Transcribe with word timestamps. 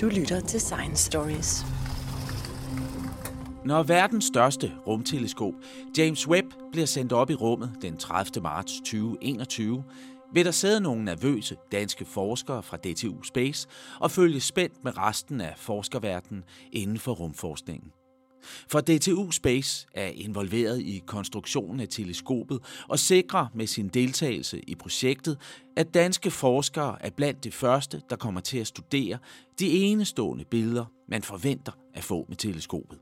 Du 0.00 0.08
lytter 0.08 0.40
til 0.40 0.60
Science 0.60 1.04
Stories. 1.04 1.64
Når 3.64 3.82
verdens 3.82 4.24
største 4.24 4.72
rumteleskop, 4.86 5.52
James 5.98 6.28
Webb, 6.28 6.46
bliver 6.72 6.86
sendt 6.86 7.12
op 7.12 7.30
i 7.30 7.34
rummet 7.34 7.72
den 7.82 7.96
30. 7.96 8.42
marts 8.42 8.72
2021, 8.78 9.84
vil 10.32 10.44
der 10.44 10.50
sidde 10.50 10.80
nogle 10.80 11.04
nervøse 11.04 11.56
danske 11.72 12.04
forskere 12.04 12.62
fra 12.62 12.76
DTU 12.76 13.22
Space 13.22 13.68
og 14.00 14.10
følge 14.10 14.40
spændt 14.40 14.84
med 14.84 14.98
resten 14.98 15.40
af 15.40 15.54
forskerverdenen 15.56 16.44
inden 16.72 16.98
for 16.98 17.12
rumforskningen. 17.12 17.92
For 18.42 18.80
DTU 18.80 19.30
Space 19.30 19.86
er 19.94 20.06
involveret 20.06 20.80
i 20.80 21.02
konstruktionen 21.06 21.80
af 21.80 21.88
teleskopet 21.88 22.60
og 22.88 22.98
sikrer 22.98 23.46
med 23.54 23.66
sin 23.66 23.88
deltagelse 23.88 24.60
i 24.60 24.74
projektet, 24.74 25.38
at 25.76 25.94
danske 25.94 26.30
forskere 26.30 26.96
er 27.00 27.10
blandt 27.10 27.44
de 27.44 27.50
første, 27.50 28.02
der 28.10 28.16
kommer 28.16 28.40
til 28.40 28.58
at 28.58 28.66
studere 28.66 29.18
de 29.58 29.70
enestående 29.70 30.44
billeder, 30.44 30.84
man 31.08 31.22
forventer 31.22 31.72
at 31.94 32.04
få 32.04 32.26
med 32.28 32.36
teleskopet. 32.36 32.98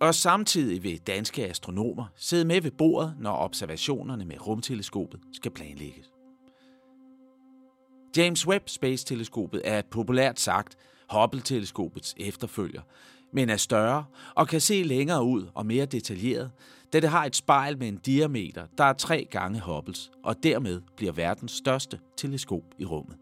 Og 0.00 0.14
samtidig 0.14 0.82
vil 0.82 0.98
danske 0.98 1.48
astronomer 1.48 2.06
sidde 2.16 2.44
med 2.44 2.60
ved 2.60 2.70
bordet, 2.70 3.14
når 3.20 3.36
observationerne 3.36 4.24
med 4.24 4.46
rumteleskopet 4.46 5.20
skal 5.32 5.50
planlægges. 5.50 6.10
James 8.16 8.46
Webb 8.46 8.68
Space 8.68 9.06
Teleskopet 9.06 9.62
er 9.64 9.82
populært 9.90 10.40
sagt 10.40 10.76
Hubble-teleskopets 11.12 12.14
efterfølger, 12.16 12.82
men 13.32 13.50
er 13.50 13.56
større 13.56 14.04
og 14.34 14.48
kan 14.48 14.60
se 14.60 14.82
længere 14.82 15.24
ud 15.24 15.46
og 15.54 15.66
mere 15.66 15.86
detaljeret, 15.86 16.50
da 16.92 17.00
det 17.00 17.10
har 17.10 17.24
et 17.24 17.36
spejl 17.36 17.78
med 17.78 17.88
en 17.88 17.96
diameter, 17.96 18.66
der 18.78 18.84
er 18.84 18.92
tre 18.92 19.26
gange 19.30 19.60
Hubbles, 19.60 20.10
og 20.24 20.42
dermed 20.42 20.80
bliver 20.96 21.12
verdens 21.12 21.52
største 21.52 22.00
teleskop 22.16 22.64
i 22.78 22.84
rummet. 22.84 23.16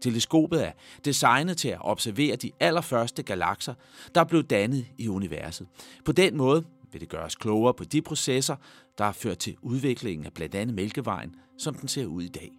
Teleskopet 0.00 0.66
er 0.66 0.72
designet 1.04 1.56
til 1.56 1.68
at 1.68 1.78
observere 1.80 2.36
de 2.36 2.50
allerførste 2.60 3.22
galakser, 3.22 3.74
der 4.14 4.24
blev 4.24 4.42
dannet 4.42 4.86
i 4.98 5.08
universet. 5.08 5.66
På 6.04 6.12
den 6.12 6.36
måde 6.36 6.64
vil 6.92 7.00
det 7.00 7.08
gøre 7.08 7.24
os 7.24 7.34
klogere 7.34 7.74
på 7.74 7.84
de 7.84 8.02
processer, 8.02 8.56
der 8.98 9.04
har 9.04 9.12
ført 9.12 9.38
til 9.38 9.56
udviklingen 9.62 10.26
af 10.26 10.32
blandt 10.32 10.54
andet 10.54 10.76
Mælkevejen, 10.76 11.34
som 11.58 11.74
den 11.74 11.88
ser 11.88 12.06
ud 12.06 12.22
i 12.22 12.28
dag. 12.28 12.52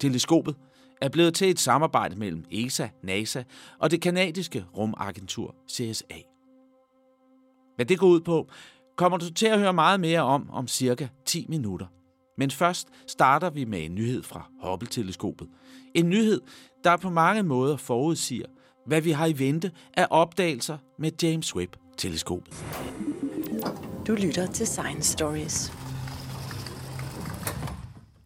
Teleskopet 0.00 0.56
er 1.00 1.08
blevet 1.08 1.34
til 1.34 1.50
et 1.50 1.58
samarbejde 1.58 2.16
mellem 2.16 2.44
ESA, 2.50 2.88
NASA 3.02 3.42
og 3.78 3.90
det 3.90 4.02
kanadiske 4.02 4.64
rumagentur 4.76 5.54
CSA. 5.70 6.18
Hvad 7.76 7.86
det 7.86 7.98
går 7.98 8.06
ud 8.06 8.20
på, 8.20 8.48
kommer 8.96 9.18
du 9.18 9.32
til 9.32 9.46
at 9.46 9.58
høre 9.58 9.72
meget 9.72 10.00
mere 10.00 10.20
om 10.20 10.50
om 10.50 10.68
cirka 10.68 11.08
10 11.26 11.46
minutter. 11.48 11.86
Men 12.38 12.50
først 12.50 12.88
starter 13.06 13.50
vi 13.50 13.64
med 13.64 13.84
en 13.84 13.94
nyhed 13.94 14.22
fra 14.22 14.50
Hubble-teleskopet. 14.64 15.48
En 15.94 16.08
nyhed, 16.08 16.40
der 16.84 16.96
på 16.96 17.10
mange 17.10 17.42
måder 17.42 17.76
forudsiger, 17.76 18.46
hvad 18.86 19.00
vi 19.00 19.10
har 19.10 19.26
i 19.26 19.38
vente 19.38 19.70
af 19.96 20.06
opdagelser 20.10 20.78
med 20.98 21.10
James 21.22 21.56
Webb-teleskopet. 21.56 22.64
Du 24.06 24.14
lytter 24.14 24.46
til 24.46 24.66
Science 24.66 25.12
Stories. 25.12 25.77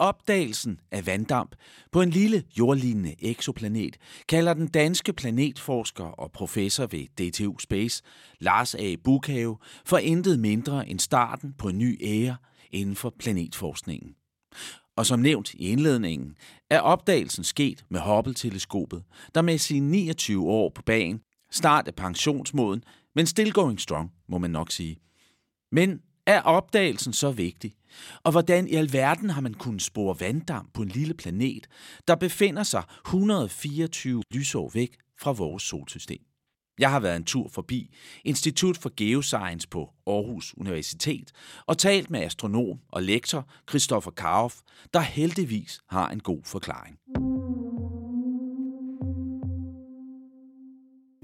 Opdagelsen 0.02 0.80
af 0.90 1.06
vanddamp 1.06 1.54
på 1.92 2.02
en 2.02 2.10
lille 2.10 2.44
jordlignende 2.58 3.14
eksoplanet 3.18 3.96
kalder 4.28 4.54
den 4.54 4.68
danske 4.68 5.12
planetforsker 5.12 6.04
og 6.04 6.32
professor 6.32 6.86
ved 6.86 7.06
DTU 7.30 7.58
Space, 7.58 8.02
Lars 8.38 8.74
A. 8.74 8.94
Bukhave, 9.04 9.58
for 9.84 9.98
intet 9.98 10.40
mindre 10.40 10.88
end 10.88 11.00
starten 11.00 11.54
på 11.58 11.68
en 11.68 11.78
ny 11.78 11.98
ære 12.04 12.36
inden 12.70 12.96
for 12.96 13.14
planetforskningen. 13.18 14.14
Og 14.96 15.06
som 15.06 15.20
nævnt 15.20 15.54
i 15.54 15.68
indledningen, 15.68 16.36
er 16.70 16.80
opdagelsen 16.80 17.44
sket 17.44 17.84
med 17.90 18.00
Hubble-teleskopet, 18.00 19.02
der 19.34 19.42
med 19.42 19.58
sine 19.58 19.90
29 19.90 20.48
år 20.48 20.72
på 20.74 20.82
bagen 20.82 21.20
snart 21.50 21.88
er 21.88 21.92
pensionsmoden, 21.92 22.84
men 23.14 23.26
still 23.26 23.52
going 23.52 23.80
strong, 23.80 24.12
må 24.28 24.38
man 24.38 24.50
nok 24.50 24.70
sige. 24.70 24.96
Men 25.72 26.00
er 26.26 26.40
opdagelsen 26.40 27.12
så 27.12 27.30
vigtig? 27.30 27.74
Og 28.24 28.32
hvordan 28.32 28.68
i 28.68 28.74
alverden 28.74 29.30
har 29.30 29.40
man 29.40 29.54
kunnet 29.54 29.82
spore 29.82 30.20
vanddamp 30.20 30.74
på 30.74 30.82
en 30.82 30.88
lille 30.88 31.14
planet, 31.14 31.66
der 32.08 32.14
befinder 32.14 32.62
sig 32.62 32.82
124 33.06 34.22
lysår 34.30 34.70
væk 34.74 34.96
fra 35.20 35.32
vores 35.32 35.62
solsystem? 35.62 36.20
Jeg 36.78 36.90
har 36.90 37.00
været 37.00 37.16
en 37.16 37.24
tur 37.24 37.48
forbi 37.48 37.94
Institut 38.24 38.76
for 38.76 38.92
Geoscience 38.96 39.68
på 39.68 39.90
Aarhus 40.06 40.54
Universitet 40.56 41.32
og 41.66 41.78
talt 41.78 42.10
med 42.10 42.20
astronom 42.20 42.78
og 42.88 43.02
lektor 43.02 43.48
Christoffer 43.68 44.10
Karoff, 44.10 44.56
der 44.94 45.00
heldigvis 45.00 45.80
har 45.88 46.08
en 46.08 46.20
god 46.20 46.40
forklaring. 46.44 46.98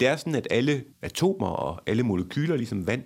Det 0.01 0.09
er 0.09 0.17
sådan, 0.17 0.35
at 0.35 0.47
alle 0.51 0.85
atomer 1.03 1.47
og 1.47 1.81
alle 1.87 2.03
molekyler, 2.03 2.57
ligesom 2.57 2.87
vand, 2.87 3.03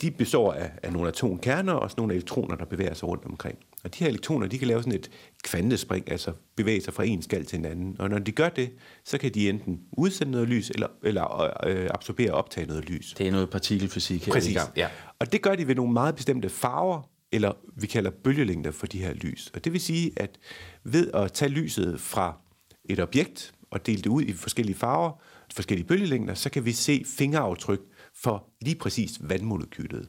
de 0.00 0.10
består 0.10 0.52
af, 0.52 0.70
af 0.82 0.92
nogle 0.92 1.08
atomkerner 1.08 1.72
og 1.72 1.90
sådan 1.90 2.00
nogle 2.00 2.14
elektroner, 2.14 2.56
der 2.56 2.64
bevæger 2.64 2.94
sig 2.94 3.08
rundt 3.08 3.24
omkring. 3.24 3.58
Og 3.84 3.94
de 3.94 4.04
her 4.04 4.08
elektroner, 4.08 4.46
de 4.46 4.58
kan 4.58 4.68
lave 4.68 4.82
sådan 4.82 4.98
et 4.98 5.10
kvantespring, 5.44 6.10
altså 6.10 6.32
bevæge 6.56 6.80
sig 6.80 6.94
fra 6.94 7.04
en 7.04 7.22
skal 7.22 7.44
til 7.44 7.58
en 7.58 7.64
anden. 7.64 7.96
Og 7.98 8.10
når 8.10 8.18
de 8.18 8.32
gør 8.32 8.48
det, 8.48 8.70
så 9.04 9.18
kan 9.18 9.34
de 9.34 9.48
enten 9.48 9.80
udsende 9.92 10.32
noget 10.32 10.48
lys, 10.48 10.70
eller, 10.70 10.88
eller 11.02 11.50
øh, 11.66 11.88
absorbere 11.94 12.32
og 12.32 12.38
optage 12.38 12.66
noget 12.66 12.90
lys. 12.90 13.14
Det 13.18 13.28
er 13.28 13.32
noget 13.32 13.50
partikelfysik 13.50 14.26
her 14.26 14.32
Præcis. 14.32 14.52
i 14.52 14.54
gang. 14.54 14.70
Ja. 14.76 14.88
Og 15.18 15.32
det 15.32 15.42
gør 15.42 15.54
de 15.54 15.68
ved 15.68 15.74
nogle 15.74 15.92
meget 15.92 16.14
bestemte 16.14 16.48
farver, 16.48 17.10
eller 17.32 17.52
vi 17.76 17.86
kalder 17.86 18.10
bølgelængder 18.10 18.70
for 18.70 18.86
de 18.86 18.98
her 18.98 19.14
lys. 19.14 19.50
Og 19.54 19.64
det 19.64 19.72
vil 19.72 19.80
sige, 19.80 20.12
at 20.16 20.38
ved 20.84 21.10
at 21.14 21.32
tage 21.32 21.48
lyset 21.48 22.00
fra 22.00 22.36
et 22.84 23.00
objekt 23.00 23.52
og 23.70 23.86
dele 23.86 24.02
det 24.02 24.06
ud 24.06 24.22
i 24.22 24.32
forskellige 24.32 24.76
farver, 24.76 25.22
forskellige 25.54 25.86
bølgelængder, 25.86 26.34
så 26.34 26.50
kan 26.50 26.64
vi 26.64 26.72
se 26.72 27.04
fingeraftryk 27.06 27.80
for 28.14 28.48
lige 28.60 28.76
præcis 28.76 29.18
vandmolekylet. 29.20 30.08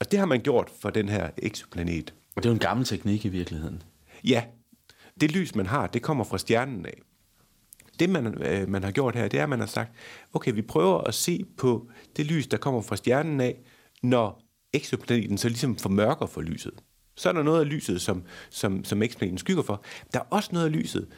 Og 0.00 0.10
det 0.10 0.18
har 0.18 0.26
man 0.26 0.40
gjort 0.40 0.70
for 0.80 0.90
den 0.90 1.08
her 1.08 1.30
eksoplanet. 1.38 2.14
Det 2.36 2.44
er 2.44 2.48
jo 2.48 2.52
en 2.52 2.58
gammel 2.58 2.86
teknik 2.86 3.24
i 3.24 3.28
virkeligheden. 3.28 3.82
Ja, 4.24 4.44
det 5.20 5.32
lys, 5.32 5.54
man 5.54 5.66
har, 5.66 5.86
det 5.86 6.02
kommer 6.02 6.24
fra 6.24 6.38
stjernen 6.38 6.86
af. 6.86 7.00
Det, 7.98 8.10
man, 8.10 8.42
øh, 8.42 8.68
man 8.68 8.84
har 8.84 8.90
gjort 8.90 9.16
her, 9.16 9.28
det 9.28 9.38
er, 9.38 9.42
at 9.42 9.48
man 9.48 9.58
har 9.58 9.66
sagt, 9.66 9.92
okay, 10.32 10.52
vi 10.54 10.62
prøver 10.62 10.98
at 10.98 11.14
se 11.14 11.44
på 11.56 11.90
det 12.16 12.26
lys, 12.26 12.46
der 12.46 12.56
kommer 12.56 12.80
fra 12.80 12.96
stjernen 12.96 13.40
af, 13.40 13.58
når 14.02 14.42
eksoplaneten 14.72 15.38
så 15.38 15.48
ligesom 15.48 15.76
formørker 15.76 16.26
for 16.26 16.40
lyset. 16.40 16.74
Så 17.16 17.28
er 17.28 17.32
der 17.32 17.42
noget 17.42 17.60
af 17.60 17.68
lyset, 17.68 18.00
som, 18.00 18.22
som, 18.50 18.84
som 18.84 19.02
eksplaneten 19.02 19.38
skygger 19.38 19.62
for. 19.62 19.84
Der 20.14 20.20
er 20.20 20.24
også 20.30 20.50
noget 20.52 20.66
af 20.66 20.72
lyset, 20.72 21.08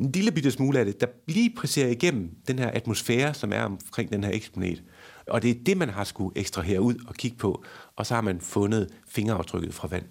en 0.00 0.12
lille 0.12 0.32
bitte 0.32 0.50
smule 0.50 0.78
af 0.78 0.84
det, 0.84 1.00
der 1.00 1.06
lige 1.28 1.50
passerer 1.50 1.88
igennem 1.88 2.30
den 2.48 2.58
her 2.58 2.70
atmosfære, 2.70 3.34
som 3.34 3.52
er 3.52 3.62
omkring 3.62 4.12
den 4.12 4.24
her 4.24 4.30
eksplanet. 4.34 4.82
Og 5.28 5.42
det 5.42 5.50
er 5.50 5.54
det, 5.66 5.76
man 5.76 5.88
har 5.88 6.04
skulle 6.04 6.38
ekstrahere 6.38 6.80
ud 6.80 6.94
og 7.08 7.14
kigge 7.14 7.36
på, 7.36 7.64
og 7.96 8.06
så 8.06 8.14
har 8.14 8.20
man 8.20 8.40
fundet 8.40 8.88
fingeraftrykket 9.08 9.74
fra 9.74 9.88
vand. 9.88 10.04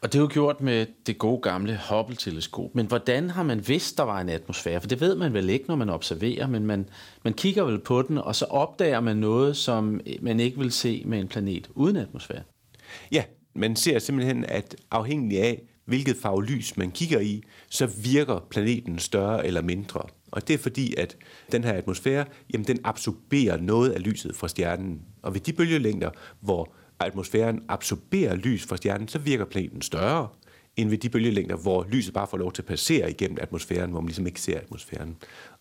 Og 0.00 0.12
det 0.12 0.18
er 0.18 0.22
jo 0.22 0.28
gjort 0.32 0.60
med 0.60 0.86
det 1.06 1.18
gode 1.18 1.40
gamle 1.42 1.80
Hubble-teleskop. 1.90 2.74
Men 2.74 2.86
hvordan 2.86 3.30
har 3.30 3.42
man 3.42 3.68
vidst, 3.68 3.98
der 3.98 4.04
var 4.04 4.20
en 4.20 4.28
atmosfære? 4.28 4.80
For 4.80 4.88
det 4.88 5.00
ved 5.00 5.16
man 5.16 5.34
vel 5.34 5.50
ikke, 5.50 5.64
når 5.68 5.76
man 5.76 5.88
observerer, 5.88 6.46
men 6.46 6.66
man, 6.66 6.88
man 7.24 7.34
kigger 7.34 7.64
vel 7.64 7.78
på 7.78 8.02
den, 8.02 8.18
og 8.18 8.36
så 8.36 8.44
opdager 8.44 9.00
man 9.00 9.16
noget, 9.16 9.56
som 9.56 10.00
man 10.20 10.40
ikke 10.40 10.58
vil 10.58 10.72
se 10.72 11.02
med 11.06 11.20
en 11.20 11.28
planet 11.28 11.70
uden 11.74 11.96
atmosfære. 11.96 12.42
Ja, 13.12 13.24
man 13.54 13.76
ser 13.76 13.98
simpelthen, 13.98 14.44
at 14.44 14.76
afhængig 14.90 15.40
af, 15.40 15.62
hvilket 15.84 16.16
farve 16.16 16.44
lys 16.44 16.76
man 16.76 16.90
kigger 16.90 17.20
i, 17.20 17.42
så 17.68 17.86
virker 17.86 18.46
planeten 18.50 18.98
større 18.98 19.46
eller 19.46 19.62
mindre. 19.62 20.00
Og 20.30 20.48
det 20.48 20.54
er 20.54 20.58
fordi, 20.58 20.94
at 20.96 21.16
den 21.52 21.64
her 21.64 21.72
atmosfære, 21.72 22.24
jamen 22.52 22.66
den 22.66 22.78
absorberer 22.84 23.56
noget 23.56 23.90
af 23.90 24.04
lyset 24.04 24.36
fra 24.36 24.48
stjernen. 24.48 25.00
Og 25.22 25.34
ved 25.34 25.40
de 25.40 25.52
bølgelængder, 25.52 26.10
hvor 26.40 26.72
atmosfæren 27.00 27.62
absorberer 27.68 28.34
lys 28.34 28.64
fra 28.64 28.76
stjernen, 28.76 29.08
så 29.08 29.18
virker 29.18 29.44
planeten 29.44 29.82
større, 29.82 30.28
end 30.76 30.88
ved 30.90 30.98
de 30.98 31.08
bølgelængder, 31.08 31.56
hvor 31.56 31.86
lyset 31.90 32.14
bare 32.14 32.26
får 32.26 32.38
lov 32.38 32.52
til 32.52 32.62
at 32.62 32.66
passere 32.66 33.10
igennem 33.10 33.38
atmosfæren, 33.40 33.90
hvor 33.90 34.00
man 34.00 34.06
ligesom 34.06 34.26
ikke 34.26 34.40
ser 34.40 34.58
atmosfæren. 34.58 35.16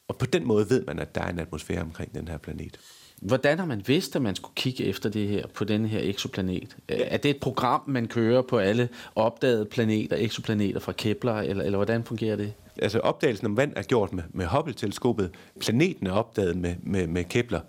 Og 0.08 0.18
på 0.18 0.26
den 0.26 0.48
måde 0.48 0.70
ved 0.70 0.86
man, 0.86 1.00
at 1.00 1.16
der 1.16 1.22
er 1.22 1.30
en 1.30 1.40
atmosfære 1.40 1.82
omkring 1.82 2.16
den 2.16 2.28
her 2.28 2.38
planet. 2.38 2.80
Hvordan 3.22 3.60
har 3.60 3.66
man 3.66 3.82
vidst, 3.86 4.16
at 4.16 4.22
man 4.22 4.36
skulle 4.36 4.56
kigge 4.56 4.86
efter 4.86 5.10
det 5.10 5.28
her 5.28 5.48
på 5.48 5.64
den 5.64 5.86
her 5.86 6.00
eksoplanet? 6.04 6.78
Er 6.88 7.18
det 7.18 7.32
et 7.32 7.40
program, 7.42 7.82
man 7.88 8.08
kører 8.08 8.42
på 8.42 8.58
alle 8.58 8.90
opdagede 9.16 9.66
planeter, 9.66 10.18
eksoplaneter 10.20 10.80
fra 10.80 10.92
Kepler, 10.92 11.34
eller, 11.34 11.64
eller 11.64 11.78
hvordan 11.78 12.04
fungerer 12.04 12.36
det? 12.36 12.54
Altså 12.82 13.00
opdagelsen 13.00 13.46
om 13.46 13.58
vand 13.58 13.74
er 13.76 13.82
gjort 13.82 14.14
med, 14.14 14.24
med 14.34 14.46
Hubble-teleskopet. 14.46 15.32
Planeten 15.60 16.08
er 16.08 16.12
opdaget 16.12 16.58
med, 16.58 16.76
med, 16.84 17.08
med 17.08 17.24
Kepler, 17.24 17.60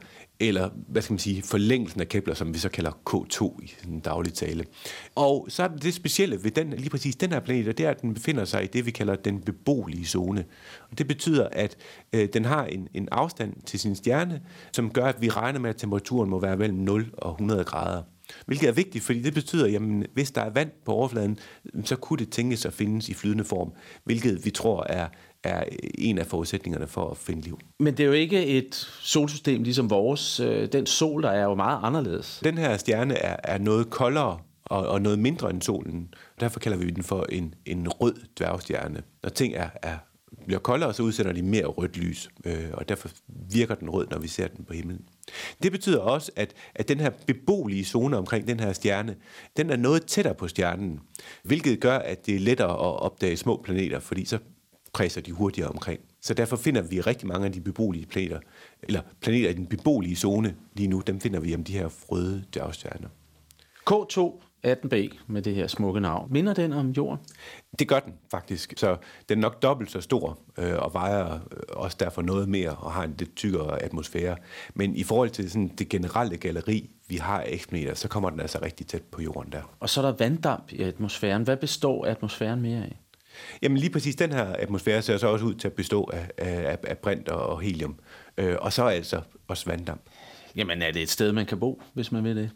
eller 0.40 0.70
hvad 0.88 1.02
skal 1.02 1.12
man 1.12 1.18
sige, 1.18 1.42
forlængelsen 1.42 2.00
af 2.00 2.08
Kepler, 2.08 2.34
som 2.34 2.54
vi 2.54 2.58
så 2.58 2.68
kalder 2.68 2.90
K2 3.10 3.62
i 3.62 3.74
den 3.84 4.00
daglig 4.00 4.34
tale. 4.34 4.64
Og 5.14 5.46
så 5.48 5.62
er 5.62 5.68
det 5.68 5.94
specielle 5.94 6.44
ved 6.44 6.50
den, 6.50 6.70
lige 6.70 6.90
præcis 6.90 7.16
den 7.16 7.32
her 7.32 7.40
planet, 7.40 7.78
det 7.78 7.86
er, 7.86 7.90
at 7.90 8.02
den 8.02 8.14
befinder 8.14 8.44
sig 8.44 8.64
i 8.64 8.66
det, 8.66 8.86
vi 8.86 8.90
kalder 8.90 9.16
den 9.16 9.40
beboelige 9.40 10.06
zone. 10.06 10.44
Og 10.90 10.98
det 10.98 11.08
betyder, 11.08 11.48
at 11.52 11.76
øh, 12.12 12.28
den 12.32 12.44
har 12.44 12.64
en, 12.64 12.88
en 12.94 13.08
afstand 13.12 13.54
til 13.66 13.80
sin 13.80 13.96
stjerne, 13.96 14.40
som 14.72 14.90
gør, 14.90 15.06
at 15.06 15.20
vi 15.20 15.28
regner 15.28 15.60
med, 15.60 15.70
at 15.70 15.76
temperaturen 15.76 16.30
må 16.30 16.38
være 16.40 16.56
mellem 16.56 16.78
0 16.78 17.10
og 17.12 17.30
100 17.30 17.64
grader. 17.64 18.02
Hvilket 18.46 18.68
er 18.68 18.72
vigtigt, 18.72 19.04
fordi 19.04 19.22
det 19.22 19.34
betyder, 19.34 19.76
at 19.76 20.08
hvis 20.14 20.30
der 20.30 20.40
er 20.40 20.50
vand 20.50 20.70
på 20.84 20.92
overfladen, 20.92 21.38
så 21.84 21.96
kunne 21.96 22.18
det 22.18 22.30
tænkes 22.30 22.66
at 22.66 22.72
findes 22.72 23.08
i 23.08 23.14
flydende 23.14 23.44
form, 23.44 23.72
hvilket 24.04 24.44
vi 24.44 24.50
tror 24.50 24.86
er, 24.88 25.08
er 25.44 25.64
en 25.98 26.18
af 26.18 26.26
forudsætningerne 26.26 26.86
for 26.86 27.10
at 27.10 27.16
finde 27.16 27.42
liv. 27.42 27.58
Men 27.78 27.96
det 27.96 28.02
er 28.02 28.06
jo 28.06 28.12
ikke 28.12 28.46
et 28.46 28.74
solsystem 29.00 29.62
ligesom 29.62 29.90
vores. 29.90 30.40
Øh, 30.40 30.68
den 30.72 30.86
sol, 30.86 31.22
der 31.22 31.30
er 31.30 31.44
jo 31.44 31.54
meget 31.54 31.80
anderledes. 31.82 32.40
Den 32.44 32.58
her 32.58 32.76
stjerne 32.76 33.14
er, 33.14 33.36
er 33.44 33.58
noget 33.58 33.90
koldere 33.90 34.38
og, 34.64 34.86
og 34.86 35.02
noget 35.02 35.18
mindre 35.18 35.50
end 35.50 35.62
solen. 35.62 36.14
Derfor 36.40 36.60
kalder 36.60 36.78
vi 36.78 36.90
den 36.90 37.02
for 37.02 37.26
en, 37.28 37.54
en 37.66 37.88
rød 37.88 38.14
dværgstjerne. 38.38 39.02
Når 39.22 39.30
ting 39.30 39.54
er, 39.54 39.68
er 39.82 39.96
bliver 40.46 40.60
koldere, 40.60 40.94
så 40.94 41.02
udsender 41.02 41.32
de 41.32 41.42
mere 41.42 41.64
rødt 41.64 41.96
lys, 41.96 42.28
øh, 42.44 42.70
og 42.72 42.88
derfor 42.88 43.08
virker 43.52 43.74
den 43.74 43.90
rød, 43.90 44.06
når 44.10 44.18
vi 44.18 44.28
ser 44.28 44.48
den 44.48 44.64
på 44.64 44.72
himlen. 44.72 45.00
Det 45.62 45.72
betyder 45.72 45.98
også, 45.98 46.32
at, 46.36 46.54
at 46.74 46.88
den 46.88 47.00
her 47.00 47.10
beboelige 47.26 47.84
zone 47.84 48.16
omkring 48.16 48.48
den 48.48 48.60
her 48.60 48.72
stjerne, 48.72 49.16
den 49.56 49.70
er 49.70 49.76
noget 49.76 50.06
tættere 50.06 50.34
på 50.34 50.48
stjernen, 50.48 51.00
hvilket 51.42 51.80
gør, 51.80 51.98
at 51.98 52.26
det 52.26 52.34
er 52.34 52.40
lettere 52.40 52.70
at 52.70 53.02
opdage 53.02 53.36
små 53.36 53.60
planeter, 53.64 54.00
fordi 54.00 54.24
så 54.24 54.38
kredser 54.92 55.20
de 55.20 55.32
hurtigere 55.32 55.68
omkring. 55.68 56.00
Så 56.20 56.34
derfor 56.34 56.56
finder 56.56 56.82
vi 56.82 57.00
rigtig 57.00 57.28
mange 57.28 57.46
af 57.46 57.52
de 57.52 57.60
beboelige 57.60 58.06
planeter, 58.06 58.40
eller 58.82 59.02
planeter 59.20 59.50
i 59.50 59.52
den 59.52 59.66
beboelige 59.66 60.16
zone 60.16 60.54
lige 60.74 60.88
nu, 60.88 61.02
dem 61.06 61.20
finder 61.20 61.40
vi 61.40 61.54
om 61.54 61.64
de 61.64 61.72
her 61.72 61.88
røde 62.08 62.44
dværgstjerner. 62.54 63.08
K2 63.90 64.42
18b 64.66 65.18
med 65.26 65.42
det 65.42 65.54
her 65.54 65.66
smukke 65.66 66.00
navn. 66.00 66.32
Minder 66.32 66.54
den 66.54 66.72
om 66.72 66.90
jorden? 66.90 67.18
Det 67.78 67.88
gør 67.88 68.00
den 68.00 68.12
faktisk. 68.30 68.74
Så 68.76 68.96
den 69.28 69.38
er 69.38 69.42
nok 69.42 69.62
dobbelt 69.62 69.90
så 69.90 70.00
stor 70.00 70.38
øh, 70.58 70.78
og 70.78 70.94
vejer 70.94 71.34
øh, 71.34 71.38
også 71.68 71.96
derfor 72.00 72.22
noget 72.22 72.48
mere 72.48 72.70
og 72.70 72.92
har 72.92 73.04
en 73.04 73.14
lidt 73.18 73.36
tykkere 73.36 73.82
atmosfære. 73.82 74.36
Men 74.74 74.96
i 74.96 75.02
forhold 75.02 75.30
til 75.30 75.50
sådan 75.50 75.68
det 75.68 75.88
generelle 75.88 76.36
galleri, 76.36 76.90
vi 77.08 77.16
har 77.16 77.44
eksplaneter, 77.46 77.94
så 77.94 78.08
kommer 78.08 78.30
den 78.30 78.40
altså 78.40 78.58
rigtig 78.62 78.86
tæt 78.86 79.02
på 79.02 79.22
jorden 79.22 79.52
der. 79.52 79.62
Og 79.80 79.90
så 79.90 80.00
er 80.00 80.04
der 80.04 80.16
vanddamp 80.18 80.72
i 80.72 80.82
atmosfæren. 80.82 81.42
Hvad 81.42 81.56
består 81.56 82.06
atmosfæren 82.06 82.60
mere 82.62 82.82
af? 82.82 83.00
Jamen 83.62 83.78
lige 83.78 83.90
præcis 83.90 84.16
den 84.16 84.32
her 84.32 84.44
atmosfære 84.44 85.02
ser 85.02 85.16
så 85.16 85.28
også 85.28 85.44
ud 85.44 85.54
til 85.54 85.68
at 85.68 85.72
bestå 85.72 86.10
af, 86.12 86.30
af, 86.38 86.78
af 86.82 86.98
brint 86.98 87.28
og 87.28 87.60
helium. 87.60 87.96
Øh, 88.38 88.56
og 88.60 88.72
så 88.72 88.84
altså 88.84 89.20
også 89.48 89.66
vanddamp. 89.66 90.02
Jamen 90.56 90.82
er 90.82 90.90
det 90.90 91.02
et 91.02 91.10
sted, 91.10 91.32
man 91.32 91.46
kan 91.46 91.60
bo, 91.60 91.82
hvis 91.94 92.12
man 92.12 92.24
vil 92.24 92.36
det? 92.36 92.50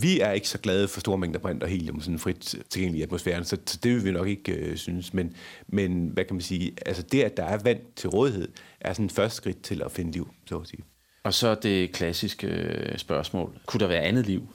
Vi 0.00 0.20
er 0.20 0.30
ikke 0.30 0.48
så 0.48 0.58
glade 0.58 0.88
for 0.88 1.00
store 1.00 1.18
mængder 1.18 1.40
brint 1.40 1.62
og 1.62 1.68
helium 1.68 2.00
sådan 2.00 2.18
frit 2.18 2.54
tilgængelig 2.70 3.00
i 3.00 3.02
atmosfæren, 3.02 3.44
så, 3.44 3.56
det 3.56 3.94
vil 3.94 4.04
vi 4.04 4.10
nok 4.10 4.28
ikke 4.28 4.52
øh, 4.52 4.76
synes. 4.76 5.14
Men, 5.14 5.36
men 5.68 6.08
hvad 6.08 6.24
kan 6.24 6.34
man 6.34 6.40
sige, 6.40 6.72
altså 6.86 7.02
det, 7.02 7.22
at 7.22 7.36
der 7.36 7.44
er 7.44 7.58
vand 7.58 7.80
til 7.96 8.10
rådighed, 8.10 8.48
er 8.80 8.92
sådan 8.92 9.06
et 9.06 9.12
første 9.12 9.36
skridt 9.36 9.62
til 9.62 9.82
at 9.82 9.92
finde 9.92 10.12
liv, 10.12 10.28
så 10.48 10.58
at 10.58 10.68
sige. 10.68 10.84
Og 11.24 11.34
så 11.34 11.54
det 11.54 11.92
klassiske 11.92 12.46
øh, 12.46 12.98
spørgsmål. 12.98 13.58
Kunne 13.66 13.80
der 13.80 13.86
være 13.86 14.02
andet 14.02 14.26
liv? 14.26 14.48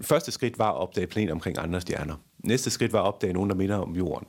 Første 0.00 0.32
skridt 0.32 0.58
var 0.58 0.70
at 0.70 0.76
opdage 0.76 1.06
planeter 1.06 1.34
omkring 1.34 1.58
andre 1.58 1.80
stjerner. 1.80 2.14
Næste 2.44 2.70
skridt 2.70 2.92
var 2.92 3.00
at 3.00 3.06
opdage 3.06 3.32
nogen, 3.32 3.50
der 3.50 3.56
minder 3.56 3.76
om 3.76 3.96
jorden. 3.96 4.28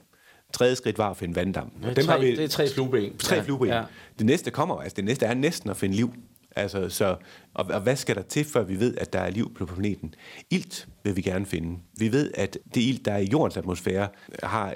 Tredje 0.53 0.75
skridt 0.75 0.97
var 0.97 1.09
at 1.09 1.17
finde 1.17 1.35
vanddam. 1.35 1.69
Det 1.69 1.89
er, 1.89 1.93
Dem 1.93 2.05
tre, 2.05 2.11
har 2.11 2.19
vi, 2.19 2.35
det 2.35 2.43
er 2.43 2.47
tre 2.47 2.67
flueben. 2.69 3.17
Tre 3.17 3.35
ja, 3.35 3.41
flueben. 3.41 3.67
Ja. 3.67 3.83
Det 4.17 4.25
næste 4.25 4.51
kommer, 4.51 4.75
altså 4.75 4.95
det 4.95 5.05
næste 5.05 5.25
er 5.25 5.33
næsten 5.33 5.69
at 5.69 5.77
finde 5.77 5.95
liv. 5.95 6.13
Altså, 6.59 6.89
så, 6.89 7.15
og, 7.53 7.65
og 7.65 7.81
hvad 7.81 7.95
skal 7.95 8.15
der 8.15 8.21
til, 8.21 8.45
før 8.45 8.63
vi 8.63 8.79
ved, 8.79 8.97
at 8.97 9.13
der 9.13 9.19
er 9.19 9.29
liv 9.29 9.53
på 9.53 9.65
planeten? 9.65 10.15
Ilt 10.49 10.87
vil 11.03 11.15
vi 11.15 11.21
gerne 11.21 11.45
finde. 11.45 11.79
Vi 11.97 12.11
ved, 12.11 12.31
at 12.33 12.57
det 12.75 12.81
ilt, 12.81 13.05
der 13.05 13.11
er 13.11 13.17
i 13.17 13.29
jordens 13.31 13.57
atmosfære, 13.57 14.07
har 14.43 14.73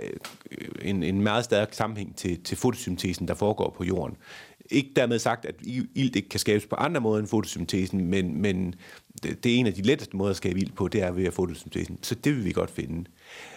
øh, 0.51 0.68
en, 0.81 1.03
en 1.03 1.21
meget 1.21 1.45
stærk 1.45 1.74
sammenhæng 1.74 2.15
til, 2.15 2.44
til 2.44 2.57
fotosyntesen, 2.57 3.27
der 3.27 3.33
foregår 3.33 3.75
på 3.77 3.83
jorden. 3.83 4.18
Ikke 4.69 4.91
dermed 4.95 5.19
sagt, 5.19 5.45
at 5.45 5.56
ilt 5.95 6.15
ikke 6.15 6.30
kan 6.30 6.39
skabes 6.39 6.65
på 6.65 6.75
andre 6.75 7.01
måder 7.01 7.19
end 7.19 7.27
fotosyntesen, 7.27 8.06
men, 8.06 8.41
men 8.41 8.75
det, 9.24 9.44
det 9.44 9.56
er 9.56 9.57
en 9.57 9.68
af 9.68 9.74
de 9.74 9.81
letteste 9.81 10.18
måder 10.18 10.29
at 10.29 10.38
skabe 10.38 10.59
ilt 10.59 10.75
på, 10.75 10.88
det 10.88 11.01
er 11.01 11.12
ved 11.12 11.25
at 11.25 11.33
fotosyntesen. 11.33 12.00
Så 12.01 12.15
det 12.15 12.36
vil 12.36 12.45
vi 12.45 12.51
godt 12.51 12.71
finde. 12.71 13.06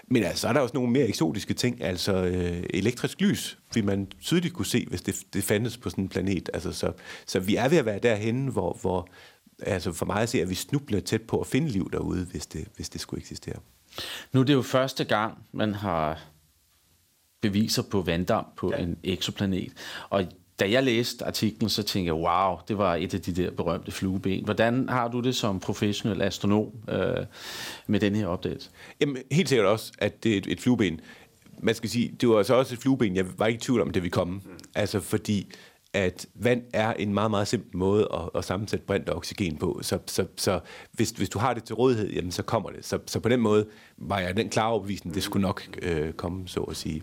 Men 0.08 0.22
altså, 0.22 0.40
så 0.40 0.48
er 0.48 0.52
der 0.52 0.60
også 0.60 0.74
nogle 0.74 0.92
mere 0.92 1.08
eksotiske 1.08 1.54
ting, 1.54 1.82
altså 1.82 2.24
øh, 2.24 2.62
elektrisk 2.70 3.20
lys, 3.20 3.58
vil 3.74 3.84
man 3.84 4.06
tydeligt 4.20 4.54
kunne 4.54 4.66
se, 4.66 4.86
hvis 4.88 5.02
det, 5.02 5.14
det 5.32 5.44
fandtes 5.44 5.76
på 5.76 5.90
sådan 5.90 6.04
en 6.04 6.08
planet. 6.08 6.50
Altså, 6.54 6.72
så, 6.72 6.92
så 7.26 7.40
vi 7.40 7.56
er 7.56 7.68
ved 7.68 7.78
at 7.78 7.84
være 7.84 7.98
derhen, 7.98 8.46
hvor, 8.46 8.78
hvor 8.80 9.08
altså 9.62 9.92
for 9.92 10.06
mig 10.06 10.22
at 10.22 10.28
se, 10.28 10.42
at 10.42 10.50
vi 10.50 10.54
snubler 10.54 11.00
tæt 11.00 11.22
på 11.22 11.40
at 11.40 11.46
finde 11.46 11.68
liv 11.68 11.90
derude, 11.92 12.24
hvis 12.24 12.46
det, 12.46 12.68
hvis 12.76 12.88
det 12.88 13.00
skulle 13.00 13.20
eksistere. 13.20 13.56
Nu 14.32 14.40
er 14.40 14.44
det 14.44 14.52
jo 14.52 14.62
første 14.62 15.04
gang, 15.04 15.38
man 15.52 15.74
har 15.74 16.22
beviser 17.40 17.82
på 17.82 18.02
vanddamp 18.02 18.56
på 18.56 18.72
ja. 18.74 18.82
en 18.82 18.98
eksoplanet. 19.04 19.72
Og 20.10 20.24
da 20.60 20.70
jeg 20.70 20.82
læste 20.82 21.24
artiklen, 21.24 21.70
så 21.70 21.82
tænkte 21.82 22.06
jeg, 22.06 22.14
wow, 22.14 22.56
det 22.68 22.78
var 22.78 22.94
et 22.94 23.14
af 23.14 23.20
de 23.20 23.32
der 23.32 23.50
berømte 23.50 23.92
flueben. 23.92 24.44
Hvordan 24.44 24.88
har 24.88 25.08
du 25.08 25.20
det 25.20 25.36
som 25.36 25.60
professionel 25.60 26.22
astronom 26.22 26.72
øh, 26.88 27.24
med 27.86 28.00
den 28.00 28.14
her 28.14 28.26
opdagelse? 28.26 28.70
Jamen, 29.00 29.16
helt 29.32 29.48
sikkert 29.48 29.66
også, 29.66 29.92
at 29.98 30.24
det 30.24 30.32
er 30.32 30.38
et, 30.38 30.46
et 30.46 30.60
flueben. 30.60 31.00
Man 31.58 31.74
skal 31.74 31.90
sige, 31.90 32.14
det 32.20 32.28
var 32.28 32.42
så 32.42 32.54
også 32.54 32.74
et 32.74 32.80
flueben, 32.80 33.16
jeg 33.16 33.38
var 33.38 33.46
ikke 33.46 33.58
i 33.58 33.60
tvivl 33.60 33.80
om, 33.80 33.90
det 33.90 34.02
vi 34.02 34.08
komme. 34.08 34.34
Mm. 34.34 34.40
Altså, 34.74 35.00
fordi 35.00 35.52
at 35.92 36.26
vand 36.34 36.62
er 36.72 36.92
en 36.92 37.14
meget, 37.14 37.30
meget 37.30 37.48
simpel 37.48 37.76
måde 37.76 38.08
at, 38.14 38.20
at 38.34 38.44
sammensætte 38.44 38.86
brint 38.86 39.08
og 39.08 39.16
oxygen 39.16 39.56
på. 39.56 39.78
Så, 39.82 39.98
så, 40.06 40.26
så 40.36 40.60
hvis, 40.92 41.10
hvis 41.10 41.28
du 41.28 41.38
har 41.38 41.54
det 41.54 41.64
til 41.64 41.74
rådighed, 41.74 42.10
jamen, 42.10 42.32
så 42.32 42.42
kommer 42.42 42.70
det. 42.70 42.84
Så, 42.84 42.98
så 43.06 43.20
på 43.20 43.28
den 43.28 43.40
måde 43.40 43.66
var 43.96 44.18
jeg 44.18 44.36
den 44.36 44.48
klare 44.48 44.70
overbevisning, 44.70 45.14
det 45.14 45.22
skulle 45.22 45.42
nok 45.42 45.62
øh, 45.82 46.12
komme, 46.12 46.48
så 46.48 46.60
at 46.60 46.76
sige. 46.76 47.02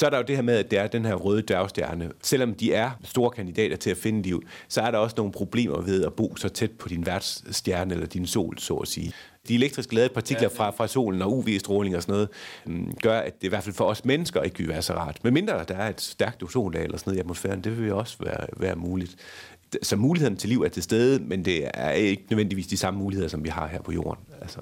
Så 0.00 0.06
er 0.06 0.10
der 0.10 0.16
jo 0.16 0.22
det 0.22 0.36
her 0.36 0.42
med, 0.42 0.56
at 0.56 0.70
det 0.70 0.78
er 0.78 0.86
den 0.86 1.04
her 1.04 1.14
røde 1.14 1.42
dværgstjerne. 1.42 2.10
Selvom 2.22 2.54
de 2.54 2.74
er 2.74 2.90
store 3.04 3.30
kandidater 3.30 3.76
til 3.76 3.90
at 3.90 3.96
finde 3.96 4.22
liv, 4.22 4.42
så 4.68 4.80
er 4.80 4.90
der 4.90 4.98
også 4.98 5.14
nogle 5.16 5.32
problemer 5.32 5.80
ved 5.80 6.04
at 6.04 6.12
bo 6.12 6.36
så 6.36 6.48
tæt 6.48 6.70
på 6.70 6.88
din 6.88 7.06
værtsstjerne 7.06 7.94
eller 7.94 8.06
din 8.06 8.26
sol, 8.26 8.58
så 8.58 8.74
at 8.74 8.88
sige. 8.88 9.12
De 9.48 9.54
elektrisk 9.54 9.92
ladede 9.92 10.14
partikler 10.14 10.48
fra, 10.48 10.70
fra 10.70 10.88
solen 10.88 11.22
og 11.22 11.32
UV-stråling 11.32 11.96
og 11.96 12.02
sådan 12.02 12.12
noget, 12.12 12.28
um, 12.66 12.94
gør, 13.02 13.18
at 13.18 13.40
det 13.40 13.46
i 13.46 13.48
hvert 13.48 13.62
fald 13.62 13.74
for 13.74 13.84
os 13.84 14.04
mennesker 14.04 14.42
ikke 14.42 14.58
vil 14.58 14.68
være 14.68 14.82
så 14.82 14.94
rart. 14.94 15.18
Men 15.24 15.34
mindre 15.34 15.64
der 15.68 15.76
er 15.76 15.88
et 15.88 16.00
stærkt 16.00 16.42
ozonlag 16.42 16.84
eller 16.84 16.98
sådan 16.98 17.10
noget 17.10 17.16
i 17.16 17.20
atmosfæren, 17.20 17.64
det 17.64 17.78
vil 17.78 17.88
jo 17.88 17.98
også 17.98 18.16
være, 18.20 18.46
være 18.56 18.76
muligt. 18.76 19.16
Så 19.82 19.96
muligheden 19.96 20.36
til 20.36 20.48
liv 20.48 20.62
er 20.62 20.68
til 20.68 20.82
stede, 20.82 21.22
men 21.24 21.44
det 21.44 21.68
er 21.74 21.90
ikke 21.90 22.24
nødvendigvis 22.30 22.66
de 22.66 22.76
samme 22.76 22.98
muligheder, 23.00 23.28
som 23.28 23.44
vi 23.44 23.48
har 23.48 23.66
her 23.66 23.82
på 23.82 23.92
jorden. 23.92 24.24
Altså. 24.40 24.60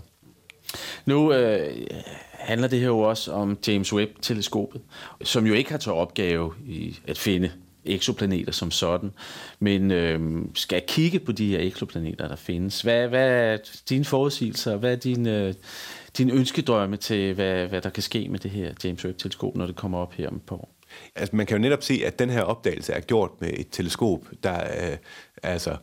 Nu 1.08 1.32
øh, 1.32 1.86
handler 2.32 2.68
det 2.68 2.78
her 2.78 2.86
jo 2.86 2.98
også 2.98 3.32
om 3.32 3.58
James 3.68 3.92
Webb-teleskopet, 3.92 4.80
som 5.22 5.46
jo 5.46 5.54
ikke 5.54 5.70
har 5.70 5.78
til 5.78 5.92
opgave 5.92 6.54
i 6.66 6.98
at 7.06 7.18
finde 7.18 7.50
eksoplaneter 7.84 8.52
som 8.52 8.70
sådan, 8.70 9.10
men 9.60 9.90
øh, 9.90 10.42
skal 10.54 10.82
kigge 10.88 11.18
på 11.18 11.32
de 11.32 11.48
her 11.48 11.58
eksoplaneter, 11.60 12.28
der 12.28 12.36
findes. 12.36 12.82
Hvad, 12.82 13.08
hvad 13.08 13.30
er 13.30 13.58
dine 13.88 14.04
forudsigelser? 14.04 14.76
Hvad 14.76 14.92
er 14.92 14.96
dine, 14.96 15.46
øh, 15.46 15.54
dine 16.18 16.32
ønskedrømme 16.32 16.96
til, 16.96 17.34
hvad, 17.34 17.66
hvad 17.66 17.80
der 17.80 17.90
kan 17.90 18.02
ske 18.02 18.28
med 18.28 18.38
det 18.38 18.50
her 18.50 18.72
James 18.84 19.04
Webb-teleskop, 19.04 19.56
når 19.56 19.66
det 19.66 19.76
kommer 19.76 19.98
op 19.98 20.12
her 20.12 20.28
om 20.28 20.36
et 20.36 20.42
par 20.42 20.56
år? 20.56 20.74
Altså, 21.16 21.36
man 21.36 21.46
kan 21.46 21.56
jo 21.56 21.60
netop 21.60 21.82
se, 21.82 22.02
at 22.06 22.18
den 22.18 22.30
her 22.30 22.42
opdagelse 22.42 22.92
er 22.92 23.00
gjort 23.00 23.30
med 23.40 23.50
et 23.52 23.66
teleskop, 23.70 24.20
der 24.42 24.60
øh, 24.60 24.96
altså, 25.42 25.76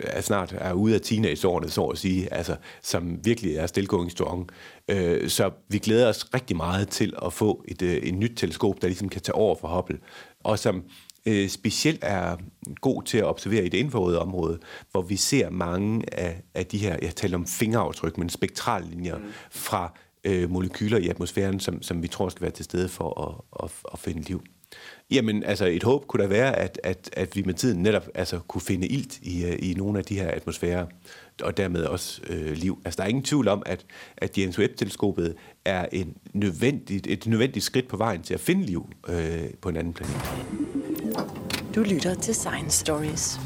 er 0.00 0.20
snart 0.20 0.54
er 0.58 0.72
ude 0.72 0.94
af 0.94 1.00
teenageårene, 1.00 1.70
så 1.70 1.84
at 1.84 1.98
sige, 1.98 2.32
altså, 2.34 2.56
som 2.82 3.24
virkelig 3.24 3.56
er 3.56 3.66
still 3.66 3.86
going 3.86 4.10
strong. 4.10 4.48
Øh, 4.88 5.28
så 5.28 5.50
vi 5.68 5.78
glæder 5.78 6.08
os 6.08 6.34
rigtig 6.34 6.56
meget 6.56 6.88
til 6.88 7.14
at 7.26 7.32
få 7.32 7.64
et, 7.68 7.82
øh, 7.82 7.94
et 7.94 8.14
nyt 8.14 8.32
teleskop, 8.36 8.82
der 8.82 8.88
ligesom 8.88 9.08
kan 9.08 9.22
tage 9.22 9.34
over 9.34 9.54
for 9.60 9.68
Hubble, 9.68 9.98
og 10.40 10.58
som 10.58 10.84
øh, 11.26 11.48
specielt 11.48 11.98
er 12.02 12.36
god 12.80 13.02
til 13.02 13.18
at 13.18 13.24
observere 13.24 13.64
i 13.64 13.68
det 13.68 13.78
infrarøde 13.78 14.18
område, 14.18 14.58
hvor 14.90 15.02
vi 15.02 15.16
ser 15.16 15.50
mange 15.50 16.04
af, 16.12 16.42
af 16.54 16.66
de 16.66 16.78
her, 16.78 16.96
jeg 17.02 17.16
taler 17.16 17.36
om 17.36 17.46
fingeraftryk, 17.46 18.18
men 18.18 18.28
spektrallinjer 18.28 19.18
mm. 19.18 19.24
fra 19.50 19.92
øh, 20.24 20.50
molekyler 20.50 20.98
i 20.98 21.08
atmosfæren, 21.08 21.60
som, 21.60 21.82
som 21.82 22.02
vi 22.02 22.08
tror 22.08 22.28
skal 22.28 22.42
være 22.42 22.50
til 22.50 22.64
stede 22.64 22.88
for 22.88 23.20
at, 23.28 23.64
at, 23.64 23.70
at 23.92 23.98
finde 23.98 24.20
liv. 24.20 24.42
Jamen, 25.10 25.44
altså 25.44 25.66
et 25.66 25.82
håb 25.82 26.06
kunne 26.06 26.22
da 26.22 26.28
være, 26.28 26.56
at, 26.56 26.80
at, 26.84 27.10
at 27.12 27.36
vi 27.36 27.42
med 27.42 27.54
tiden 27.54 27.82
netop 27.82 28.08
altså, 28.14 28.38
kunne 28.38 28.60
finde 28.60 28.86
ilt 28.86 29.18
i, 29.22 29.44
øh, 29.44 29.58
i 29.58 29.74
nogle 29.74 29.98
af 29.98 30.04
de 30.04 30.14
her 30.14 30.30
atmosfærer, 30.30 30.86
og 31.42 31.56
dermed 31.56 31.84
også 31.84 32.20
øh, 32.28 32.52
liv. 32.52 32.78
Altså, 32.84 32.98
der 32.98 33.04
er 33.04 33.08
ingen 33.08 33.24
tvivl 33.24 33.48
om, 33.48 33.62
at, 33.66 33.86
at 34.16 34.38
James 34.38 34.58
Webb-teleskopet 34.58 35.34
er 35.64 35.86
en 35.92 36.16
nødvendigt, 36.32 37.06
et 37.06 37.26
nødvendigt 37.26 37.64
skridt 37.64 37.88
på 37.88 37.96
vejen 37.96 38.22
til 38.22 38.34
at 38.34 38.40
finde 38.40 38.66
liv 38.66 38.90
øh, 39.08 39.44
på 39.60 39.68
en 39.68 39.76
anden 39.76 39.92
planet. 39.92 40.16
Du 41.74 41.80
lytter 41.80 42.14
til 42.14 42.34
Science 42.34 42.78
Stories. 42.78 43.40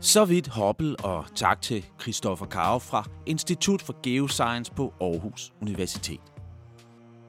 Så 0.00 0.24
vidt 0.24 0.48
Hubble, 0.48 0.96
og 0.96 1.24
tak 1.34 1.62
til 1.62 1.84
Christoffer 2.00 2.46
Karo 2.46 2.78
fra 2.78 3.04
Institut 3.26 3.82
for 3.82 3.96
Geoscience 4.02 4.72
på 4.72 4.92
Aarhus 5.00 5.52
Universitet. 5.62 6.31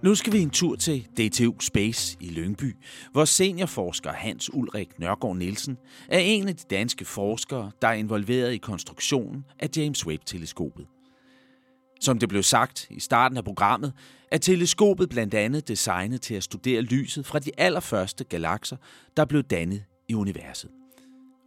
Nu 0.03 0.15
skal 0.15 0.33
vi 0.33 0.39
en 0.39 0.49
tur 0.49 0.75
til 0.75 1.01
DTU 1.01 1.59
Space 1.59 2.17
i 2.19 2.29
Lyngby, 2.29 2.75
hvor 3.11 3.25
seniorforsker 3.25 4.11
Hans 4.11 4.53
Ulrik 4.53 4.99
Nørgaard 4.99 5.35
Nielsen 5.35 5.77
er 6.09 6.19
en 6.19 6.47
af 6.47 6.55
de 6.55 6.63
danske 6.69 7.05
forskere, 7.05 7.71
der 7.81 7.87
er 7.87 7.93
involveret 7.93 8.53
i 8.53 8.57
konstruktionen 8.57 9.45
af 9.59 9.69
James 9.77 10.07
Webb-teleskopet. 10.07 10.85
Som 12.01 12.19
det 12.19 12.29
blev 12.29 12.43
sagt 12.43 12.87
i 12.89 12.99
starten 12.99 13.37
af 13.37 13.43
programmet, 13.43 13.93
er 14.31 14.37
teleskopet 14.37 15.09
blandt 15.09 15.33
andet 15.33 15.67
designet 15.67 16.21
til 16.21 16.35
at 16.35 16.43
studere 16.43 16.81
lyset 16.81 17.25
fra 17.25 17.39
de 17.39 17.51
allerførste 17.57 18.23
galakser, 18.23 18.77
der 19.17 19.25
blev 19.25 19.43
dannet 19.43 19.83
i 20.09 20.13
universet. 20.13 20.69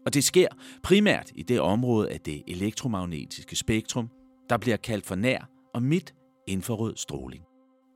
Og 0.06 0.14
det 0.14 0.24
sker 0.24 0.48
primært 0.82 1.32
i 1.34 1.42
det 1.42 1.60
område 1.60 2.10
af 2.10 2.20
det 2.20 2.42
elektromagnetiske 2.48 3.56
spektrum, 3.56 4.08
der 4.50 4.56
bliver 4.56 4.76
kaldt 4.76 5.06
for 5.06 5.14
nær 5.14 5.48
og 5.74 5.82
midt 5.82 6.14
infrarød 6.46 6.96
stråling. 6.96 7.42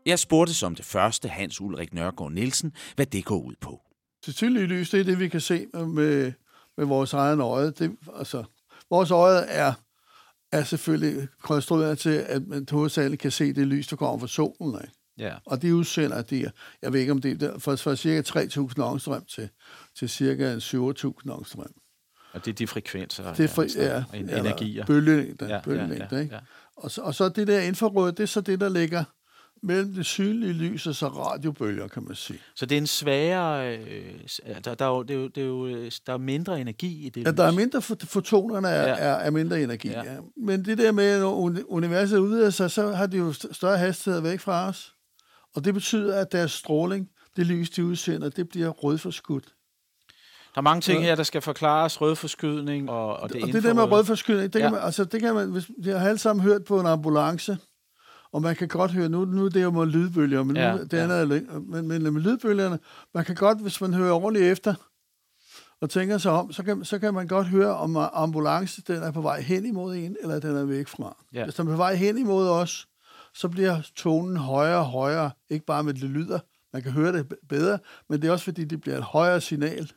Jeg 0.06 0.18
spurgte 0.18 0.54
som 0.54 0.74
det 0.74 0.84
første 0.84 1.28
Hans 1.28 1.60
Ulrik 1.60 1.94
Nørgaard 1.94 2.32
Nielsen, 2.32 2.72
hvad 2.96 3.06
det 3.06 3.24
går 3.24 3.40
ud 3.40 3.54
på. 3.60 3.80
Det 4.26 4.34
tydelige 4.34 4.66
lys, 4.66 4.90
det 4.90 5.00
er 5.00 5.04
det, 5.04 5.18
vi 5.18 5.28
kan 5.28 5.40
se 5.40 5.66
med, 5.74 6.32
med 6.76 6.86
vores 6.86 7.12
egen 7.12 7.40
øje. 7.40 7.70
Det, 7.70 7.96
altså, 8.18 8.44
vores 8.90 9.10
øje 9.10 9.40
er, 9.40 9.72
er 10.52 10.64
selvfølgelig 10.64 11.28
konstrueret 11.42 11.98
til, 11.98 12.10
at 12.10 12.46
man 12.46 12.66
hovedsageligt 12.70 13.22
kan 13.22 13.30
se 13.30 13.52
det 13.52 13.66
lys, 13.66 13.86
der 13.86 13.96
kommer 13.96 14.18
fra 14.18 14.26
solen. 14.26 14.80
Ikke? 14.82 14.94
Ja. 15.18 15.34
Og 15.46 15.62
de 15.62 15.74
udsender 15.74 16.22
de, 16.22 16.50
jeg 16.82 16.92
ved 16.92 17.00
ikke 17.00 17.12
om 17.12 17.20
det 17.20 17.42
er 17.42 17.58
fra, 17.58 17.74
fra 17.74 17.96
cirka 17.96 18.40
3.000 18.40 18.82
ångstrøm 18.82 19.24
til, 19.24 19.48
til 19.98 20.08
cirka 20.08 20.56
7.000 20.58 21.32
ångstrøm. 21.32 21.72
Og 22.32 22.44
det 22.44 22.50
er 22.50 22.54
de 22.54 22.66
frekvenser 22.66 23.34
Det 23.34 23.44
er 23.44 23.48
fri, 23.48 23.66
ja, 23.76 23.96
ja, 23.96 24.04
eller 24.12 24.40
energier. 24.40 24.86
Bølgelængde, 24.86 25.44
Ja, 25.44 25.50
ja, 25.50 25.54
ja, 25.54 25.62
bølgelængde, 25.62 26.08
ja, 26.12 26.18
ikke? 26.20 26.34
ja. 26.34 26.40
Og, 26.76 26.90
så, 26.90 27.02
og 27.02 27.14
så 27.14 27.28
det 27.28 27.46
der 27.46 27.60
infrarøde, 27.60 28.12
det 28.12 28.20
er 28.20 28.26
så 28.26 28.40
det, 28.40 28.60
der 28.60 28.68
ligger 28.68 29.04
mellem 29.62 29.94
det 29.94 30.06
synlige 30.06 30.52
lys 30.52 30.86
og 30.86 30.94
så 30.94 31.08
radiobølger, 31.08 31.88
kan 31.88 32.02
man 32.06 32.14
sige. 32.14 32.38
Så 32.54 32.66
det 32.66 32.74
er 32.76 32.80
en 32.80 32.86
svagere... 32.86 33.78
Øh, 33.78 34.04
der, 34.64 34.74
der, 34.74 34.84
er 34.84 34.88
jo, 34.90 35.02
det 35.02 35.10
er 35.16 35.18
jo, 35.20 35.28
det 35.28 35.42
er 35.42 35.46
jo, 35.46 35.66
øh, 35.66 35.90
der 36.06 36.12
er 36.12 36.18
mindre 36.18 36.60
energi 36.60 37.06
i 37.06 37.08
det 37.08 37.26
Ja, 37.26 37.30
der 37.32 37.44
er 37.44 37.52
mindre, 37.52 37.78
fot- 37.82 38.06
fotonerne 38.06 38.68
er, 38.68 38.88
Ja. 38.88 38.94
er, 38.98 39.14
er 39.14 39.30
mindre 39.30 39.62
energi. 39.62 39.88
Ja. 39.88 40.02
Ja. 40.12 40.16
Men 40.36 40.64
det 40.64 40.78
der 40.78 40.92
med, 40.92 41.04
at 41.04 41.22
uni- 41.22 41.64
universet 41.68 42.18
udvider 42.18 42.50
sig, 42.50 42.70
så 42.70 42.88
har 42.92 43.06
de 43.06 43.16
jo 43.16 43.30
st- 43.30 43.52
større 43.52 43.78
hastighed 43.78 44.20
væk 44.20 44.40
fra 44.40 44.68
os. 44.68 44.94
Og 45.54 45.64
det 45.64 45.74
betyder, 45.74 46.20
at 46.20 46.32
deres 46.32 46.52
stråling, 46.52 47.08
det 47.36 47.46
lys, 47.46 47.70
de 47.70 47.84
udsender, 47.84 48.28
det 48.28 48.48
bliver 48.48 48.68
rødforskudt. 48.68 49.44
Der 50.54 50.58
er 50.58 50.62
mange 50.62 50.80
ting 50.80 51.02
her, 51.02 51.14
der 51.14 51.22
skal 51.22 51.40
forklares. 51.42 52.00
Rødforskydning 52.00 52.90
og, 52.90 53.16
og 53.16 53.32
det 53.32 53.42
og 53.42 53.48
det 53.48 53.62
der 53.62 53.74
med 53.74 53.82
rødforskydning, 53.82 54.52
det, 54.52 54.58
Ja. 54.58 54.64
kan 54.64 54.72
man, 54.72 54.80
altså, 54.82 55.04
det 55.04 55.20
kan 55.20 55.34
man, 55.34 55.50
hvis, 55.50 55.70
jeg 55.84 56.00
har 56.00 56.08
alle 56.08 56.18
sammen 56.18 56.42
hørt 56.42 56.64
på 56.64 56.80
en 56.80 56.86
ambulance, 56.86 57.58
og 58.32 58.42
man 58.42 58.56
kan 58.56 58.68
godt 58.68 58.90
høre, 58.90 59.08
nu, 59.08 59.24
nu 59.24 59.44
er 59.44 59.48
det 59.48 59.62
jo 59.62 59.70
med 59.70 59.86
lydbølger, 59.86 60.42
men, 60.42 60.56
Ja, 60.56 60.72
nu, 60.76 60.82
det 60.82 60.92
ja. 60.92 61.02
andet 61.02 61.20
er, 61.20 61.58
men, 61.60 61.88
men 61.88 62.02
med 62.02 62.22
lydbølgerne, 62.22 62.78
man 63.14 63.24
kan 63.24 63.34
godt, 63.34 63.60
hvis 63.62 63.80
man 63.80 63.94
hører 63.94 64.12
ordentligt 64.12 64.52
efter, 64.52 64.74
og 65.80 65.90
tænker 65.90 66.18
sig 66.18 66.32
om, 66.32 66.52
så 66.52 66.62
kan, 66.62 66.84
så 66.84 66.98
kan 66.98 67.14
man 67.14 67.26
godt 67.28 67.46
høre, 67.46 67.76
om 67.76 67.96
ambulance 67.96 68.82
den 68.82 69.02
er 69.02 69.10
på 69.10 69.20
vej 69.20 69.40
hen 69.40 69.66
imod 69.66 69.94
en, 69.96 70.16
eller 70.22 70.38
den 70.40 70.56
er 70.56 70.64
væk 70.64 70.88
fra. 70.88 71.16
Ja. 71.34 71.44
Hvis 71.44 71.54
den 71.54 71.66
er 71.68 71.72
på 71.72 71.76
vej 71.76 71.94
hen 71.94 72.18
imod 72.18 72.48
os, 72.48 72.88
så 73.34 73.48
bliver 73.48 73.80
tonen 73.96 74.36
højere 74.36 74.78
og 74.78 74.86
højere, 74.86 75.30
ikke 75.50 75.66
bare 75.66 75.82
med 75.82 75.94
det 75.94 76.02
lyder, 76.02 76.38
man 76.72 76.82
kan 76.82 76.92
høre 76.92 77.12
det 77.12 77.32
bedre, 77.48 77.78
men 78.08 78.22
det 78.22 78.28
er 78.28 78.32
også 78.32 78.44
fordi, 78.44 78.64
det 78.64 78.80
bliver 78.80 78.96
et 78.98 79.04
højere 79.04 79.40
signal. 79.40 79.92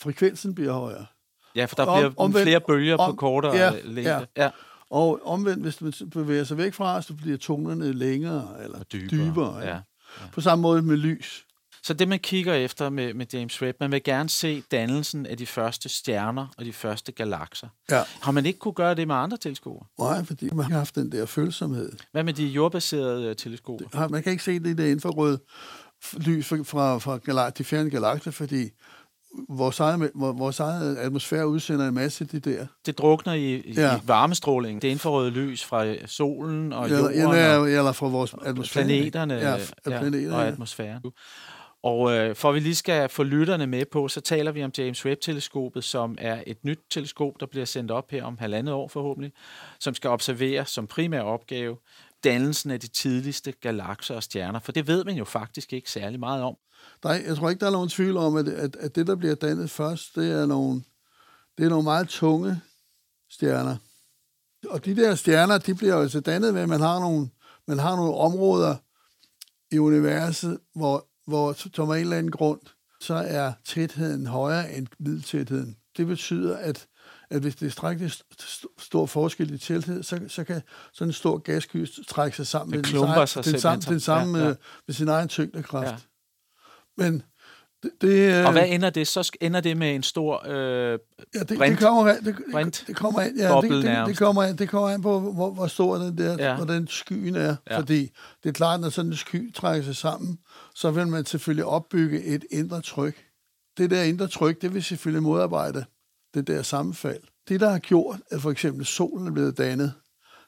Frekvensen 0.00 0.54
bliver 0.54 0.72
højere. 0.72 1.06
Ja, 1.54 1.64
for 1.64 1.76
der 1.76 1.86
Om- 1.86 1.98
bliver 1.98 2.12
omvendt- 2.16 2.42
flere 2.44 2.60
bølger 2.60 2.96
på 2.96 3.02
om- 3.02 3.16
kortere 3.16 3.56
ja, 3.56 3.72
længde. 3.84 4.10
ja. 4.36 4.44
ja. 4.44 4.50
Og 4.90 5.20
omvendt, 5.24 5.62
hvis 5.62 5.80
man 5.80 5.92
bevæger 6.10 6.44
sig 6.44 6.56
væk 6.56 6.74
fra 6.74 6.96
os, 6.96 7.04
så 7.04 7.14
bliver 7.14 7.38
tonerne 7.38 7.92
længere 7.92 8.64
eller 8.64 8.78
Og 8.78 8.92
dybere, 8.92 9.26
dybere. 9.26 9.58
ja. 9.58 9.68
ja. 9.74 9.80
På 10.32 10.40
samme 10.40 10.62
måde 10.62 10.82
med 10.82 10.96
lys. 10.96 11.46
Så 11.82 11.94
det, 11.94 12.08
man 12.08 12.18
kigger 12.18 12.54
efter 12.54 12.90
med, 12.90 13.14
med 13.14 13.26
James 13.32 13.62
Webb, 13.62 13.76
man 13.80 13.92
vil 13.92 14.02
gerne 14.02 14.28
se 14.28 14.62
dannelsen 14.70 15.26
af 15.26 15.36
de 15.36 15.46
første 15.46 15.88
stjerner 15.88 16.46
og 16.58 16.64
de 16.64 16.72
første 16.72 17.12
galakser. 17.12 17.68
Ja. 17.90 18.02
Har 18.20 18.32
man 18.32 18.46
ikke 18.46 18.58
kunne 18.58 18.74
gøre 18.74 18.94
det 18.94 19.06
med 19.06 19.14
andre 19.14 19.36
teleskoper? 19.36 19.84
Nej, 19.98 20.24
fordi 20.24 20.48
man 20.54 20.64
har 20.70 20.78
haft 20.78 20.94
den 20.94 21.12
der 21.12 21.26
følsomhed. 21.26 21.92
Hvad 22.12 22.24
med 22.24 22.32
de 22.34 22.44
jordbaserede 22.46 23.26
øh, 23.26 23.36
teleskoper? 23.36 23.84
Har- 23.98 24.08
Man 24.08 24.22
kan 24.22 24.32
ikke 24.32 24.44
se 24.44 24.58
det 24.58 24.78
der 24.78 24.86
infrarøde 24.86 25.40
f- 26.04 26.18
lys 26.18 26.46
fra, 26.48 26.56
fra, 26.62 26.98
fra 26.98 27.16
galak- 27.16 27.50
de 27.58 27.64
fjerne 27.64 27.90
galakser, 27.90 28.30
fordi 28.30 28.68
vores 29.48 29.80
egen, 29.80 30.10
vores 30.14 30.60
egen 30.60 30.96
atmosfære 30.98 31.48
udsender 31.48 31.88
en 31.88 31.94
masse 31.94 32.24
af 32.24 32.28
de 32.40 32.50
der. 32.50 32.66
Det 32.86 32.98
drukner 32.98 33.32
i, 33.32 33.72
Ja. 33.76 33.96
i 33.96 34.00
varmestråling. 34.04 34.82
Det 34.82 34.88
infrarøde 34.88 35.30
lys 35.30 35.64
fra 35.64 36.06
solen 36.06 36.72
og 36.72 36.84
Eller, 36.84 36.98
jorden 36.98 37.20
eller, 37.20 37.56
og 37.56 37.70
eller 37.70 37.92
fra 37.92 38.08
vores 38.08 38.34
atmosfære. 38.44 38.84
planeterne, 38.84 39.34
Ja, 39.34 39.54
af 39.54 39.60
planeterne. 39.84 40.36
og 40.36 40.42
ja. 40.42 40.48
atmosfæren. 40.48 41.02
Og 41.82 42.12
øh, 42.12 42.36
for 42.36 42.48
at 42.48 42.54
vi 42.54 42.60
lige 42.60 42.74
skal 42.74 43.08
få 43.08 43.22
lytterne 43.22 43.66
med 43.66 43.84
på, 43.92 44.08
så 44.08 44.20
taler 44.20 44.52
vi 44.52 44.64
om 44.64 44.70
James 44.78 45.06
Webb-teleskopet, 45.06 45.84
som 45.84 46.16
er 46.20 46.42
et 46.46 46.56
nyt 46.64 46.78
teleskop, 46.90 47.32
der 47.40 47.46
bliver 47.46 47.64
sendt 47.66 47.90
op 47.90 48.10
her 48.10 48.24
om 48.24 48.36
halvandet 48.40 48.74
år 48.74 48.88
forhåbentlig, 48.88 49.32
som 49.80 49.94
skal 49.94 50.10
observere 50.10 50.66
som 50.66 50.86
primær 50.86 51.20
opgave 51.20 51.76
dannelsen 52.24 52.70
af 52.70 52.80
de 52.80 52.88
tidligste 52.88 53.52
galakser 53.52 54.14
og 54.14 54.22
stjerner. 54.22 54.60
For 54.60 54.72
det 54.72 54.86
ved 54.86 55.04
man 55.04 55.16
jo 55.16 55.24
faktisk 55.24 55.72
ikke 55.72 55.90
særlig 55.90 56.20
meget 56.20 56.42
om. 56.42 56.56
Nej, 57.04 57.22
jeg 57.26 57.36
tror 57.36 57.50
ikke, 57.50 57.60
der 57.60 57.66
er 57.66 57.70
nogen 57.70 57.88
tvivl 57.88 58.16
om, 58.16 58.36
at, 58.36 58.48
at, 58.48 58.76
at 58.76 58.94
det, 58.94 59.06
der 59.06 59.14
bliver 59.14 59.34
dannet 59.34 59.70
først, 59.70 60.14
det 60.14 60.32
er 60.32 60.46
nogle, 60.46 60.82
det 61.58 61.64
er 61.64 61.68
nogle 61.68 61.84
meget 61.84 62.08
tunge 62.08 62.60
stjerner. 63.30 63.76
Og 64.68 64.84
de 64.84 64.96
der 64.96 65.14
stjerner, 65.14 65.58
de 65.58 65.74
bliver 65.74 65.94
jo 65.94 66.00
altså 66.00 66.20
dannet 66.20 66.54
ved, 66.54 66.60
at 66.60 66.68
man 66.68 66.80
har 66.80 67.00
nogle, 67.00 67.30
man 67.66 67.78
har 67.78 67.96
nogle 67.96 68.14
områder 68.14 68.76
i 69.70 69.78
universet, 69.78 70.58
hvor, 70.74 71.06
hvor 71.26 71.52
som 71.52 71.90
af 71.90 71.96
en 71.96 72.00
eller 72.00 72.16
anden 72.16 72.32
grund, 72.32 72.60
så 73.00 73.14
er 73.14 73.52
tætheden 73.64 74.26
højere 74.26 74.72
end 74.72 74.86
middeltætheden. 74.98 75.76
Det 75.96 76.06
betyder, 76.06 76.56
at, 76.56 76.86
at 77.30 77.40
hvis 77.42 77.56
det 77.56 77.66
er 77.66 77.70
strækkeligt 77.70 78.22
st- 78.40 78.64
stor 78.78 79.06
forskel 79.06 79.54
i 79.54 79.58
tæthed, 79.58 80.02
så, 80.02 80.20
så 80.28 80.44
kan 80.44 80.62
sådan 80.92 81.08
en 81.08 81.12
stor 81.12 81.38
gassky 81.38 81.86
trække 82.08 82.36
sig 82.36 82.46
sammen 82.46 82.72
Det 82.72 82.92
med 82.92 83.00
den, 83.00 83.08
samme- 83.08 83.26
sig 83.26 83.44
den, 83.44 83.60
samme, 83.60 83.82
simpelthen 83.82 83.92
den 83.92 84.00
samme. 84.00 84.38
Ja, 84.38 84.44
ja, 84.44 84.48
ja. 84.50 84.54
med 84.86 84.94
sin 84.94 85.08
egen 85.08 85.28
tyngdekraft. 85.28 85.86
Ja. 85.86 85.96
Men 87.04 87.22
det, 87.82 87.90
det, 88.00 88.46
Og 88.46 88.52
hvad 88.52 88.64
ender 88.68 88.90
det? 88.90 89.08
Så 89.08 89.30
ender 89.40 89.60
det 89.60 89.76
med 89.76 89.94
en 89.94 90.02
stor... 90.02 90.42
Øh, 90.48 90.52
ja, 90.52 91.38
det, 91.40 91.48
det, 91.48 91.58
brint- 91.58 91.78
kommer 91.80 92.08
an, 92.12 92.24
det, 92.24 92.36
brint- 92.52 92.64
det, 92.80 92.84
det 92.86 92.96
kommer 92.96 93.20
an, 93.20 93.36
ja, 93.38 93.60
det, 93.60 93.70
det, 93.70 94.06
det, 94.06 94.16
kommer 94.18 94.42
an, 94.42 94.56
det 94.58 94.68
kommer 94.68 94.88
an 94.88 95.02
på, 95.02 95.20
hvor, 95.20 95.50
hvor 95.50 95.66
stor 95.66 95.96
den 95.98 96.18
der, 96.18 96.36
Ja. 96.48 96.56
hvordan 96.56 96.86
skyen 96.86 97.34
er. 97.36 97.56
Ja. 97.70 97.78
Fordi 97.78 98.10
det 98.42 98.48
er 98.48 98.52
klart, 98.52 98.80
når 98.80 98.88
sådan 98.88 99.10
en 99.10 99.16
sky 99.16 99.54
trækker 99.54 99.84
sig 99.84 99.96
sammen, 99.96 100.38
så 100.74 100.90
vil 100.90 101.06
man 101.08 101.26
selvfølgelig 101.26 101.64
opbygge 101.64 102.24
et 102.24 102.44
indre 102.50 102.80
tryk. 102.80 103.24
Det 103.78 103.90
der 103.90 104.02
indre 104.02 104.28
tryk, 104.28 104.62
det 104.62 104.74
vil 104.74 104.82
selvfølgelig 104.84 105.22
modarbejde 105.22 105.84
det 106.34 106.46
der 106.46 106.62
sammenfald. 106.62 107.22
Det, 107.48 107.60
der 107.60 107.70
har 107.70 107.78
gjort, 107.78 108.20
at 108.30 108.40
for 108.40 108.50
eksempel 108.50 108.86
solen 108.86 109.26
er 109.26 109.32
blevet 109.32 109.58
dannet, 109.58 109.92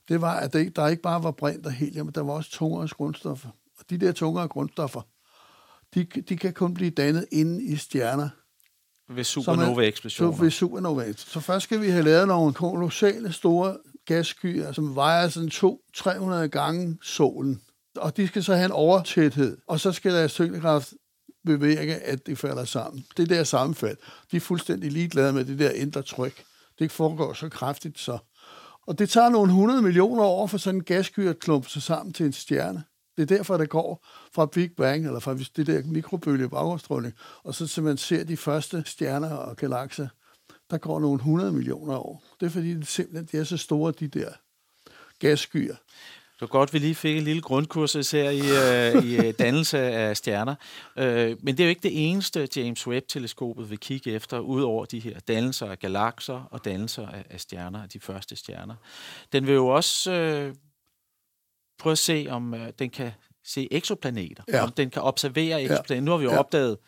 det 0.08 0.20
var, 0.20 0.34
at 0.40 0.52
der 0.52 0.58
ikke, 0.58 0.72
der 0.76 0.88
ikke 0.88 1.02
bare 1.02 1.22
var 1.22 1.30
brint 1.30 1.66
og 1.66 1.72
helium, 1.72 2.06
men 2.06 2.14
der 2.14 2.20
var 2.20 2.32
også 2.32 2.50
tungere 2.50 2.88
grundstoffer. 2.88 3.48
Og 3.78 3.84
de 3.90 3.98
der 3.98 4.12
tungere 4.12 4.48
grundstoffer, 4.48 5.00
de, 5.94 6.04
de 6.04 6.36
kan 6.36 6.52
kun 6.52 6.74
blive 6.74 6.90
dannet 6.90 7.26
inde 7.32 7.64
i 7.64 7.76
stjerner. 7.76 8.28
ved 9.08 9.24
Så 9.24 9.32
supernova-eksplosioner. 9.32 10.38
ved 10.40 10.50
supernova. 10.50 11.12
Så 11.12 11.40
først 11.40 11.64
skal 11.64 11.80
vi 11.80 11.88
have 11.88 12.04
lavet 12.04 12.28
nogle 12.28 12.54
kolossale 12.54 13.32
store 13.32 13.76
gasskyer, 14.06 14.72
som 14.72 14.94
vejer 14.94 15.28
sådan 15.28 15.48
200-300 15.48 16.46
gange 16.46 16.98
solen. 17.02 17.60
Og 17.96 18.16
de 18.16 18.28
skal 18.28 18.44
så 18.44 18.54
have 18.54 18.64
en 18.66 18.72
overtæthed, 18.72 19.58
og 19.68 19.80
så 19.80 19.92
skal 19.92 20.12
deres 20.12 20.34
tyngdekraft 20.34 20.94
bevirke, 21.46 21.94
at 21.94 22.26
det 22.26 22.38
falder 22.38 22.64
sammen. 22.64 23.04
Det 23.16 23.28
der 23.28 23.44
sammenfald, 23.44 23.96
de 24.30 24.36
er 24.36 24.40
fuldstændig 24.40 24.92
ligeglade 24.92 25.32
med 25.32 25.44
det 25.44 25.58
der 25.58 25.70
indre 25.70 26.02
tryk. 26.02 26.44
Det 26.78 26.92
foregår 26.92 27.32
så 27.32 27.48
kraftigt 27.48 27.98
så. 27.98 28.18
Og 28.86 28.98
det 28.98 29.10
tager 29.10 29.28
nogle 29.28 29.50
100 29.50 29.82
millioner 29.82 30.24
år 30.24 30.46
for 30.46 30.58
sådan 30.58 30.80
en 30.80 30.84
gasky 30.84 31.28
at 31.28 31.38
klumpe 31.38 31.68
sig 31.68 31.82
sammen 31.82 32.12
til 32.12 32.26
en 32.26 32.32
stjerne. 32.32 32.84
Det 33.16 33.22
er 33.22 33.36
derfor, 33.36 33.56
det 33.56 33.68
går 33.68 34.06
fra 34.34 34.46
Big 34.46 34.70
Bang, 34.76 35.06
eller 35.06 35.20
fra 35.20 35.34
det 35.56 35.66
der 35.66 35.82
mikrobølge 35.84 36.48
baggrundsstråling, 36.48 37.14
og 37.44 37.54
så 37.54 37.66
til 37.66 37.82
man 37.82 37.96
ser 37.96 38.24
de 38.24 38.36
første 38.36 38.82
stjerner 38.86 39.34
og 39.34 39.56
galakser, 39.56 40.08
der 40.70 40.78
går 40.78 41.00
nogle 41.00 41.16
100 41.16 41.52
millioner 41.52 41.96
år. 41.96 42.24
Det 42.40 42.46
er 42.46 42.50
fordi, 42.50 42.74
det 42.74 42.86
simpelthen 42.86 43.28
de 43.32 43.38
er 43.38 43.44
så 43.44 43.56
store, 43.56 43.92
de 44.00 44.08
der 44.08 44.30
gasskyer. 45.18 45.76
Det 46.42 46.48
var 46.52 46.58
godt, 46.58 46.72
vi 46.72 46.78
lige 46.78 46.94
fik 46.94 47.16
en 47.16 47.24
lille 47.24 47.42
grundkursus 47.42 48.10
her 48.10 48.30
i, 48.30 48.38
øh, 48.40 49.04
i 49.04 49.16
øh, 49.26 49.34
dannelse 49.38 49.78
af 49.78 50.16
stjerner. 50.16 50.54
Øh, 50.96 51.36
men 51.42 51.56
det 51.56 51.60
er 51.60 51.64
jo 51.64 51.68
ikke 51.68 51.82
det 51.82 52.10
eneste, 52.10 52.48
James 52.56 52.86
Webb-teleskopet 52.86 53.70
vil 53.70 53.78
kigge 53.78 54.10
efter, 54.12 54.38
udover 54.38 54.84
de 54.84 54.98
her 55.00 55.20
dannelser 55.20 55.66
af 55.70 55.78
galakser 55.78 56.48
og 56.50 56.64
dannelser 56.64 57.08
af, 57.08 57.24
af 57.30 57.40
stjerner, 57.40 57.82
af 57.82 57.88
de 57.88 58.00
første 58.00 58.36
stjerner. 58.36 58.74
Den 59.32 59.46
vil 59.46 59.54
jo 59.54 59.66
også 59.68 60.12
øh, 60.12 60.54
prøve 61.78 61.92
at 61.92 61.98
se, 61.98 62.26
om 62.30 62.54
øh, 62.54 62.72
den 62.78 62.90
kan 62.90 63.10
se 63.44 63.68
eksoplaneter, 63.70 64.42
Ja. 64.48 64.62
om 64.62 64.72
den 64.72 64.90
kan 64.90 65.02
observere 65.02 65.62
eksoplaneter. 65.62 66.04
Nu 66.04 66.10
har 66.10 66.18
vi 66.18 66.24
jo 66.24 66.30
Ja. 66.32 66.38
opdaget 66.38 66.78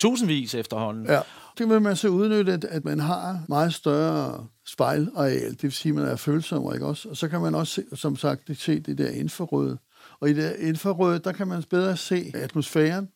tusindvis 0.00 0.54
efterhånden. 0.54 1.06
Ja. 1.06 1.20
Det 1.58 1.68
vil 1.68 1.82
man 1.82 1.96
så 1.96 2.08
udnytte, 2.08 2.52
at- 2.52 2.64
at 2.64 2.84
man 2.84 3.00
har 3.00 3.40
meget 3.48 3.74
større 3.74 4.46
spejlareal, 4.66 5.50
det 5.50 5.62
vil 5.62 5.72
sige, 5.72 5.90
at 5.90 5.96
man 5.96 6.04
er 6.06 6.16
følsom, 6.16 6.74
ikke 6.74 6.86
også? 6.86 7.08
Og 7.08 7.16
så 7.16 7.28
kan 7.28 7.40
man 7.40 7.54
også, 7.54 7.72
se, 7.74 7.96
som 7.96 8.16
sagt, 8.16 8.58
se 8.58 8.80
det 8.80 8.98
der 8.98 9.08
infrarøde. 9.10 9.78
Og 10.20 10.30
i 10.30 10.32
det 10.32 10.56
infrarøde, 10.58 11.18
der 11.18 11.32
kan 11.32 11.48
man 11.48 11.62
bedre 11.70 11.96
se 11.96 12.32
atmosfæren, 12.34 13.08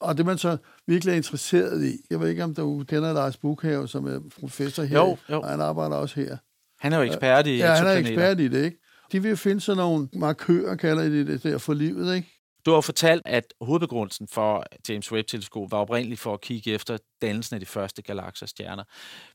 og 0.00 0.16
det 0.18 0.26
man 0.26 0.38
så 0.38 0.56
virkelig 0.86 1.12
er 1.12 1.16
interesseret 1.16 1.84
i. 1.84 1.96
Jeg 2.10 2.20
ved 2.20 2.28
ikke, 2.28 2.44
om 2.44 2.54
du 2.54 2.84
kender 2.88 3.12
Lars 3.12 3.36
Bukhave, 3.36 3.88
som 3.88 4.06
er 4.06 4.20
professor 4.40 4.82
her, 4.82 4.98
Jo, 4.98 5.16
jo. 5.30 5.40
og 5.40 5.48
han 5.48 5.60
arbejder 5.60 5.96
også 5.96 6.20
her. 6.20 6.36
Han 6.80 6.92
er 6.92 6.96
jo 6.96 7.02
ekspert 7.02 7.46
i 7.46 7.56
Ja, 7.56 7.74
han 7.74 7.86
er 7.86 7.92
ekspert 7.92 8.40
i 8.40 8.48
det, 8.48 8.64
ikke? 8.64 8.78
De 9.12 9.22
vil 9.22 9.36
finde 9.36 9.60
sådan 9.60 9.76
nogle 9.76 10.08
markører, 10.12 10.76
kalder 10.76 11.02
de 11.02 11.26
det 11.26 11.42
der, 11.42 11.58
for 11.58 11.74
livet, 11.74 12.14
ikke? 12.16 12.37
Du 12.68 12.72
har 12.72 12.80
fortalt, 12.80 13.22
at 13.24 13.54
hovedbegrundelsen 13.60 14.28
for 14.28 14.64
James 14.88 15.12
Webb-teleskop 15.12 15.70
var 15.70 15.78
oprindeligt 15.78 16.20
for 16.20 16.34
at 16.34 16.40
kigge 16.40 16.72
efter 16.72 16.98
dannelsen 17.22 17.54
af 17.54 17.60
de 17.60 17.66
første 17.66 18.02
galakser 18.02 18.46
og 18.46 18.48
stjerner. 18.48 18.84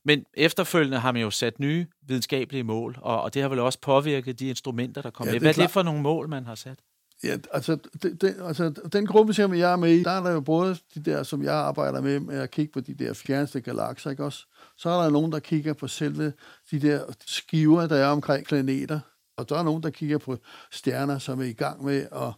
Men 0.05 0.25
efterfølgende 0.33 0.99
har 0.99 1.11
man 1.11 1.21
jo 1.21 1.29
sat 1.29 1.59
nye 1.59 1.87
videnskabelige 2.07 2.63
mål, 2.63 2.97
og, 3.01 3.21
og 3.21 3.33
det 3.33 3.41
har 3.41 3.49
vel 3.49 3.59
også 3.59 3.79
påvirket 3.81 4.39
de 4.39 4.47
instrumenter, 4.47 5.01
der 5.01 5.09
kommer 5.09 5.33
Ja, 5.33 5.35
med. 5.35 5.41
Hvad 5.41 5.57
er 5.57 5.61
det 5.61 5.71
for 5.71 5.83
nogle 5.83 6.01
mål, 6.01 6.29
man 6.29 6.45
har 6.45 6.55
sat? 6.55 6.79
Ja, 7.23 7.37
altså, 7.53 7.77
det, 8.03 8.21
det, 8.21 8.35
altså 8.41 8.69
den 8.69 9.05
gruppe, 9.05 9.33
som 9.33 9.53
jeg 9.53 9.71
er 9.71 9.75
med 9.75 9.91
i, 9.91 10.03
der 10.03 10.11
er 10.11 10.23
der 10.23 10.31
jo 10.31 10.41
både 10.41 10.77
de 10.95 11.03
der, 11.03 11.23
som 11.23 11.43
jeg 11.43 11.53
arbejder 11.53 12.01
med, 12.01 12.19
med 12.19 12.39
at 12.39 12.51
kigge 12.51 12.71
på 12.71 12.79
de 12.79 12.93
der 12.93 13.13
fjerneste 13.13 13.61
galakser, 13.61 14.09
ikke 14.09 14.25
også? 14.25 14.45
Så 14.77 14.89
er 14.89 15.03
der 15.03 15.09
nogen, 15.09 15.31
der 15.31 15.39
kigger 15.39 15.73
på 15.73 15.87
selve 15.87 16.33
de 16.71 16.79
der 16.79 17.13
skiver, 17.25 17.87
der 17.87 17.95
er 17.95 18.07
omkring 18.07 18.45
planeter. 18.45 18.99
Og 19.37 19.49
der 19.49 19.57
er 19.57 19.63
nogen, 19.63 19.83
der 19.83 19.89
kigger 19.89 20.17
på 20.17 20.37
stjerner, 20.71 21.17
som 21.17 21.39
er 21.39 21.45
i 21.45 21.53
gang 21.53 21.85
med 21.85 22.07
at, 22.11 22.33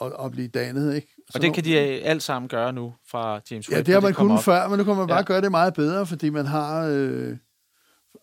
at, 0.00 0.12
at 0.24 0.30
blive 0.30 0.48
dannet, 0.48 0.94
ikke? 0.94 1.08
Så 1.18 1.32
Og 1.34 1.42
det 1.42 1.54
kan 1.54 1.64
de 1.64 1.78
alt 1.78 2.22
sammen 2.22 2.48
gøre 2.48 2.72
nu 2.72 2.94
fra 3.10 3.40
James 3.50 3.68
Webb. 3.68 3.76
Ja, 3.78 3.82
det 3.82 3.94
har 3.94 4.00
man 4.00 4.14
kunnet 4.14 4.44
før, 4.44 4.68
men 4.68 4.78
nu 4.78 4.84
kan 4.84 4.96
man 4.96 5.06
bare 5.08 5.18
Ja. 5.18 5.22
gøre 5.24 5.40
det 5.40 5.50
meget 5.50 5.74
bedre, 5.74 6.06
fordi 6.06 6.30
man 6.30 6.46
har... 6.46 6.86
Øh, 6.92 7.36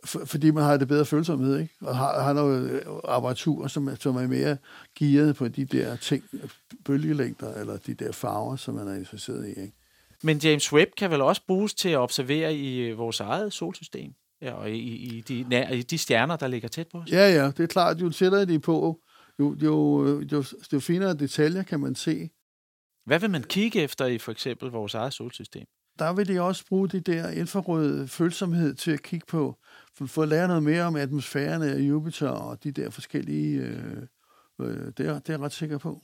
for, 0.05 0.25
fordi 0.25 0.51
man 0.51 0.63
har 0.63 0.77
det 0.77 0.87
bedre 0.87 1.05
følsomhed, 1.05 1.59
ikke? 1.59 1.73
Og 1.81 1.97
har, 1.97 2.21
har 2.21 2.33
noget 2.33 2.69
øh, 2.71 2.81
apparatur, 3.07 3.67
som, 3.67 3.95
som 3.99 4.15
er 4.15 4.27
mere 4.27 4.57
gearet 4.99 5.35
på 5.35 5.47
de 5.47 5.65
der 5.65 5.95
ting, 5.95 6.23
bølgelængder, 6.85 7.53
eller 7.53 7.77
de 7.77 7.93
der 7.93 8.11
farver, 8.11 8.55
som 8.55 8.73
man 8.75 8.87
er 8.87 8.95
interesseret 8.95 9.45
i, 9.47 9.49
ikke? 9.49 9.73
Men 10.23 10.37
James 10.37 10.73
Webb 10.73 10.91
kan 10.97 11.11
vel 11.11 11.21
også 11.21 11.41
bruges 11.47 11.73
til 11.73 11.89
at 11.89 11.97
observere 11.97 12.53
i 12.55 12.79
øh, 12.79 12.97
vores 12.97 13.19
eget 13.19 13.53
solsystem? 13.53 14.11
Ja, 14.41 14.51
og 14.53 14.71
i, 14.71 14.75
i, 14.77 15.21
de, 15.21 15.67
i 15.77 15.81
de 15.81 15.97
stjerner, 15.97 16.35
der 16.35 16.47
ligger 16.47 16.67
tæt 16.69 16.87
på 16.91 16.97
os? 16.97 17.11
Ja, 17.11 17.29
ja, 17.33 17.45
det 17.45 17.59
er 17.59 17.67
klart, 17.67 18.01
jo 18.01 18.09
tættere 18.09 18.45
de 18.45 18.55
er 18.55 18.59
på, 18.59 18.99
jo, 19.39 19.55
jo, 19.63 20.21
jo, 20.31 20.43
jo 20.73 20.79
finere 20.79 21.13
detaljer 21.13 21.63
kan 21.63 21.79
man 21.79 21.95
se. 21.95 22.29
Hvad 23.05 23.19
vil 23.19 23.29
man 23.29 23.43
kigge 23.43 23.81
efter 23.81 24.05
i 24.05 24.17
for 24.17 24.31
eksempel 24.31 24.69
vores 24.69 24.93
eget 24.93 25.13
solsystem? 25.13 25.65
Der 25.99 26.13
vil 26.13 26.27
de 26.27 26.41
også 26.41 26.65
bruge 26.65 26.89
de 26.89 26.99
der 26.99 27.29
infrarøde 27.29 28.07
følsomhed 28.07 28.73
til 28.73 28.91
at 28.91 29.03
kigge 29.03 29.25
på, 29.25 29.55
for, 29.93 30.05
for 30.05 30.23
at 30.23 30.27
lære 30.27 30.47
noget 30.47 30.63
mere 30.63 30.83
om 30.83 30.95
atmosfæren 30.95 31.61
af 31.61 31.79
Jupiter 31.79 32.29
og 32.29 32.63
de 32.63 32.71
der 32.71 32.89
forskellige... 32.89 33.61
Øh, 33.61 33.97
øh, 34.61 34.91
det, 34.97 34.99
er, 34.99 35.19
det 35.19 35.29
er 35.29 35.33
jeg 35.33 35.39
ret 35.39 35.53
sikker 35.53 35.77
på. 35.77 36.01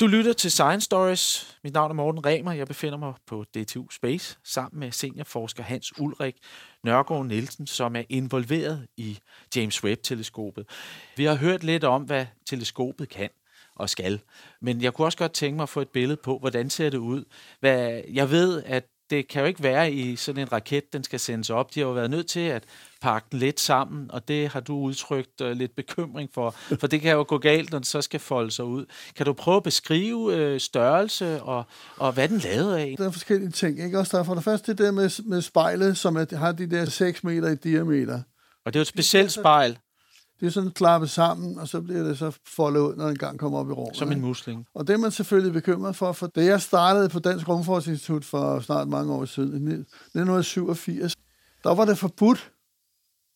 Du 0.00 0.06
lytter 0.06 0.32
til 0.32 0.50
Science 0.50 0.84
Stories. 0.84 1.51
Mit 1.64 1.74
navn 1.74 1.90
er 1.90 1.94
Morten 1.94 2.26
Remer. 2.26 2.52
Jeg 2.52 2.66
befinder 2.66 2.98
mig 2.98 3.14
på 3.26 3.44
DTU 3.44 3.90
Space 3.90 4.38
sammen 4.44 4.80
med 4.80 4.92
seniorforsker 4.92 5.62
Hans 5.62 5.98
Ulrik 5.98 6.36
Nørgaard 6.84 7.26
Nielsen, 7.26 7.66
som 7.66 7.96
er 7.96 8.02
involveret 8.08 8.86
i 8.96 9.18
James 9.56 9.84
Webb-teleskopet. 9.84 10.66
Vi 11.16 11.24
har 11.24 11.34
hørt 11.34 11.64
lidt 11.64 11.84
om, 11.84 12.02
hvad 12.02 12.26
teleskopet 12.46 13.08
kan 13.08 13.30
og 13.74 13.90
skal. 13.90 14.20
Men 14.60 14.82
jeg 14.82 14.94
kunne 14.94 15.06
også 15.06 15.18
godt 15.18 15.32
tænke 15.32 15.56
mig 15.56 15.62
at 15.62 15.68
få 15.68 15.80
et 15.80 15.88
billede 15.88 16.20
på, 16.24 16.38
hvordan 16.38 16.70
ser 16.70 16.90
det 16.90 16.98
ud. 16.98 17.24
Hvad, 17.60 18.02
jeg 18.12 18.30
ved, 18.30 18.62
at 18.66 18.84
det 19.10 19.28
kan 19.28 19.40
jo 19.40 19.46
ikke 19.46 19.62
være 19.62 19.92
i 19.92 20.16
sådan 20.16 20.42
en 20.42 20.52
raket, 20.52 20.92
den 20.92 21.04
skal 21.04 21.20
sendes 21.20 21.50
op. 21.50 21.74
De 21.74 21.80
har 21.80 21.86
jo 21.86 21.92
været 21.92 22.10
nødt 22.10 22.26
til 22.26 22.40
at 22.40 22.64
pakke 23.02 23.28
den 23.32 23.38
lidt 23.38 23.60
sammen, 23.60 24.10
og 24.10 24.28
det 24.28 24.48
har 24.48 24.60
du 24.60 24.76
udtrykt 24.76 25.40
uh, 25.40 25.50
lidt 25.50 25.76
bekymring 25.76 26.30
for, 26.34 26.50
for 26.80 26.86
det 26.86 27.00
kan 27.00 27.12
jo 27.12 27.24
gå 27.28 27.38
galt, 27.38 27.70
når 27.70 27.78
den 27.78 27.84
så 27.84 28.02
skal 28.02 28.20
folde 28.20 28.50
sig 28.50 28.64
ud. 28.64 28.84
Kan 29.16 29.26
du 29.26 29.32
prøve 29.32 29.56
at 29.56 29.62
beskrive 29.62 30.52
uh, 30.54 30.58
størrelse 30.58 31.42
og, 31.42 31.64
og 31.96 32.12
hvad 32.12 32.28
den 32.28 32.38
lavede 32.38 32.80
af? 32.80 32.94
Der 32.98 33.06
er 33.06 33.10
forskellige 33.10 33.50
ting, 33.50 33.84
ikke? 33.84 33.98
Også 33.98 34.16
der 34.16 34.22
er 34.22 34.26
for 34.26 34.34
det 34.34 34.44
første 34.44 34.72
det 34.72 34.78
der 34.78 34.90
med, 34.90 35.22
med 35.24 35.42
spejlet, 35.42 35.98
som 35.98 36.16
er, 36.16 36.36
har 36.36 36.52
de 36.52 36.70
der 36.70 36.84
6 36.84 37.24
meter 37.24 37.48
i 37.48 37.54
diameter. 37.54 38.22
Og 38.64 38.72
det 38.72 38.78
er 38.78 38.80
jo 38.80 38.82
et 38.82 38.86
specielt 38.86 39.32
spejl, 39.32 39.78
Det 40.40 40.46
er 40.46 40.50
sådan 40.50 40.70
klappet 40.70 41.10
sammen, 41.10 41.58
og 41.58 41.68
så 41.68 41.80
bliver 41.80 42.02
det 42.02 42.18
så 42.18 42.38
foldet 42.46 42.80
ud, 42.80 42.96
når 42.96 43.06
den 43.06 43.18
gang 43.18 43.38
kommer 43.38 43.58
op 43.58 43.70
i 43.70 43.72
rummet. 43.72 43.96
som 43.96 44.08
en 44.08 44.12
ikke? 44.12 44.26
musling. 44.26 44.66
Og 44.74 44.86
det 44.86 44.92
er 44.92 44.96
man 44.96 45.10
selvfølgelig 45.10 45.52
bekymret 45.52 45.96
for, 45.96 46.12
for 46.12 46.26
da 46.26 46.44
jeg 46.44 46.62
startede 46.62 47.08
på 47.08 47.18
Dansk 47.18 47.48
Rumforskningsinstitut 47.48 48.24
for 48.24 48.60
snart 48.60 48.88
mange 48.88 49.12
år 49.12 49.24
siden, 49.24 49.52
i 49.52 49.72
1987, 49.72 51.14
der 51.64 51.74
var 51.74 51.84
det 51.84 51.98
forbudt. 51.98 52.52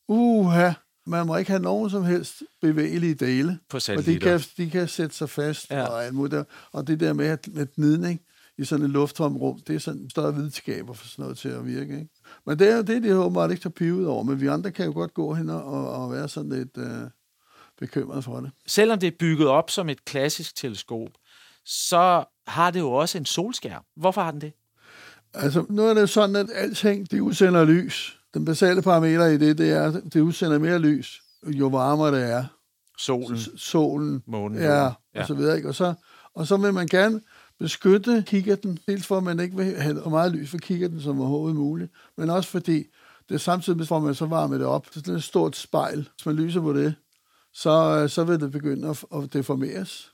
Uha, 0.08 0.72
man 1.06 1.26
må 1.26 1.36
ikke 1.36 1.50
have 1.50 1.62
nogen 1.62 1.90
som 1.90 2.04
helst 2.04 2.42
bevægelige 2.62 3.14
dele. 3.14 3.58
På 3.68 3.76
Og 3.76 4.06
de 4.06 4.18
kan, 4.18 4.40
de 4.56 4.70
kan 4.70 4.88
sætte 4.88 5.16
sig 5.16 5.30
fast 5.30 5.70
Ja. 5.70 5.86
og 5.86 6.04
alt 6.04 6.14
muligt. 6.14 6.44
Og 6.72 6.86
det 6.86 7.00
der 7.00 7.12
med, 7.12 7.26
at, 7.26 7.48
med 7.52 7.66
gnidning 7.74 8.20
i 8.58 8.64
sådan 8.64 8.84
et 8.84 8.90
lufttom 8.90 9.36
rum, 9.36 9.60
det 9.66 9.74
er 9.74 9.78
sådan 9.80 10.10
større 10.10 10.34
videnskaber 10.34 10.92
for 10.92 11.06
sådan 11.06 11.22
noget 11.22 11.38
til 11.38 11.48
at 11.48 11.66
virke. 11.66 11.94
Ikke? 11.94 12.08
Men 12.46 12.58
det 12.58 12.68
er 12.70 12.76
jo 12.76 12.82
det, 12.82 13.02
de 13.02 13.16
åbenbart 13.16 13.50
ikke 13.50 13.62
tager 13.62 13.70
pivet 13.72 14.06
over. 14.08 14.22
Men 14.22 14.40
vi 14.40 14.46
andre 14.46 14.70
kan 14.70 14.86
jo 14.86 14.92
godt 14.92 15.14
gå 15.14 15.34
hen 15.34 15.50
og, 15.50 15.90
og 15.90 16.12
være 16.12 16.28
sådan 16.28 16.50
lidt 16.50 16.76
øh, 16.78 17.10
bekymret 17.78 18.24
for 18.24 18.40
det. 18.40 18.50
Selvom 18.66 18.98
det 18.98 19.06
er 19.06 19.16
bygget 19.18 19.48
op 19.48 19.70
som 19.70 19.88
et 19.88 20.04
klassisk 20.04 20.56
teleskop, 20.56 21.08
så 21.64 22.24
har 22.46 22.70
det 22.70 22.80
jo 22.80 22.92
også 22.92 23.18
en 23.18 23.26
solskærm. 23.26 23.82
Hvorfor 23.96 24.22
har 24.22 24.30
den 24.30 24.40
det? 24.40 24.52
Altså, 25.34 25.64
nu 25.68 25.82
er 25.82 25.94
det 25.94 26.08
sådan, 26.10 26.36
at 26.36 26.46
alting, 26.54 27.10
det 27.10 27.20
udsender 27.20 27.64
lys. 27.64 28.15
Den 28.36 28.44
basale 28.44 28.82
parameter 28.82 29.26
i 29.26 29.38
det, 29.38 29.58
det 29.58 29.70
er, 29.70 29.82
at 29.82 30.02
det 30.12 30.20
udsender 30.20 30.58
mere 30.58 30.78
lys, 30.78 31.22
jo 31.46 31.66
varmere 31.66 32.14
det 32.20 32.30
er. 32.30 32.44
Solen, 32.98 33.38
S- 33.38 33.48
Solen, 33.56 34.22
månen, 34.26 34.58
ja, 34.58 34.84
ja. 34.84 34.92
og 35.14 35.26
så 35.26 35.34
videre. 35.34 35.56
Ikke? 35.56 35.68
Og, 35.68 35.74
så, 35.74 35.94
og 36.34 36.46
så 36.46 36.56
vil 36.56 36.74
man 36.74 36.86
gerne 36.86 37.20
beskytte 37.58 38.24
kikkerten, 38.26 38.78
dels 38.88 39.06
for, 39.06 39.16
at 39.16 39.22
man 39.22 39.40
ikke 39.40 39.56
vil 39.56 39.80
have 39.80 40.00
så 40.04 40.10
meget 40.10 40.32
lys 40.32 40.50
for 40.50 40.58
kikkerten 40.58 41.00
som 41.00 41.20
overhovedet 41.20 41.56
muligt, 41.56 41.92
men 42.16 42.30
også 42.30 42.50
fordi 42.50 42.84
det 43.28 43.40
samtidig 43.40 43.76
med, 43.76 43.92
at 43.92 44.02
man 44.02 44.14
så 44.14 44.26
varmer 44.26 44.58
det 44.58 44.66
op. 44.66 44.86
Så 44.90 45.00
det 45.00 45.08
er 45.08 45.16
et 45.16 45.22
stort 45.22 45.56
spejl. 45.56 46.08
Hvis 46.14 46.26
man 46.26 46.34
lyser 46.34 46.60
på 46.60 46.72
det, 46.72 46.94
så, 47.54 48.00
øh, 48.02 48.08
så 48.08 48.24
vil 48.24 48.40
det 48.40 48.52
begynde 48.52 48.88
at, 48.88 49.04
at 49.14 49.32
deformeres. 49.32 50.12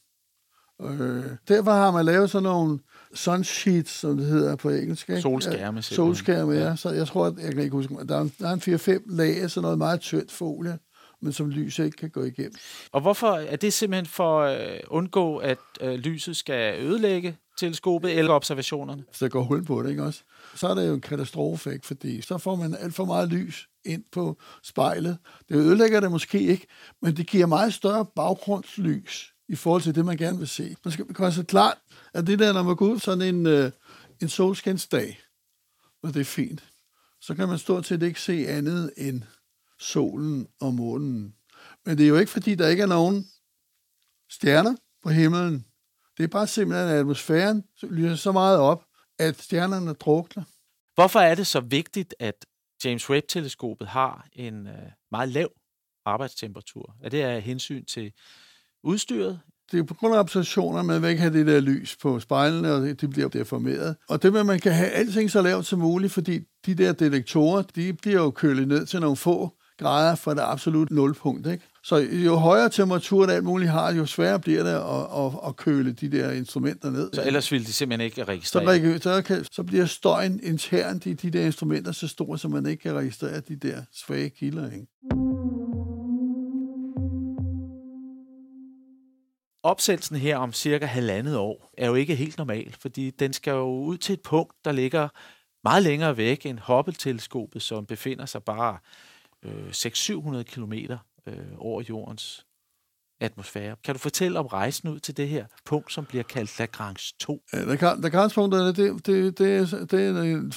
Øh, 0.82 1.24
derfor 1.48 1.70
har 1.70 1.90
man 1.90 2.04
lavet 2.04 2.30
sådan 2.30 2.42
nogle 2.42 2.78
sunsheets, 3.14 3.90
som 3.90 4.16
det 4.16 4.26
hedder 4.26 4.56
på 4.56 4.68
engelsk. 4.70 5.08
Ikke? 5.10 5.22
Solskærme, 5.22 5.76
Ja. 5.76 5.80
Solskærme, 5.82 6.52
Ja. 6.52 6.68
ja. 6.68 6.76
Så 6.76 6.90
jeg 6.90 7.06
tror, 7.06 7.26
at, 7.26 7.34
jeg 7.42 7.52
kan 7.52 7.62
ikke 7.62 7.76
huske, 7.76 7.94
der 8.08 8.18
er, 8.20 8.28
der 8.38 8.48
er 8.48 8.52
en 8.52 9.00
4-5 9.00 9.16
lag 9.16 9.42
af 9.42 9.50
sådan 9.50 9.62
noget 9.62 9.78
meget 9.78 10.00
tyndt 10.00 10.32
folie, 10.32 10.78
men 11.22 11.32
som 11.32 11.48
lys 11.50 11.78
ikke 11.78 11.96
kan 11.96 12.10
gå 12.10 12.24
igennem. 12.24 12.54
Og 12.92 13.00
hvorfor 13.00 13.30
er 13.32 13.56
det 13.56 13.72
simpelthen 13.72 14.06
for 14.06 14.42
at 14.42 14.80
undgå, 14.88 15.36
at 15.36 15.58
øh, 15.80 15.94
lyset 15.94 16.36
skal 16.36 16.80
ødelægge 16.84 17.36
teleskopet 17.58 18.18
eller 18.18 18.32
observationerne? 18.32 19.04
Så 19.12 19.24
der 19.24 19.28
går 19.28 19.42
hul 19.42 19.64
på 19.64 19.82
det, 19.82 19.90
ikke 19.90 20.02
også? 20.02 20.20
Så 20.54 20.68
er 20.68 20.74
det 20.74 20.88
jo 20.88 20.94
en 20.94 21.00
katastrofe, 21.00 21.72
ikke? 21.72 21.86
Fordi 21.86 22.20
så 22.20 22.38
får 22.38 22.56
man 22.56 22.76
alt 22.80 22.94
for 22.94 23.04
meget 23.04 23.28
lys 23.28 23.68
ind 23.84 24.04
på 24.12 24.38
spejlet. 24.62 25.18
Det 25.48 25.56
ødelægger 25.56 26.00
det 26.00 26.10
måske 26.10 26.40
ikke, 26.40 26.66
men 27.02 27.16
det 27.16 27.26
giver 27.26 27.46
meget 27.46 27.74
større 27.74 28.06
baggrundslys 28.16 29.31
i 29.48 29.56
forhold 29.56 29.82
til 29.82 29.94
det, 29.94 30.04
man 30.04 30.16
gerne 30.16 30.38
vil 30.38 30.48
se. 30.48 30.76
Man 30.84 30.92
skal 30.92 31.04
gøre 31.06 31.32
sig 31.32 31.46
klart, 31.46 31.78
at 32.14 32.26
det 32.26 32.38
der, 32.38 32.52
når 32.52 32.62
man 32.62 32.76
går 32.76 32.86
ud 32.86 32.98
sådan 32.98 33.34
en, 33.34 33.46
øh, 33.46 33.72
en 34.22 34.28
solskinsdag, 34.28 35.20
og 36.02 36.14
det 36.14 36.20
er 36.20 36.24
fint, 36.24 36.64
så 37.20 37.34
kan 37.34 37.48
man 37.48 37.58
stort 37.58 37.86
set 37.86 38.02
ikke 38.02 38.20
se 38.20 38.48
andet 38.48 38.92
end 38.96 39.22
solen 39.78 40.48
og 40.60 40.74
månen. 40.74 41.34
Men 41.84 41.98
det 41.98 42.04
er 42.04 42.08
jo 42.08 42.16
ikke, 42.16 42.32
fordi 42.32 42.54
der 42.54 42.68
ikke 42.68 42.82
er 42.82 42.86
nogen 42.86 43.26
stjerner 44.30 44.76
på 45.02 45.10
himlen. 45.10 45.66
Det 46.16 46.24
er 46.24 46.28
bare 46.28 46.46
simpelthen, 46.46 46.88
at 46.88 46.94
atmosfæren 46.94 47.64
lyser 47.82 48.16
så 48.16 48.32
meget 48.32 48.58
op, 48.58 48.84
at 49.18 49.42
stjernerne 49.42 49.92
drukner. 49.92 50.44
Hvorfor 50.94 51.20
er 51.20 51.34
det 51.34 51.46
så 51.46 51.60
vigtigt, 51.60 52.14
at 52.18 52.46
James 52.84 53.10
Webb-teleskopet 53.10 53.88
har 53.88 54.28
en 54.32 54.66
øh, 54.66 54.90
meget 55.10 55.28
lav 55.28 55.52
arbejdstemperatur? 56.04 56.96
Er 57.02 57.08
det 57.08 57.22
af 57.22 57.42
hensyn 57.42 57.84
til 57.84 58.12
udstyret? 58.84 59.40
Det 59.72 59.78
er 59.78 59.84
på 59.84 59.94
grund 59.94 60.14
af 60.14 60.18
observationer, 60.18 60.82
man 60.82 61.02
vil 61.02 61.10
ikke 61.10 61.22
have 61.22 61.38
det 61.38 61.46
der 61.46 61.60
lys 61.60 61.96
på 62.02 62.20
spejlene, 62.20 62.72
og 62.72 62.82
det, 62.82 63.00
de 63.00 63.08
bliver 63.08 63.28
deformeret. 63.28 63.96
Og 64.08 64.22
det 64.22 64.36
at 64.36 64.46
man 64.46 64.60
kan 64.60 64.72
have 64.72 64.90
alting 64.90 65.30
så 65.30 65.42
lavt 65.42 65.66
som 65.66 65.78
muligt, 65.78 66.12
fordi 66.12 66.40
de 66.66 66.74
der 66.74 66.92
detektorer, 66.92 67.62
de 67.62 67.92
bliver 67.92 68.22
jo 68.22 68.30
kølet 68.30 68.68
ned 68.68 68.86
til 68.86 69.00
nogle 69.00 69.16
få 69.16 69.52
grader 69.78 70.14
fra 70.14 70.34
det 70.34 70.40
absolut 70.40 70.90
nulpunkt. 70.90 71.46
Ikke? 71.46 71.64
Så 71.84 71.96
jo 71.96 72.36
højere 72.36 72.68
temperatur 72.68 73.26
det 73.26 73.32
alt 73.32 73.44
muligt 73.44 73.70
har, 73.70 73.92
jo 73.92 74.06
sværere 74.06 74.40
bliver 74.40 74.62
det 74.62 74.70
at, 74.70 75.24
at, 75.24 75.48
at 75.48 75.56
køle 75.56 75.92
de 75.92 76.08
der 76.08 76.30
instrumenter 76.30 76.90
ned. 76.90 77.10
Så 77.12 77.22
ellers 77.26 77.52
ville 77.52 77.66
de 77.66 77.72
simpelthen 77.72 78.04
ikke 78.04 78.16
så, 78.16 78.24
registrere. 78.24 78.94
reg- 78.94 79.00
så, 79.00 79.22
kan, 79.22 79.44
så 79.52 79.62
bliver 79.62 79.86
støjen 79.86 80.40
internt 80.42 81.06
i 81.06 81.12
de 81.12 81.30
der 81.30 81.46
instrumenter 81.46 81.92
så 81.92 82.08
stor, 82.08 82.36
så 82.36 82.48
man 82.48 82.66
ikke 82.66 82.82
kan 82.82 82.94
registrere 82.94 83.40
de 83.40 83.56
der 83.56 83.82
svage 84.06 84.30
kilder. 84.30 84.70
Ikke? 84.70 85.21
Opsendelsen 89.62 90.16
her 90.16 90.36
om 90.36 90.52
cirka 90.52 90.86
halvandet 90.86 91.36
år 91.36 91.70
er 91.78 91.86
jo 91.86 91.94
ikke 91.94 92.14
helt 92.14 92.38
normal, 92.38 92.76
fordi 92.80 93.10
den 93.10 93.32
skal 93.32 93.50
jo 93.50 93.68
ud 93.68 93.98
til 93.98 94.12
et 94.12 94.22
punkt, 94.22 94.52
der 94.64 94.72
ligger 94.72 95.08
meget 95.64 95.82
længere 95.82 96.16
væk 96.16 96.46
end 96.46 96.58
Hubble-teleskopet, 96.58 97.62
som 97.62 97.86
befinder 97.86 98.26
sig 98.26 98.42
bare 98.42 98.78
øh, 99.42 99.68
600-700 99.68 100.42
km 100.42 100.72
øh, 101.26 101.36
over 101.58 101.82
jordens 101.88 102.46
atmosfære. 103.20 103.76
Kan 103.84 103.94
du 103.94 103.98
fortælle 103.98 104.38
om 104.38 104.46
rejsen 104.46 104.88
ud 104.88 105.00
til 105.00 105.16
det 105.16 105.28
her 105.28 105.46
punkt, 105.64 105.92
som 105.92 106.04
bliver 106.06 106.24
kaldt 106.24 106.58
Lagrange 106.58 107.14
2? 107.20 107.42
Lagrange-punkterne, 108.02 108.66
det, 108.66 109.06
det, 109.06 109.38
det, 109.38 109.38
det, 109.38 109.72
er- 109.72 109.84
det 109.84 110.32
en, 110.32 110.52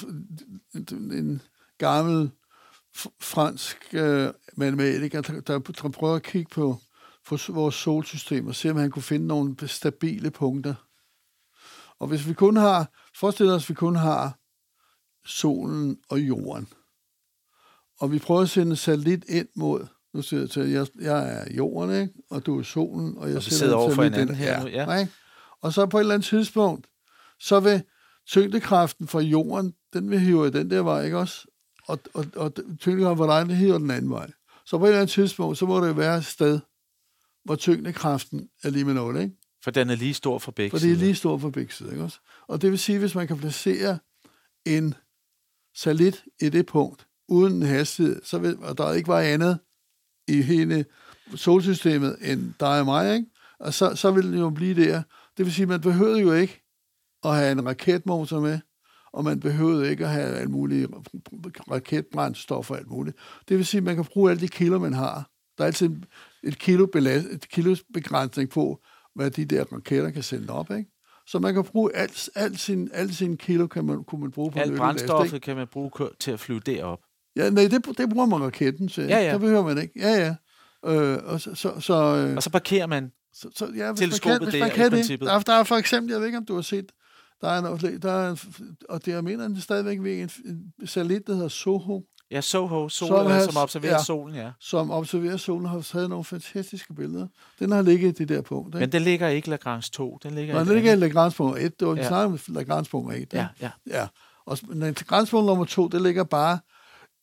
en, 0.74 1.12
en 1.12 1.42
gammel 1.78 2.30
fransk 3.20 3.76
øh, 3.92 4.28
matematiker, 4.56 5.20
der, 5.20 5.40
der 5.58 5.88
prøver 5.88 6.14
at 6.16 6.22
kigge 6.22 6.48
på, 6.54 6.76
på 7.26 7.38
vores 7.48 7.74
solsystem 7.74 8.46
og 8.46 8.54
se, 8.54 8.70
om 8.70 8.76
han 8.76 8.90
kunne 8.90 9.02
finde 9.02 9.26
nogle 9.26 9.68
stabile 9.68 10.30
punkter. 10.30 10.74
Og 11.98 12.08
hvis 12.08 12.28
vi 12.28 12.34
kun 12.34 12.56
har, 12.56 12.90
forestil 13.14 13.48
os, 13.48 13.64
at 13.64 13.68
vi 13.68 13.74
kun 13.74 13.96
har 13.96 14.38
solen 15.24 15.98
og 16.08 16.20
jorden, 16.20 16.68
og 18.00 18.12
vi 18.12 18.18
prøver 18.18 18.40
at 18.40 18.50
sende 18.50 18.70
en 18.70 18.76
satellit 18.76 19.24
ind 19.28 19.48
mod, 19.56 19.86
nu 20.14 20.22
siger 20.22 20.40
jeg 20.40 20.50
til, 20.50 20.68
jeg, 20.70 20.86
jeg 21.00 21.32
er 21.32 21.54
jorden, 21.54 22.00
ikke? 22.00 22.14
og 22.30 22.46
du 22.46 22.58
er 22.58 22.62
solen, 22.62 23.18
og 23.18 23.28
jeg 23.28 23.36
Og 23.36 23.42
sidder 23.42 23.74
over 23.74 23.90
for 23.94 24.02
hinanden 24.02 24.28
ind. 24.28 24.36
her 24.36 24.62
nu, 24.62 24.68
ja. 24.68 24.98
Ikke? 24.98 25.12
Og 25.62 25.72
så 25.72 25.86
på 25.86 25.98
et 25.98 26.00
eller 26.00 26.14
andet 26.14 26.28
tidspunkt, 26.28 26.86
så 27.40 27.60
vil 27.60 27.82
tyngdekraften 28.26 29.08
fra 29.08 29.20
jorden, 29.20 29.74
den 29.92 30.10
vil 30.10 30.20
hive 30.20 30.50
den 30.50 30.70
der 30.70 30.82
vej, 30.82 31.04
ikke 31.04 31.18
også? 31.18 31.46
Og, 31.86 31.98
og, 32.14 32.26
og 32.36 32.52
tyngdekraften 32.80 33.26
fra 33.26 33.38
dig, 33.40 33.48
den 33.48 33.56
hiver 33.56 33.78
den 33.78 33.90
anden 33.90 34.10
vej. 34.10 34.30
Så 34.66 34.78
på 34.78 34.84
et 34.84 34.88
eller 34.88 35.00
andet 35.00 35.12
tidspunkt, 35.12 35.58
så 35.58 35.66
må 35.66 35.86
det 35.86 35.96
være 35.96 36.18
et 36.18 36.24
sted, 36.24 36.60
hvor 37.46 37.56
tyngdekraften 37.56 38.48
er 38.62 38.70
lige 38.70 38.84
med 38.84 38.94
0, 38.94 39.16
ikke? 39.16 39.36
For 39.64 39.70
den 39.70 39.90
er 39.90 39.96
lige 39.96 40.14
stor 40.14 40.38
for 40.38 40.52
begge 40.52 40.70
For 40.70 40.78
det 40.78 40.92
er 40.92 40.96
lige 40.96 41.14
stort 41.14 41.40
for 41.40 41.50
begge 41.50 41.72
sider, 41.72 41.90
ikke 41.90 42.04
også? 42.04 42.18
Og 42.46 42.62
det 42.62 42.70
vil 42.70 42.78
sige, 42.78 42.98
hvis 42.98 43.14
man 43.14 43.26
kan 43.26 43.36
placere 43.36 43.98
en 44.66 44.94
satellit 45.74 46.24
i 46.40 46.48
det 46.48 46.66
punkt, 46.66 47.06
uden 47.28 47.52
en 47.52 47.62
hastighed, 47.62 48.20
så 48.24 48.38
vil, 48.38 48.58
og 48.58 48.78
der 48.78 48.92
ikke 48.92 49.08
var 49.08 49.20
andet 49.20 49.58
i 50.28 50.42
hele 50.42 50.84
solsystemet 51.34 52.16
end 52.22 52.54
dig 52.60 52.80
og 52.80 52.84
mig, 52.84 53.14
ikke? 53.14 53.26
Og 53.60 53.74
så, 53.74 53.94
så 53.94 54.10
vil 54.10 54.32
det 54.32 54.38
jo 54.38 54.50
blive 54.50 54.74
der. 54.74 55.02
Det 55.36 55.44
vil 55.44 55.54
sige, 55.54 55.66
man 55.66 55.80
behøvede 55.80 56.20
jo 56.20 56.32
ikke 56.32 56.62
at 57.24 57.34
have 57.34 57.52
en 57.52 57.66
raketmotor 57.66 58.40
med, 58.40 58.58
og 59.12 59.24
man 59.24 59.40
behøvede 59.40 59.90
ikke 59.90 60.04
at 60.04 60.10
have 60.10 60.28
alt 60.28 60.50
muligt 60.50 60.90
raketbrændstof 61.70 62.70
og 62.70 62.78
alt 62.78 62.90
muligt. 62.90 63.16
Det 63.48 63.56
vil 63.56 63.66
sige, 63.66 63.78
at 63.78 63.84
man 63.84 63.94
kan 63.94 64.04
bruge 64.04 64.30
alle 64.30 64.40
de 64.40 64.48
kilo, 64.48 64.78
man 64.78 64.92
har. 64.92 65.30
Der 65.58 65.64
er 65.64 65.66
altid 65.66 65.90
et 66.46 66.58
kilo, 66.58 66.86
belast, 66.86 67.26
et 67.26 67.48
kilos 67.48 67.82
begrænsning 67.94 68.50
på, 68.50 68.82
hvad 69.14 69.30
de 69.30 69.44
der 69.44 69.64
raketter 69.64 70.10
kan 70.10 70.22
sende 70.22 70.52
op, 70.52 70.70
ikke? 70.70 70.90
Så 71.26 71.38
man 71.38 71.54
kan 71.54 71.64
bruge 71.64 71.96
alt, 71.96 72.30
alt 72.34 72.60
sin, 72.60 72.88
alt 72.92 73.14
sin 73.14 73.36
kilo, 73.36 73.66
kan 73.66 73.84
man, 73.84 74.04
kunne 74.04 74.20
man 74.20 74.30
bruge 74.30 74.50
på 74.50 74.58
Alt 74.58 74.76
brændstoffet 74.76 75.42
kan 75.42 75.56
man 75.56 75.66
bruge 75.72 75.90
til 76.20 76.30
at 76.30 76.40
flyve 76.40 76.60
derop. 76.60 76.98
Ja, 77.36 77.50
nej, 77.50 77.68
det, 77.68 77.98
det 77.98 78.10
bruger 78.10 78.26
man 78.26 78.42
raketten 78.42 78.88
til. 78.88 79.04
Ja, 79.04 79.18
ja. 79.18 79.32
Det 79.32 79.40
behøver 79.40 79.62
man 79.62 79.78
ikke. 79.78 79.92
Ja, 80.00 80.12
ja. 80.24 80.34
Øh, 80.92 81.18
og 81.24 81.40
så, 81.40 81.54
så, 81.54 81.80
så, 81.80 81.94
øh, 81.94 82.36
Og 82.36 82.42
så 82.42 82.50
parkerer 82.50 82.86
man. 82.86 83.10
så, 83.32 83.48
så 83.54 83.72
ja, 83.76 83.92
hvis 83.92 84.00
teleskopet 84.00 84.40
man 84.40 84.50
kan, 84.50 84.50
hvis 84.50 84.52
der 84.54 84.60
man 84.60 84.68
i 84.70 84.74
kan 84.74 84.84
det. 84.84 84.92
princippet. 84.92 85.26
Der, 85.26 85.34
er- 85.34 85.40
der 85.40 85.52
er 85.52 85.64
for 85.64 85.76
eksempel, 85.76 86.10
jeg 86.12 86.20
ved 86.20 86.26
ikke, 86.26 86.38
om 86.38 86.44
du 86.46 86.54
har 86.54 86.62
set, 86.62 86.92
der 87.40 87.48
er, 87.48 87.58
en, 87.74 88.02
der 88.02 88.12
er 88.12 88.30
en, 88.30 88.38
og 88.88 89.04
det 89.06 89.12
jeg 89.12 89.24
mener, 89.24 89.48
det 89.48 89.56
er 89.56 89.60
stadigvæk 89.60 90.02
ved 90.02 90.20
en, 90.22 90.30
en 90.80 90.86
satellit, 90.86 91.26
der 91.26 91.34
hedder 91.34 91.48
Soho, 91.48 92.02
Ja, 92.30 92.40
Soho, 92.40 92.88
sol, 92.88 93.08
Som 93.08 93.26
har- 93.26 93.40
som 93.44 93.56
observerer 93.56 93.92
ja. 93.92 94.02
solen, 94.02 94.34
ja. 94.36 94.50
som 94.60 94.90
observerer 94.90 95.36
solen, 95.36 95.66
har 95.66 95.80
taget 95.80 96.08
nogle 96.08 96.24
fantastiske 96.24 96.94
billeder. 96.94 97.26
Den 97.58 97.72
har 97.72 97.82
ligget 97.82 98.08
i 98.08 98.12
det 98.24 98.28
der 98.28 98.42
punkt. 98.42 98.68
Ikke? 98.68 98.78
Men 98.78 98.92
den 98.92 99.02
ligger 99.02 99.28
ikke 99.28 99.50
Lagrange 99.50 99.88
2. 99.92 100.18
Den 100.22 100.34
ligger 100.34 100.54
i 100.56 100.64
den 100.64 100.74
ligger 100.74 100.92
i. 100.92 100.96
Lagrange 100.96 101.34
punkt 101.36 101.58
1. 101.58 101.80
Det 101.80 101.88
var, 101.88 101.94
vi 101.94 102.00
Ja. 102.00 102.08
snakkede 102.08 102.38
om 102.48 102.54
Lagrange 102.54 102.88
punkt 102.90 103.12
1. 103.14 103.18
ikke? 103.20 103.36
Ja, 103.36 103.46
ja. 103.60 103.70
Ja, 103.86 104.06
og 104.46 104.58
Lagrange 104.68 105.30
punkt 105.30 105.46
nummer 105.46 105.64
2, 105.64 105.88
det 105.88 106.02
ligger 106.02 106.24
bare 106.24 106.58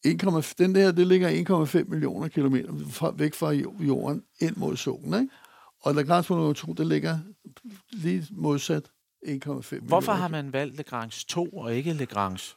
1, 0.06 0.54
den 0.58 0.76
der, 0.76 0.92
det 0.92 1.08
ligger 1.08 1.30
1,5 1.30 1.90
millioner 1.90 2.28
kilometer 2.28 2.70
fra, 2.90 3.14
væk 3.18 3.34
fra 3.34 3.52
jo- 3.52 3.74
jorden 3.80 4.24
ind 4.42 4.56
mod 4.56 4.76
solen, 4.78 5.14
ikke? 5.14 5.36
Og 5.82 5.96
Lagrange 5.96 6.28
punkt 6.28 6.40
nummer 6.40 6.54
2, 6.54 6.74
det 6.74 6.88
ligger 6.88 7.20
lige 7.92 8.28
modsat 8.32 8.84
1,5 8.86 9.72
millioner. 9.72 9.88
Hvorfor 9.88 10.12
har 10.12 10.28
man 10.28 10.54
valgt 10.54 10.78
Lagrange 10.78 11.26
2 11.28 11.46
og 11.50 11.76
ikke 11.76 11.94
Lagrange 11.94 12.56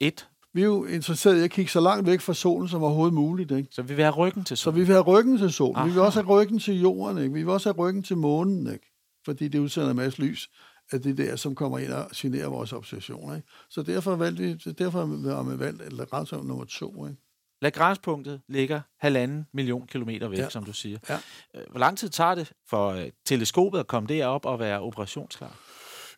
1? 0.00 0.28
Vi 0.54 0.60
er 0.60 0.64
jo 0.64 0.84
interesseret 0.84 1.40
i 1.40 1.44
at 1.44 1.50
kigge 1.50 1.70
så 1.70 1.80
langt 1.80 2.06
væk 2.06 2.20
fra 2.20 2.34
solen 2.34 2.68
som 2.68 2.82
overhovedet 2.82 3.14
muligt, 3.14 3.50
ikke? 3.50 3.68
Så 3.72 3.82
vi 3.82 3.94
vil 3.94 4.04
have 4.04 4.14
ryggen 4.14 4.44
til 4.44 4.56
Så 4.56 4.62
solen. 4.62 4.80
vi 4.80 4.84
vil 4.84 4.92
have 4.92 5.02
ryggen 5.04 5.38
til 5.38 5.52
solen. 5.52 5.76
Aha. 5.76 5.86
Vi 5.86 5.92
vil 5.92 6.00
også 6.02 6.22
have 6.22 6.28
ryggen 6.40 6.58
til 6.58 6.80
jorden, 6.80 7.18
ikke? 7.18 7.34
Vi 7.34 7.42
vil 7.42 7.52
også 7.52 7.68
have 7.72 7.76
ryggen 7.78 8.02
til 8.02 8.16
månen, 8.16 8.66
ikke? 8.72 8.90
Fordi 9.24 9.48
det 9.48 9.58
udsender 9.58 9.90
en 9.90 9.96
masse 9.96 10.22
lys 10.22 10.50
af 10.92 11.00
det 11.02 11.18
der, 11.18 11.36
som 11.36 11.54
kommer 11.54 11.78
ind 11.78 11.92
og 11.92 12.06
generer 12.16 12.48
vores 12.48 12.72
observationer, 12.72 13.36
ikke? 13.36 13.48
Så 13.70 13.82
derfor 13.82 14.16
valgte 14.16 14.42
vi, 14.42 14.54
derfor 14.72 14.98
har 15.34 15.42
vi 15.42 15.58
valgt 15.58 15.92
Lagrange 15.92 16.36
nummer 16.46 16.64
to, 16.64 17.06
ikke? 17.06 17.18
Lagrange-punktet 17.62 18.40
ligger 18.48 18.80
halvanden 19.00 19.46
million 19.54 19.86
kilometer 19.86 20.28
væk, 20.28 20.38
Ja. 20.38 20.48
som 20.50 20.64
du 20.64 20.72
siger. 20.72 20.98
Ja. 21.08 21.18
Øh, 21.56 21.62
Hvor 21.70 21.78
lang 21.80 21.98
tid 21.98 22.08
tager 22.08 22.34
det 22.34 22.52
for 22.70 22.88
øh, 22.88 23.06
teleskopet 23.24 23.78
at 23.78 23.86
komme 23.86 24.06
derop 24.08 24.46
og 24.46 24.58
være 24.58 24.80
operationsklar? 24.80 25.56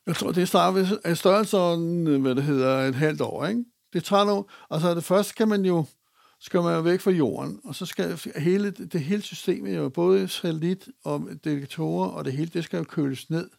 Jeg 0.06 0.16
tror, 0.16 0.32
det 0.32 0.48
starter 0.48 0.72
ved 1.04 1.14
størrelsen, 1.14 2.20
hvad 2.20 2.34
det 2.34 2.42
hedder, 2.44 2.78
et 2.78 2.94
halvt 2.94 3.20
år, 3.20 3.46
ikke? 3.46 3.64
Nu, 4.10 4.46
altså 4.70 4.94
det 4.94 5.04
første 5.04 5.34
kan 5.34 5.48
man 5.48 5.64
jo, 5.64 5.84
skal 6.40 6.62
man 6.62 6.74
jo 6.74 6.80
væk 6.80 7.00
fra 7.00 7.10
jorden, 7.10 7.60
og 7.64 7.74
så 7.74 7.86
skal 7.86 8.20
hele, 8.36 8.70
det 8.70 9.00
hele 9.00 9.22
systemet 9.22 9.76
jo, 9.76 9.88
både 9.88 10.28
satellit 10.28 10.88
og 11.04 11.28
detektorer, 11.44 12.08
og 12.08 12.24
det 12.24 12.32
hele, 12.32 12.50
det 12.54 12.64
skal 12.64 12.78
jo 12.78 12.84
køles 12.84 13.30
ned, 13.30 13.50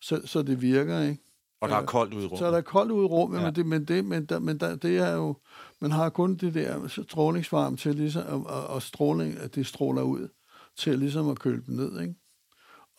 så, 0.00 0.20
så 0.24 0.42
det 0.42 0.62
virker, 0.62 1.00
ikke? 1.02 1.22
Og 1.60 1.70
der 1.70 1.76
er 1.76 1.86
koldt 1.86 2.14
ude 2.14 2.22
i 2.22 2.26
rummet. 2.26 2.38
Så 2.38 2.46
er 2.46 2.50
der 2.50 2.60
koldt 2.60 2.92
ude 2.92 3.04
i 3.04 3.08
rummet. 3.08 3.38
Ja. 3.38 3.44
men, 3.44 3.54
det, 3.54 3.66
men, 3.66 3.84
det, 3.84 4.04
men, 4.04 4.26
der, 4.26 4.38
men 4.38 4.60
der, 4.60 4.76
det 4.76 4.98
er 4.98 5.12
jo, 5.12 5.36
man 5.80 5.92
har 5.92 6.08
kun 6.08 6.36
det 6.36 6.54
der 6.54 6.88
strålingsvarme 6.88 7.76
til 7.76 7.94
ligesom, 7.94 8.26
og, 8.26 8.46
og, 8.46 8.66
og 8.66 8.82
stråling, 8.82 9.38
at 9.38 9.54
det 9.54 9.66
stråler 9.66 10.02
ud, 10.02 10.28
til 10.76 10.98
ligesom 10.98 11.28
at 11.28 11.38
køle 11.38 11.62
dem 11.66 11.74
ned, 11.74 12.00
ikke? 12.00 12.14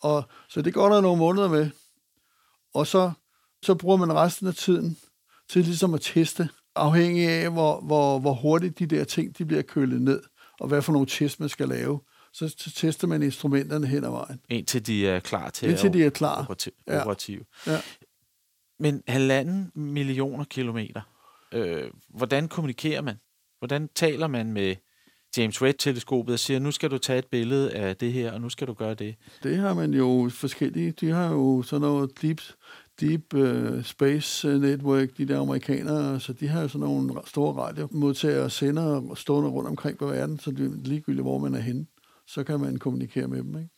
Og, 0.00 0.24
så 0.48 0.62
det 0.62 0.74
går 0.74 0.88
der 0.88 1.00
nogle 1.00 1.18
måneder 1.18 1.48
med. 1.48 1.70
Og 2.74 2.86
så, 2.86 3.12
så 3.62 3.74
bruger 3.74 3.96
man 3.96 4.12
resten 4.12 4.46
af 4.48 4.54
tiden 4.54 4.98
til 5.48 5.64
ligesom 5.64 5.94
at 5.94 6.00
teste, 6.00 6.48
afhængig 6.76 7.28
af, 7.28 7.50
hvor, 7.52 7.80
hvor, 7.80 8.18
hvor 8.18 8.32
hurtigt 8.34 8.78
de 8.78 8.86
der 8.86 9.04
ting 9.04 9.38
de 9.38 9.44
bliver 9.44 9.62
kølet 9.62 10.02
ned, 10.02 10.22
og 10.60 10.68
hvad 10.68 10.82
for 10.82 10.92
nogle 10.92 11.06
test, 11.10 11.40
man 11.40 11.48
skal 11.48 11.68
lave. 11.68 12.00
Så 12.32 12.72
tester 12.76 13.06
man 13.06 13.22
instrumenterne 13.22 13.86
hen 13.86 14.04
ad 14.04 14.10
vejen, 14.10 14.40
Indtil 14.48 14.86
de 14.86 15.08
er 15.08 15.20
klar 15.20 15.50
til 15.50 15.70
indtil 15.70 15.86
at 15.86 15.92
de 15.94 16.04
er 16.04 16.10
klar. 16.10 16.40
operativ, 16.40 16.72
Ja. 17.66 17.72
Ja. 17.72 17.78
Men 18.78 19.02
halvanden 19.08 19.72
millioner 19.74 20.44
kilometer. 20.44 21.00
Øh, 21.52 21.90
hvordan 22.08 22.48
kommunikerer 22.48 23.02
man? 23.02 23.16
Hvordan 23.58 23.88
taler 23.94 24.26
man 24.26 24.52
med 24.52 24.74
James 25.36 25.62
Webb-teleskopet 25.62 26.32
og 26.32 26.38
siger, 26.38 26.58
nu 26.60 26.70
skal 26.70 26.90
du 26.90 26.98
tage 26.98 27.18
et 27.18 27.26
billede 27.26 27.72
af 27.72 27.96
det 27.96 28.12
her, 28.12 28.32
og 28.32 28.40
nu 28.40 28.48
skal 28.48 28.66
du 28.66 28.72
gøre 28.72 28.94
det? 28.94 29.14
Det 29.42 29.56
har 29.56 29.74
man 29.74 29.94
jo 29.94 30.30
forskellige. 30.32 30.92
De 30.92 31.10
har 31.10 31.30
jo 31.30 31.62
sådan 31.62 31.80
noget 31.80 32.22
deep, 32.22 32.40
deep 33.00 33.34
uh, 33.34 33.82
space 33.84 34.48
network, 34.48 35.08
de 35.18 35.28
der 35.28 35.40
amerikanere, 35.40 36.20
så 36.20 36.32
de 36.32 36.48
har 36.48 36.62
jo 36.62 36.68
sådan 36.68 36.86
nogle 36.86 37.14
store 37.24 37.52
radiomodtagere 37.52 38.44
og 38.44 38.52
sender 38.52 39.14
stående 39.14 39.50
rundt 39.50 39.68
omkring 39.68 39.98
på 39.98 40.06
verden, 40.06 40.38
så 40.38 40.50
det 40.50 40.66
er 40.66 40.76
ligegyldigt, 40.84 41.24
hvor 41.24 41.38
man 41.38 41.54
er 41.54 41.60
henne, 41.60 41.86
så 42.26 42.44
kan 42.44 42.60
man 42.60 42.76
kommunikere 42.76 43.28
med 43.28 43.42
dem. 43.42 43.58
Ikke? 43.58 43.70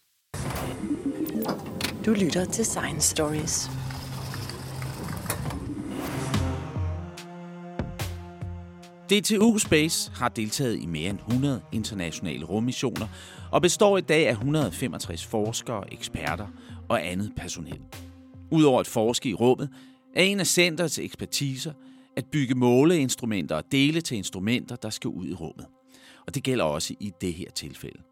Du 2.07 2.11
lytter 2.13 2.45
til 2.45 2.65
Science 2.65 3.11
Stories. 3.11 3.71
DTU 9.11 9.59
Space 9.59 10.11
har 10.15 10.29
deltaget 10.29 10.83
i 10.83 10.87
mere 10.87 11.11
end 11.11 11.19
100 11.19 11.61
internationale 11.73 12.45
rummissioner 12.45 13.07
og 13.53 13.63
består 13.63 13.99
i 13.99 14.01
dag 14.01 14.27
af 14.29 14.33
165 14.33 15.27
forskere, 15.27 15.93
eksperter 15.93 16.47
og 16.89 17.07
andet 17.07 17.33
personel. 17.37 17.81
Udover 18.51 18.81
at 18.81 18.87
forske 18.87 19.29
i 19.29 19.35
rummet, 19.35 19.71
er 20.15 20.23
en 20.23 20.41
af 20.41 20.47
centrets 20.47 20.99
ekspertiser 20.99 21.73
at 22.17 22.25
bygge 22.33 22.55
måleinstrumenter 22.55 23.57
og 23.57 23.65
dele 23.73 24.01
til 24.01 24.17
instrumenter, 24.17 24.77
der 24.77 24.91
skal 24.91 25.09
ud 25.09 25.27
i 25.27 25.35
rummet. 25.35 25.67
Og 26.27 26.35
det 26.35 26.43
gælder 26.43 26.65
også 26.65 26.95
i 27.01 27.13
det 27.21 27.35
her 27.35 27.51
tilfælde. 27.51 28.03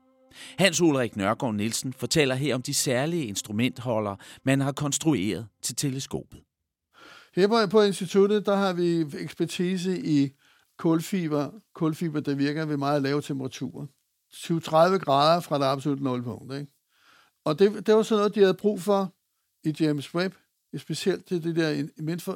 Hans 0.59 0.81
Ulrik 0.81 1.17
Nørgaard 1.17 1.55
Nielsen 1.55 1.93
fortæller 1.93 2.35
her 2.35 2.55
om 2.55 2.63
de 2.63 2.75
særlige 2.75 3.27
instrumentholdere, 3.27 4.17
man 4.45 4.61
har 4.61 4.73
konstrueret 4.73 5.47
til 5.63 5.77
teleskopet. 5.77 6.41
Her 7.37 7.49
på, 7.49 7.67
på 7.71 7.83
instituttet, 7.83 8.47
der 8.47 8.57
har 8.57 8.73
vi 8.73 9.01
ekspertise 9.01 10.01
i 10.07 10.31
kulfiber. 10.79 11.51
Kulfiber, 11.75 12.21
der 12.21 12.35
virker 12.35 12.65
ved 12.65 12.77
meget 12.77 13.03
lave 13.03 13.23
temperaturer. 13.23 13.87
20-30 14.35 14.99
grader 14.99 15.41
fra 15.41 15.59
det 15.59 15.65
absolut 15.65 16.01
nulpunkt. 16.01 16.55
Ikke? 16.55 16.73
Og 17.45 17.59
det, 17.59 17.87
det 17.87 17.95
var 17.95 18.03
sådan 18.03 18.19
noget, 18.19 18.35
de 18.35 18.41
havde 18.41 18.55
brug 18.55 18.83
for 18.83 19.16
i 19.67 19.75
James 19.81 20.15
Webb, 20.15 20.35
specielt 20.77 21.27
til 21.27 21.45
det 21.45 21.57
der 21.57 21.87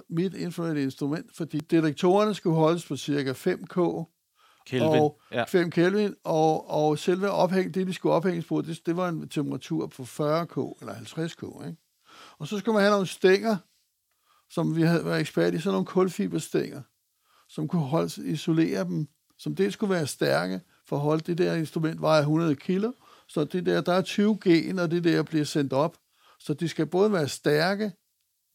midt-infrared 0.08 0.76
instrument, 0.76 1.36
fordi 1.36 1.58
detektorerne 1.58 2.34
skulle 2.34 2.56
holdes 2.56 2.86
på 2.86 2.96
cirka 2.96 3.32
5K, 3.32 4.04
Kelvin. 4.66 4.88
og 4.88 5.20
ja. 5.32 5.44
5 5.44 5.70
Kelvin, 5.70 6.14
og, 6.24 6.70
og 6.70 6.98
selve 6.98 7.30
ophæng, 7.30 7.74
det, 7.74 7.86
de 7.86 7.92
skulle 7.92 8.14
ophænges 8.14 8.44
på, 8.44 8.60
det, 8.62 8.86
det 8.86 8.96
var 8.96 9.08
en 9.08 9.28
temperatur 9.28 9.86
på 9.86 10.02
40K, 10.02 10.78
eller 10.80 10.94
50K, 10.94 11.66
ikke? 11.66 11.76
Og 12.38 12.46
så 12.46 12.58
skulle 12.58 12.74
man 12.74 12.82
have 12.82 12.90
nogle 12.90 13.06
stænger, 13.06 13.56
som 14.50 14.76
vi 14.76 14.82
havde 14.82 15.04
været 15.04 15.20
ekspert 15.20 15.54
i, 15.54 15.58
sådan 15.58 15.72
nogle 15.72 15.86
kulfiberstænger, 15.86 16.82
som 17.48 17.68
kunne 17.68 17.82
holde, 17.82 18.26
isolere 18.26 18.84
dem, 18.84 19.08
som 19.38 19.54
det 19.54 19.72
skulle 19.72 19.94
være 19.94 20.06
stærke, 20.06 20.60
for 20.86 20.96
at 20.96 21.02
holde 21.02 21.22
det 21.26 21.38
der 21.38 21.54
instrument 21.54 22.00
vejer 22.00 22.20
100 22.20 22.56
kilo, 22.56 22.92
så 23.28 23.44
det 23.44 23.66
der, 23.66 23.80
der 23.80 23.92
er 23.92 24.02
20 24.02 24.38
G, 24.48 24.74
når 24.74 24.86
det 24.86 25.04
der 25.04 25.22
bliver 25.22 25.44
sendt 25.44 25.72
op, 25.72 25.96
så 26.40 26.54
de 26.54 26.68
skal 26.68 26.86
både 26.86 27.12
være 27.12 27.28
stærke, 27.28 27.92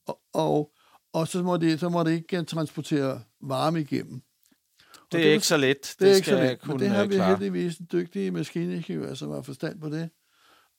og, 0.07 0.19
og, 0.33 0.71
og 1.13 1.27
så, 1.27 1.43
må 1.43 1.57
det, 1.57 1.79
så 1.79 1.89
må 1.89 2.03
det 2.03 2.11
ikke 2.11 2.43
transportere 2.43 3.21
varme 3.41 3.81
igennem. 3.81 4.21
Det 4.21 5.11
Det 5.11 5.19
er 5.19 5.23
det- 5.25 5.33
ikke 5.33 5.47
så 5.47 5.57
let. 5.57 5.77
Det, 5.81 5.95
Det 5.99 6.11
er 6.11 6.15
ikke 6.15 6.25
skal 6.25 6.37
så 6.37 6.43
let, 6.43 6.67
men 6.67 6.79
det 6.79 6.89
har 6.89 7.03
øh, 7.03 7.09
vi 7.09 7.15
klare. 7.15 7.29
heldigvis 7.29 7.77
en 7.77 7.87
dygtige 7.91 8.31
maskiningeniører, 8.31 9.13
som 9.13 9.31
har 9.31 9.41
forstand 9.41 9.81
på 9.81 9.89
det. 9.89 10.09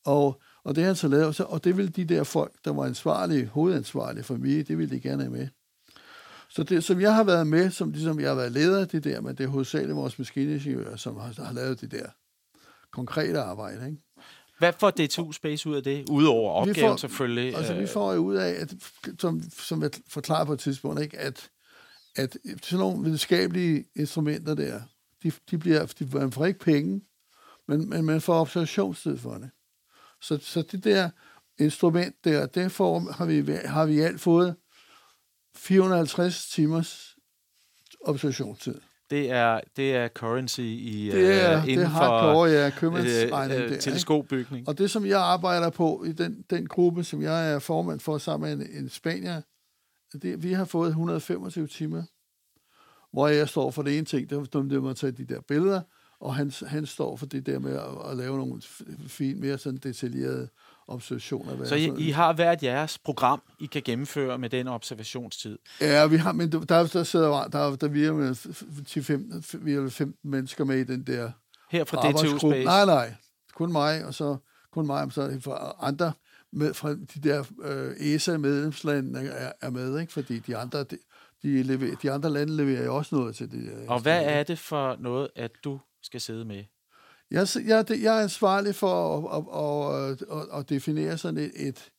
Og, 0.05 0.41
og 0.65 0.75
det 0.75 0.83
har 0.85 0.87
han 0.89 0.97
så 0.97 1.09
lavet, 1.09 1.37
så- 1.37 1.45
og 1.45 1.65
det 1.65 1.77
vil 1.77 1.97
de 1.97 2.05
der 2.05 2.25
folk, 2.25 2.53
der 2.65 2.73
var 2.73 2.85
ansvarlige, 2.85 3.47
hovedansvarlige 3.47 4.25
for 4.25 4.37
mig, 4.37 4.69
det 4.69 4.79
vil 4.79 4.91
de 4.91 5.01
gerne 5.01 5.23
have 5.23 5.33
med. 5.33 5.49
Så 6.49 6.63
det, 6.63 6.85
som 6.85 7.01
jeg 7.01 7.15
har 7.15 7.25
været 7.25 7.47
med, 7.47 7.71
som 7.71 7.91
ligesom 7.91 8.21
jeg 8.21 8.29
har 8.29 8.35
været 8.37 8.53
leder 8.53 8.81
af 8.81 8.89
det 8.89 9.05
der, 9.05 9.21
men 9.21 9.37
det 9.37 9.45
er 9.45 9.49
hovedsageligt 9.49 9.97
vores 9.97 10.19
maskiningeniører, 10.19 10.97
som 10.97 11.17
har, 11.17 11.45
har 11.45 11.53
lavet 11.53 11.81
det 11.81 11.91
der 11.91 12.07
konkrete 12.93 13.41
arbejde. 13.41 13.87
Ikke? 13.87 14.03
Hvad 14.59 14.73
får 14.81 14.91
DTU 14.91 15.33
Space 15.33 15.69
ud 15.69 15.77
af 15.77 15.83
det? 15.83 16.09
Udover 16.09 16.53
opgaven 16.53 16.77
får- 16.91 16.97
selvfølgelig. 16.97 17.57
Altså, 17.57 17.75
vi 17.75 17.81
øh, 17.83 17.89
får 17.89 18.13
jo 18.13 18.21
ud 18.21 18.35
af, 18.35 18.51
at, 18.51 18.75
som, 19.19 19.43
som 19.59 19.83
jeg 19.83 19.91
forklarede 20.09 20.47
på 20.47 20.53
et 20.53 20.59
tidspunkt, 20.61 21.01
ikke, 21.03 21.19
at, 21.19 21.51
at 22.17 22.37
sådan 22.63 22.79
nogle 22.79 23.05
videnskabelige 23.05 23.85
instrumenter 23.97 24.55
der, 24.55 24.81
de, 25.23 25.33
de 25.51 25.59
bliver, 25.59 25.87
de, 25.87 26.09
man 26.13 26.33
får 26.33 26.47
ikke 26.47 26.61
penge, 26.61 27.01
men, 27.69 27.89
men 27.91 28.05
man 28.05 28.21
får 28.21 28.41
observationstid 28.41 29.19
for 29.19 29.35
det. 29.35 29.51
Så, 30.21 30.39
så 30.43 30.63
det 30.63 30.85
der 30.85 31.11
instrument 31.59 32.25
der, 32.25 32.47
det 32.47 32.73
får, 32.73 33.13
har, 33.13 33.25
vi, 33.27 33.53
har 33.65 33.87
vi 33.87 33.95
i 33.95 34.01
alt 34.01 34.21
fået 34.21 34.57
450 35.57 36.49
timers 36.49 37.17
observationstid. 38.01 38.81
Det 39.11 39.31
er, 39.31 39.61
det 39.77 39.95
er 39.95 40.09
currency 40.09 40.61
i, 40.61 41.11
Det 41.13 41.25
er, 41.43 41.57
øh, 41.57 41.63
det 41.63 41.73
er 41.73 41.73
inden 41.73 41.91
for 41.91 42.47
ja, 42.47 42.67
øh, 42.67 42.73
købmandsregning 42.73 43.61
øh, 43.61 43.65
ikke? 43.65 43.79
teleskopbygning. 43.79 44.69
Og 44.69 44.79
det, 44.79 44.91
som 44.91 45.07
jeg 45.07 45.21
arbejder 45.21 45.71
på 45.71 46.05
i 46.05 46.13
den, 46.13 46.45
den 46.51 46.67
gruppe, 46.67 47.05
som 47.05 47.23
jeg 47.23 47.53
er 47.53 47.59
formand 47.59 48.01
for 48.01 48.19
sammen 48.19 48.59
med 48.59 48.67
en, 48.67 48.83
en 48.85 48.89
spanier, 48.89 49.41
det, 50.23 50.43
vi 50.43 50.53
har 50.53 50.65
fået 50.65 50.89
125 50.89 51.67
timer, 51.67 52.03
hvor 53.13 53.29
jeg 53.29 53.49
står 53.49 53.71
for 53.71 53.83
det 53.83 53.97
ene 53.97 54.07
ting, 54.07 54.31
det 54.31 54.39
er 54.39 54.61
det 54.63 54.83
med 54.83 54.91
at 54.91 54.97
tage 54.97 55.13
de 55.13 55.25
der 55.25 55.41
billeder, 55.41 55.81
og 56.21 56.35
han, 56.35 56.53
han 56.67 56.87
står 56.87 57.17
for 57.17 57.27
det 57.27 57.47
der 57.47 57.59
med 57.59 57.73
at, 57.73 58.11
at 58.11 58.17
lave 58.17 58.39
nogle 58.39 58.63
f- 58.65 59.09
fine, 59.09 59.41
mere 59.41 59.59
sådan 59.59 59.79
detaljerede 59.79 60.49
observationer. 60.89 61.65
Så 61.65 61.75
I, 61.75 61.93
I 61.99 62.11
har 62.11 62.33
hvert 62.33 62.63
jeres 62.63 62.99
program, 62.99 63.43
I 63.61 63.67
kan 63.67 63.83
gennemføre 63.85 64.39
med 64.39 64.51
den 64.51 64.69
observationstid. 64.69 65.59
Ja, 65.81 66.07
vi 66.07 66.17
har, 66.17 66.33
men 66.33 66.53
der, 66.53 66.87
der 66.87 67.03
sidder, 67.03 67.49
der, 67.49 67.77
der 67.77 67.89
vi 67.89 68.05
er 68.05 68.13
med 68.13 68.31
10-15, 69.55 69.65
vi 69.65 69.73
er 69.73 69.89
15 69.89 70.31
mennesker 70.31 70.65
med 70.65 70.79
i 70.79 70.85
den 70.85 71.03
der 71.07 71.31
Her 71.71 71.85
fra 71.85 72.11
DTU. 72.11 72.39
Space. 72.39 72.65
Nej, 72.65 72.85
nej. 72.85 73.15
Kun 73.55 73.73
mig, 73.73 74.05
og 74.05 74.15
så 74.15 74.37
kun 74.73 74.87
mig, 74.87 75.03
og 75.03 75.13
så 75.13 75.39
fra 75.41 75.77
andre 75.81 76.13
med, 76.53 76.75
fra 76.75 76.91
de 76.91 77.21
der 77.23 77.45
øh, 77.63 77.93
ESA-medlemslande 77.97 79.29
er, 79.29 79.53
er 79.61 79.71
med, 79.71 80.01
ikke? 80.01 80.13
fordi 80.13 80.39
de 80.39 80.57
andre, 80.57 80.85
de, 80.85 80.99
de, 81.43 81.63
leverer, 81.63 81.95
de 82.03 82.13
andre 82.13 82.31
lande 82.31 82.57
leverer 82.57 82.85
jo 82.85 82.97
også 82.97 83.15
noget 83.15 83.37
til 83.37 83.51
det. 83.51 83.73
der 83.73 83.91
Og 83.91 84.01
hvad 84.01 84.23
er 84.25 84.43
det 84.43 84.59
for 84.59 84.97
noget, 84.99 85.29
at 85.37 85.51
du 85.65 85.81
skal 86.03 86.21
sidde 86.21 86.45
med? 86.45 86.65
Jeg, 87.31 87.47
jeg, 87.67 87.89
det- 87.89 88.03
jeg 88.03 88.19
er 88.19 88.23
ansvarlig 88.23 88.75
for 88.75 89.19
at, 89.29 89.45
at, 90.13 90.23
at, 90.33 90.43
at, 90.53 90.59
at 90.61 90.69
definere 90.69 91.19
sådan 91.19 91.39
et, 91.39 91.53
et, 91.69 91.91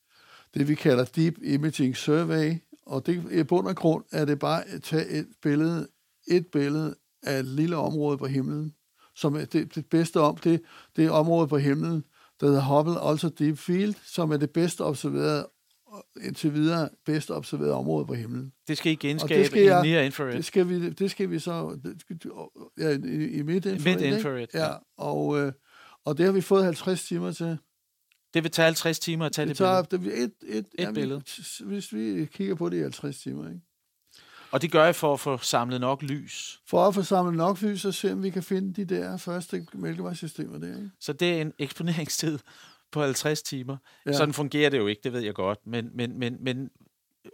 det, 0.54 0.68
vi 0.68 0.76
kalder 0.76 1.06
Deep 1.06 1.36
Imaging 1.44 1.98
Survey, 1.98 2.54
og 2.86 3.06
det, 3.06 3.32
i 3.32 3.44
bund 3.44 3.68
og 3.68 3.76
grund 3.76 4.04
er 4.12 4.26
det 4.26 4.40
bare 4.40 4.68
at 4.68 4.84
tage 4.84 5.08
et 5.08 5.28
billede, 5.42 5.88
et 6.28 6.48
billede 6.52 6.96
af 7.24 7.40
et 7.40 7.46
lille 7.46 7.76
område 7.76 8.18
på 8.18 8.26
himlen, 8.28 8.74
som 9.16 9.36
er 9.36 9.46
det, 9.46 9.76
det 9.76 9.86
bedste 9.86 10.20
om, 10.20 10.38
det, 10.38 10.62
det 10.96 11.06
er 11.06 11.12
område 11.12 11.48
på 11.48 11.58
himlen, 11.58 12.04
der 12.40 12.48
hedder 12.48 12.62
Hubble 12.62 12.94
Ultra 13.12 13.30
Deep 13.40 13.58
Field, 13.58 13.96
som 14.06 14.32
er 14.32 14.38
det 14.38 14.50
bedste 14.52 14.82
observerede, 14.82 15.50
indtil 16.23 16.54
videre 16.54 16.89
bedst 17.06 17.32
observerede 17.32 17.73
område 17.73 18.06
på 18.06 18.13
himlen. 18.13 18.54
Det 18.67 18.78
skal 18.78 18.91
I 18.91 18.95
Og 18.95 19.00
genskabe 19.00 19.39
det 19.39 19.45
skal 19.45 19.62
i 19.63 19.65
jeg- 19.65 19.84
near 19.86 20.02
infrared. 20.02 20.34
Det 20.34 20.45
skal 20.45 20.69
vi, 20.69 20.89
det 20.89 21.12
skal 21.12 21.30
vi 21.30 21.39
så 21.39 21.80
det 21.84 22.02
skal, 22.02 22.19
ja, 22.78 22.89
i, 22.89 23.28
i 23.28 23.41
midt 23.41 23.65
infrared. 23.65 23.76
ikke? 24.02 24.10
Mid-infrared, 24.10 24.47
ja. 24.54 24.65
Ja, 24.65 24.73
og, 24.97 25.39
øh, 25.39 25.52
og 26.06 26.17
det 26.17 26.26
har 26.26 26.34
vi 26.34 26.41
fået 26.41 26.63
50 26.65 27.04
timer 27.08 27.32
til. 27.32 27.58
Det 28.34 28.43
vil 28.43 28.52
tage 28.52 28.65
50 28.65 29.00
timer 29.00 29.26
at 29.26 29.32
tage 29.32 29.45
det, 29.45 29.50
Det 29.50 29.58
tager 29.58 29.84
billede. 29.84 30.12
det, 30.21 30.23
et, 30.23 30.65
et, 30.78 30.88
Et 30.88 30.93
billede. 30.93 31.21
Hvis 31.65 31.93
vi 31.93 32.26
kigger 32.32 32.56
på 32.56 32.69
det 32.69 32.78
i 32.78 32.82
50 32.82 33.19
timer, 33.21 33.47
ikke? 33.47 33.62
Og 34.52 34.62
det 34.62 34.71
gør 34.71 34.86
jeg 34.86 34.95
for 34.95 35.13
at 35.13 35.19
få 35.19 35.38
samlet 35.38 35.82
nok 35.82 36.02
lys. 36.04 36.60
For 36.67 36.88
at 36.88 36.95
få 36.95 37.04
samlet 37.04 37.34
nok 37.36 37.62
lys, 37.62 37.86
og 37.86 37.93
se 37.93 38.12
om 38.12 38.23
vi 38.23 38.30
kan 38.30 38.43
finde 38.43 38.73
de 38.73 38.95
der 38.95 39.17
første 39.17 39.67
mælkevejssystemer 39.73 40.58
der, 40.58 40.67
ikke? 40.67 40.89
Så 41.00 41.13
det 41.13 41.38
er 41.38 41.41
en 41.41 41.54
eksponeringstid 41.60 42.39
på 42.91 43.02
50 43.02 43.41
timer. 43.41 43.78
Ja. 44.06 44.13
Sådan 44.13 44.34
fungerer 44.34 44.69
det 44.69 44.78
jo 44.78 44.88
ikke, 44.88 45.02
det 45.04 45.13
ved 45.13 45.21
jeg 45.21 45.34
godt. 45.34 45.60
Men, 45.65 45.89
men, 45.93 46.19
men, 46.19 46.38
men 46.43 46.69
øh, 47.26 47.32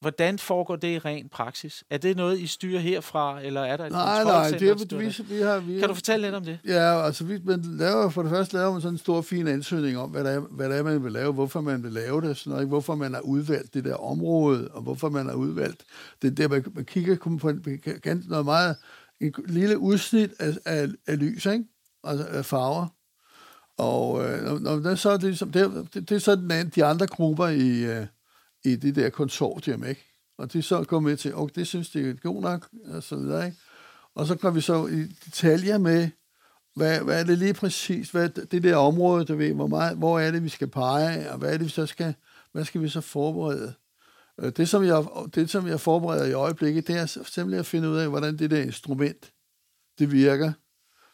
hvordan 0.00 0.38
foregår 0.38 0.76
det 0.76 0.88
i 0.88 0.98
ren 0.98 1.28
praksis? 1.28 1.84
Er 1.90 1.98
det 1.98 2.16
noget, 2.16 2.38
I 2.38 2.46
styrer 2.46 2.80
herfra, 2.80 3.40
eller 3.42 3.60
er 3.60 3.76
der 3.76 3.84
et 3.84 3.92
Nej, 3.92 4.24
nej, 4.24 4.50
det 4.50 4.60
der 4.60 4.70
er, 4.70 4.98
vi, 4.98 5.34
vi 5.34 5.40
har... 5.40 5.58
Vi 5.58 5.78
Kan 5.78 5.88
du 5.88 5.94
fortælle 5.94 6.26
lidt 6.26 6.34
om 6.34 6.44
det? 6.44 6.58
Ja, 6.66 7.04
altså 7.04 7.24
vi, 7.24 7.38
man 7.44 7.62
laver, 7.62 8.10
for 8.10 8.22
det 8.22 8.30
første 8.30 8.54
laver 8.54 8.72
man 8.72 8.80
sådan 8.80 8.94
en 8.94 8.98
stor, 8.98 9.20
fin 9.20 9.46
ansøgning 9.46 9.98
om, 9.98 10.10
hvad 10.10 10.24
det, 10.24 10.34
er, 10.34 10.40
hvad 10.40 10.68
det 10.68 10.78
er, 10.78 10.82
man 10.82 11.04
vil 11.04 11.12
lave, 11.12 11.32
hvorfor 11.32 11.60
man 11.60 11.82
vil 11.82 11.92
lave 11.92 12.20
det, 12.20 12.36
sådan 12.36 12.50
noget, 12.50 12.62
ikke? 12.62 12.68
hvorfor 12.68 12.94
man 12.94 13.14
har 13.14 13.20
udvalgt 13.20 13.74
det 13.74 13.84
der 13.84 13.94
område, 13.94 14.68
og 14.68 14.82
hvorfor 14.82 15.08
man 15.08 15.26
har 15.26 15.34
udvalgt 15.34 15.84
det 16.22 16.36
der, 16.36 16.48
man, 16.48 16.64
man 16.74 16.84
kigger 16.84 17.16
kun 17.16 17.38
på 17.38 17.48
en, 17.48 17.80
ganske 18.02 18.30
noget 18.30 18.44
meget, 18.44 18.76
en 19.20 19.34
lille 19.46 19.78
udsnit 19.78 20.30
af, 20.38 20.52
af, 20.64 20.88
af 21.06 21.18
lys, 21.18 21.46
ikke? 21.46 21.64
Altså 22.04 22.26
af 22.26 22.44
farver. 22.44 22.86
Og 23.78 24.24
øh, 24.24 24.42
når, 24.44 24.58
når 24.58 24.76
det, 24.76 24.98
så 24.98 25.10
er 25.10 25.16
det, 25.16 25.24
ligesom, 25.24 25.52
det, 25.52 25.88
det, 25.94 26.08
det 26.08 26.14
er 26.14 26.18
sådan, 26.18 26.70
de 26.74 26.84
andre 26.84 27.06
grupper 27.06 27.48
i, 27.48 27.84
øh, 27.84 28.06
i 28.64 28.76
det 28.76 28.96
der 28.96 29.10
konsortium, 29.10 29.84
ikke? 29.84 30.08
Og 30.38 30.52
de 30.52 30.62
så 30.62 30.84
går 30.84 31.00
med 31.00 31.16
til, 31.16 31.34
og 31.34 31.50
det 31.54 31.66
synes 31.66 31.90
de 31.90 32.10
er 32.10 32.14
god 32.14 32.42
nok, 32.42 32.68
og 32.84 33.02
så 33.02 33.16
videre, 33.16 33.46
ikke? 33.46 33.58
Og 34.14 34.26
så 34.26 34.34
går 34.34 34.50
vi 34.50 34.60
så 34.60 34.86
i 34.86 35.02
detaljer 35.24 35.78
med, 35.78 36.08
hvad, 36.74 37.00
hvad 37.00 37.20
er 37.20 37.24
det 37.24 37.38
lige 37.38 37.54
præcis, 37.54 38.10
hvad 38.10 38.28
det 38.28 38.62
der 38.62 38.76
område, 38.76 39.24
du 39.24 39.36
ved, 39.36 39.52
hvor, 39.52 39.66
meget, 39.66 39.96
hvor 39.96 40.18
er 40.18 40.30
det, 40.30 40.44
vi 40.44 40.48
skal 40.48 40.68
pege, 40.68 41.30
og 41.30 41.38
hvad 41.38 41.52
er 41.54 41.58
det, 41.58 41.64
vi 41.64 41.70
så 41.70 41.86
skal, 41.86 42.14
hvad 42.52 42.64
skal 42.64 42.82
vi 42.82 42.88
så 42.88 43.00
forberede? 43.00 43.74
Øh, 44.40 44.52
det 44.56 44.68
som, 44.68 44.84
jeg, 44.84 45.04
det, 45.34 45.50
som 45.50 45.66
jeg 45.66 45.80
forbereder 45.80 46.24
i 46.24 46.32
øjeblikket, 46.32 46.86
det 46.86 46.96
er 46.96 47.06
simpelthen 47.06 47.54
at 47.54 47.66
finde 47.66 47.88
ud 47.88 47.96
af, 47.96 48.08
hvordan 48.08 48.38
det 48.38 48.50
der 48.50 48.62
instrument, 48.62 49.32
det 49.98 50.12
virker. 50.12 50.52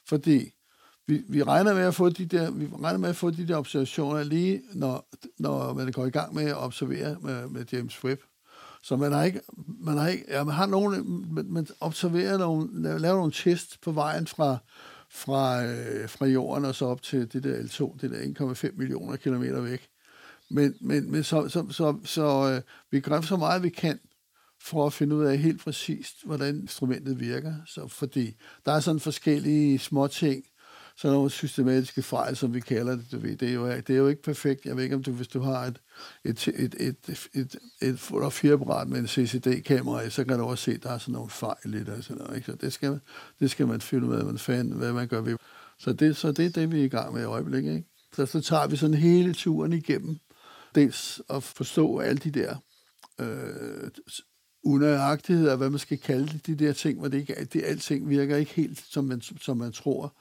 Fordi 0.08 0.50
vi, 1.08 1.22
vi 1.28 1.42
regner 1.42 1.74
med 1.74 1.82
at 1.82 1.94
få 1.94 2.08
de 2.08 2.26
der, 2.26 2.50
vi 2.50 2.68
regner 2.82 2.98
med 2.98 3.08
at 3.08 3.16
få 3.16 3.30
de 3.30 3.48
der 3.48 3.56
observationer 3.56 4.22
lige, 4.22 4.62
når, 4.72 5.08
når 5.38 5.74
man 5.74 5.92
går 5.92 6.06
i 6.06 6.10
gang 6.10 6.34
med 6.34 6.44
at 6.44 6.56
observere 6.56 7.16
med, 7.22 7.48
med 7.48 7.64
James 7.72 8.04
Webb. 8.04 8.20
Så 8.82 8.96
man 8.96 9.12
har 9.12 9.24
ikke, 9.24 9.40
man 9.80 9.98
har 9.98 10.08
ikke, 10.08 10.24
ja, 10.28 10.44
man 10.44 10.54
har 10.54 10.66
nogle, 10.66 11.04
man, 11.04 11.46
man 11.48 11.66
observerer 11.80 12.38
nogle, 12.38 12.82
laver 12.82 12.98
laver 12.98 13.16
nogle 13.16 13.32
test 13.32 13.80
på 13.80 13.92
vejen 13.92 14.26
fra, 14.26 14.58
fra, 15.10 15.64
øh, 15.64 16.08
fra 16.08 16.26
jorden 16.26 16.64
og 16.64 16.74
så 16.74 16.86
op 16.86 17.02
til 17.02 17.32
det 17.32 17.44
der 17.44 17.62
L2, 17.62 17.96
det 18.00 18.10
der 18.10 18.44
1,5 18.70 18.76
millioner 18.76 19.16
kilometer 19.16 19.60
væk. 19.60 19.88
Men, 20.50 20.74
men, 20.80 21.12
men 21.12 21.24
så, 21.24 21.48
så, 21.48 21.66
så, 21.70 21.98
så 22.04 22.52
øh, 22.54 22.62
vi 22.90 23.00
gør 23.00 23.20
så 23.20 23.36
meget, 23.36 23.62
vi 23.62 23.68
kan 23.68 23.98
for 24.62 24.86
at 24.86 24.92
finde 24.92 25.16
ud 25.16 25.24
af 25.24 25.38
helt 25.38 25.60
præcist, 25.60 26.24
hvordan 26.24 26.56
instrumentet 26.56 27.20
virker. 27.20 27.54
Så, 27.66 27.88
fordi 27.88 28.34
der 28.66 28.72
er 28.72 28.80
sådan 28.80 29.00
forskellige 29.00 29.78
små 29.78 30.06
ting, 30.06 30.44
sådan 30.98 31.14
nogle 31.14 31.30
systematiske 31.30 32.02
fejl, 32.02 32.36
som 32.36 32.54
vi 32.54 32.60
kalder 32.60 32.96
det. 32.96 33.12
Du 33.12 33.18
ved. 33.18 33.36
Det, 33.36 33.48
er 33.48 33.52
jo, 33.52 33.66
det 33.70 33.90
er 33.90 33.96
jo 33.96 34.08
ikke 34.08 34.22
perfekt. 34.22 34.64
Jeg 34.66 34.76
ved 34.76 34.82
ikke, 34.84 34.96
om 34.96 35.02
du, 35.02 35.12
hvis 35.12 35.28
du 35.28 35.40
har 35.40 35.64
et, 35.64 35.80
et, 36.24 36.48
et, 36.48 36.74
et, 36.80 36.96
et, 37.08 37.28
et, 37.34 37.56
et 37.82 38.00
fotografiapparat 38.00 38.88
med 38.88 38.98
en 38.98 39.06
CCD-kamera, 39.08 40.08
så 40.08 40.24
kan 40.24 40.38
du 40.38 40.44
også 40.44 40.64
se, 40.64 40.72
at 40.72 40.82
der 40.82 40.90
er 40.90 40.98
sådan 40.98 41.12
nogle 41.12 41.30
fejl 41.30 41.74
i 41.74 41.78
det. 41.78 41.88
Og 41.88 42.04
sådan 42.04 42.22
noget, 42.22 42.36
ikke? 42.36 42.46
Så 42.46 42.56
det 42.60 42.72
skal, 42.72 42.90
man- 42.90 43.00
det 43.40 43.50
skal 43.50 43.66
man 43.66 43.80
finde 43.80 44.06
ud 44.08 44.14
af, 44.14 44.24
hvad, 44.24 44.38
fanden, 44.38 44.74
hvad 44.74 44.92
man 44.92 45.08
gør 45.08 45.20
ved. 45.20 45.36
Så 45.78 45.92
det, 45.92 46.16
så 46.16 46.32
det 46.32 46.46
er 46.46 46.50
det, 46.50 46.72
vi 46.72 46.80
er 46.80 46.84
i 46.84 46.88
gang 46.88 47.14
med 47.14 47.22
i 47.22 47.24
øjeblikket. 47.24 47.74
Ikke? 47.76 47.88
Så, 48.16 48.26
så 48.26 48.40
tager 48.40 48.66
vi 48.66 48.76
sådan 48.76 48.94
hele 48.94 49.34
turen 49.34 49.72
igennem. 49.72 50.16
Dels 50.74 51.20
at 51.30 51.42
forstå 51.42 51.98
alle 51.98 52.18
de 52.18 52.30
der 52.30 52.56
øh, 53.20 53.90
unøjagtigheder, 54.64 55.56
hvad 55.56 55.70
man 55.70 55.78
skal 55.78 55.98
kalde 55.98 56.26
det, 56.26 56.46
de 56.46 56.54
der 56.54 56.72
ting, 56.72 56.98
hvor 56.98 57.08
det 57.08 57.18
ikke, 57.18 57.34
det, 57.52 57.62
alting 57.64 58.08
virker 58.08 58.36
ikke 58.36 58.52
helt, 58.54 58.84
som 58.90 59.04
man, 59.04 59.20
som 59.20 59.56
man 59.56 59.72
tror, 59.72 60.14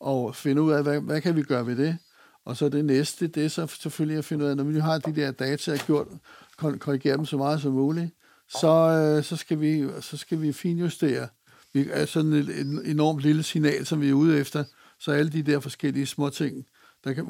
og 0.00 0.36
finde 0.36 0.62
ud 0.62 0.72
af, 0.72 0.82
hvad, 0.82 1.00
hvad 1.00 1.20
kan 1.20 1.36
vi 1.36 1.42
gøre 1.42 1.66
ved 1.66 1.76
det? 1.76 1.98
Og 2.44 2.56
så 2.56 2.68
det 2.68 2.84
næste, 2.84 3.26
det 3.26 3.44
er 3.44 3.48
så 3.48 3.66
selvfølgelig 3.66 4.18
at 4.18 4.24
finde 4.24 4.44
ud 4.44 4.50
af, 4.50 4.56
når 4.56 4.64
vi 4.64 4.72
nu 4.72 4.80
har 4.80 4.98
de 4.98 5.16
der 5.16 5.30
data 5.30 5.76
gjort, 5.86 6.06
korrigere 6.56 7.16
dem 7.16 7.26
så 7.26 7.36
meget 7.36 7.62
som 7.62 7.72
muligt, 7.72 8.10
så, 8.48 8.68
øh, 8.68 9.24
så, 9.24 9.36
skal, 9.36 9.60
vi, 9.60 9.88
så 10.00 10.16
skal 10.16 10.42
vi 10.42 10.52
finjustere. 10.52 11.28
Vi 11.72 11.88
er 11.92 12.06
sådan 12.06 12.32
et, 12.32 12.48
et 12.48 12.90
enormt 12.90 13.20
lille 13.20 13.42
signal, 13.42 13.86
som 13.86 14.00
vi 14.00 14.08
er 14.08 14.14
ude 14.14 14.38
efter, 14.38 14.64
så 14.98 15.12
alle 15.12 15.32
de 15.32 15.42
der 15.42 15.60
forskellige 15.60 16.06
små 16.06 16.30
ting, 16.30 16.66
der 17.04 17.12
kan 17.12 17.24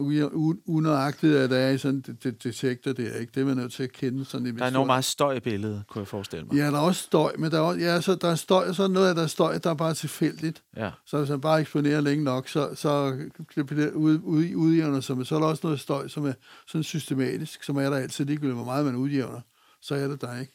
unøjagtigt, 0.67 1.35
at 1.37 1.51
der 1.51 1.57
er 1.57 1.71
i 1.71 1.79
sådan 1.79 1.95
en 1.95 2.03
de- 2.03 2.31
de- 2.31 2.49
detektor 2.49 2.93
der, 2.93 3.15
ikke? 3.15 3.33
Det 3.35 3.41
er 3.41 3.45
man 3.45 3.57
nødt 3.57 3.73
til 3.73 3.83
at 3.83 3.93
kende 3.93 4.25
sådan 4.25 4.47
i 4.47 4.51
Der 4.53 4.65
er 4.65 4.69
enormt 4.69 4.87
meget 4.87 5.05
støj 5.05 5.35
i 5.35 5.41
billedet, 5.41 5.85
kunne 5.89 6.01
jeg 6.01 6.09
forestille 6.09 6.45
mig. 6.47 6.57
Ja, 6.57 6.67
der 6.67 6.73
er 6.77 6.79
også 6.83 7.03
støj, 7.03 7.33
men 7.39 7.51
der 7.51 7.57
er, 7.57 7.63
også, 7.63 7.81
ja, 7.81 8.01
så 8.01 8.15
der 8.15 8.29
er 8.29 8.35
støj, 8.35 8.73
så 8.73 8.83
er 8.83 8.89
noget 8.89 9.09
af 9.09 9.15
der 9.15 9.23
er 9.23 9.27
støj, 9.27 9.59
der 9.59 9.71
er 9.71 9.75
bare 9.75 9.95
tilfældigt. 9.95 10.63
Ja. 10.77 10.91
Så 11.07 11.19
hvis 11.19 11.31
man 11.31 11.41
bare 11.41 11.61
eksponerer 11.61 12.01
længe 12.01 12.25
nok, 12.25 12.49
så, 12.49 12.71
så 12.75 13.19
bliver 13.47 13.67
det 13.67 13.93
ude, 13.93 14.25
ude, 14.25 14.57
udjævner 14.57 15.01
sig. 15.01 15.17
Men 15.17 15.25
så 15.25 15.35
er 15.35 15.41
der 15.41 15.47
også 15.47 15.61
noget 15.67 15.81
støj, 15.81 16.09
som 16.09 16.27
er 16.27 16.33
sådan 16.67 16.83
systematisk, 16.83 17.65
som 17.65 17.77
er 17.77 17.91
der 17.91 17.97
altid 17.97 18.25
ligegyldigt, 18.25 18.55
hvor 18.57 18.65
meget 18.65 18.85
man 18.87 18.95
udjævner. 18.97 19.41
Så 19.83 19.95
er 19.95 20.09
det 20.09 20.21
der 20.21 20.39
ikke. 20.41 20.53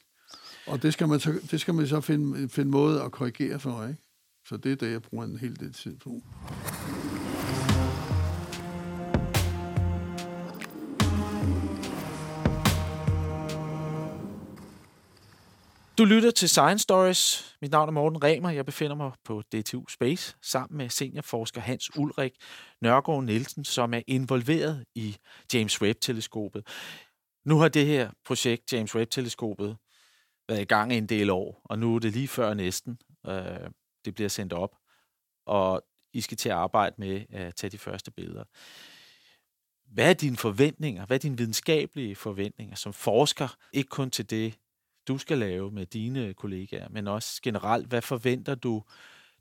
Og 0.67 0.83
det 0.83 0.93
skal 0.93 1.07
man 1.07 1.19
så, 1.19 1.33
det 1.51 1.61
skal 1.61 1.73
man 1.73 1.87
så 1.87 2.01
finde, 2.01 2.49
finde 2.49 2.71
måde 2.71 3.01
at 3.01 3.11
korrigere 3.11 3.59
for, 3.59 3.83
ikke? 3.87 3.99
Så 4.47 4.57
det 4.57 4.71
er 4.71 4.75
det, 4.75 4.91
jeg 4.91 5.01
bruger 5.01 5.25
en 5.25 5.37
hel 5.37 5.59
del 5.59 5.73
tid 5.73 5.95
på. 5.97 6.21
Du 15.97 16.05
lytter 16.05 16.31
til 16.31 16.49
Science 16.49 16.83
Stories. 16.83 17.55
Mit 17.61 17.71
navn 17.71 17.89
er 17.89 17.93
Morten 17.93 18.23
Remer. 18.23 18.49
Jeg 18.49 18.65
befinder 18.65 18.95
mig 18.95 19.11
på 19.23 19.41
DTU 19.41 19.87
Space 19.87 20.35
sammen 20.41 20.77
med 20.77 20.89
seniorforsker 20.89 21.61
Hans 21.61 21.97
Ulrik 21.97 22.33
Nørgaard 22.81 23.23
Nielsen, 23.23 23.65
som 23.65 23.93
er 23.93 24.01
involveret 24.07 24.85
i 24.95 25.17
James 25.53 25.81
Webb-teleskopet. 25.81 26.67
Nu 27.45 27.57
har 27.57 27.67
det 27.67 27.85
her 27.85 28.11
projekt, 28.25 28.73
James 28.73 28.95
Webb-teleskopet, 28.95 29.77
været 30.47 30.61
i 30.61 30.65
gang 30.65 30.93
i 30.93 30.97
en 30.97 31.05
del 31.05 31.29
år, 31.29 31.61
og 31.65 31.79
nu 31.79 31.95
er 31.95 31.99
det 31.99 32.13
lige 32.13 32.27
før 32.27 32.53
næsten, 32.53 32.97
øh, 33.27 33.69
det 34.05 34.15
bliver 34.15 34.29
sendt 34.29 34.53
op, 34.53 34.75
og 35.45 35.83
I 36.13 36.21
skal 36.21 36.37
til 36.37 36.49
at 36.49 36.55
arbejde 36.55 36.95
med 36.97 37.25
at 37.29 37.55
tage 37.55 37.71
de 37.71 37.77
første 37.77 38.11
billeder. 38.11 38.43
Hvad 39.93 40.09
er 40.09 40.13
dine 40.13 40.37
forventninger? 40.37 41.05
Hvad 41.05 41.17
er 41.17 41.19
dine 41.19 41.37
videnskabelige 41.37 42.15
forventninger 42.15 42.75
som 42.75 42.93
forsker? 42.93 43.55
Ikke 43.73 43.89
kun 43.89 44.11
til 44.11 44.29
det, 44.29 44.53
du 45.07 45.17
skal 45.17 45.37
lave 45.37 45.71
med 45.71 45.85
dine 45.85 46.33
kollegaer, 46.33 46.87
men 46.89 47.07
også 47.07 47.41
generelt, 47.41 47.87
hvad 47.87 48.01
forventer 48.01 48.55
du, 48.55 48.83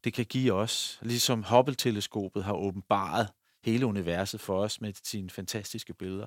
det 0.04 0.12
kan 0.12 0.24
give 0.24 0.52
os? 0.52 0.98
Ligesom 1.02 1.42
Hubble-teleskopet 1.42 2.44
har 2.44 2.52
åbenbaret 2.52 3.28
hele 3.64 3.86
universet 3.86 4.40
for 4.40 4.58
os 4.58 4.80
med 4.80 4.92
sine 5.04 5.30
fantastiske 5.30 5.94
billeder. 5.94 6.26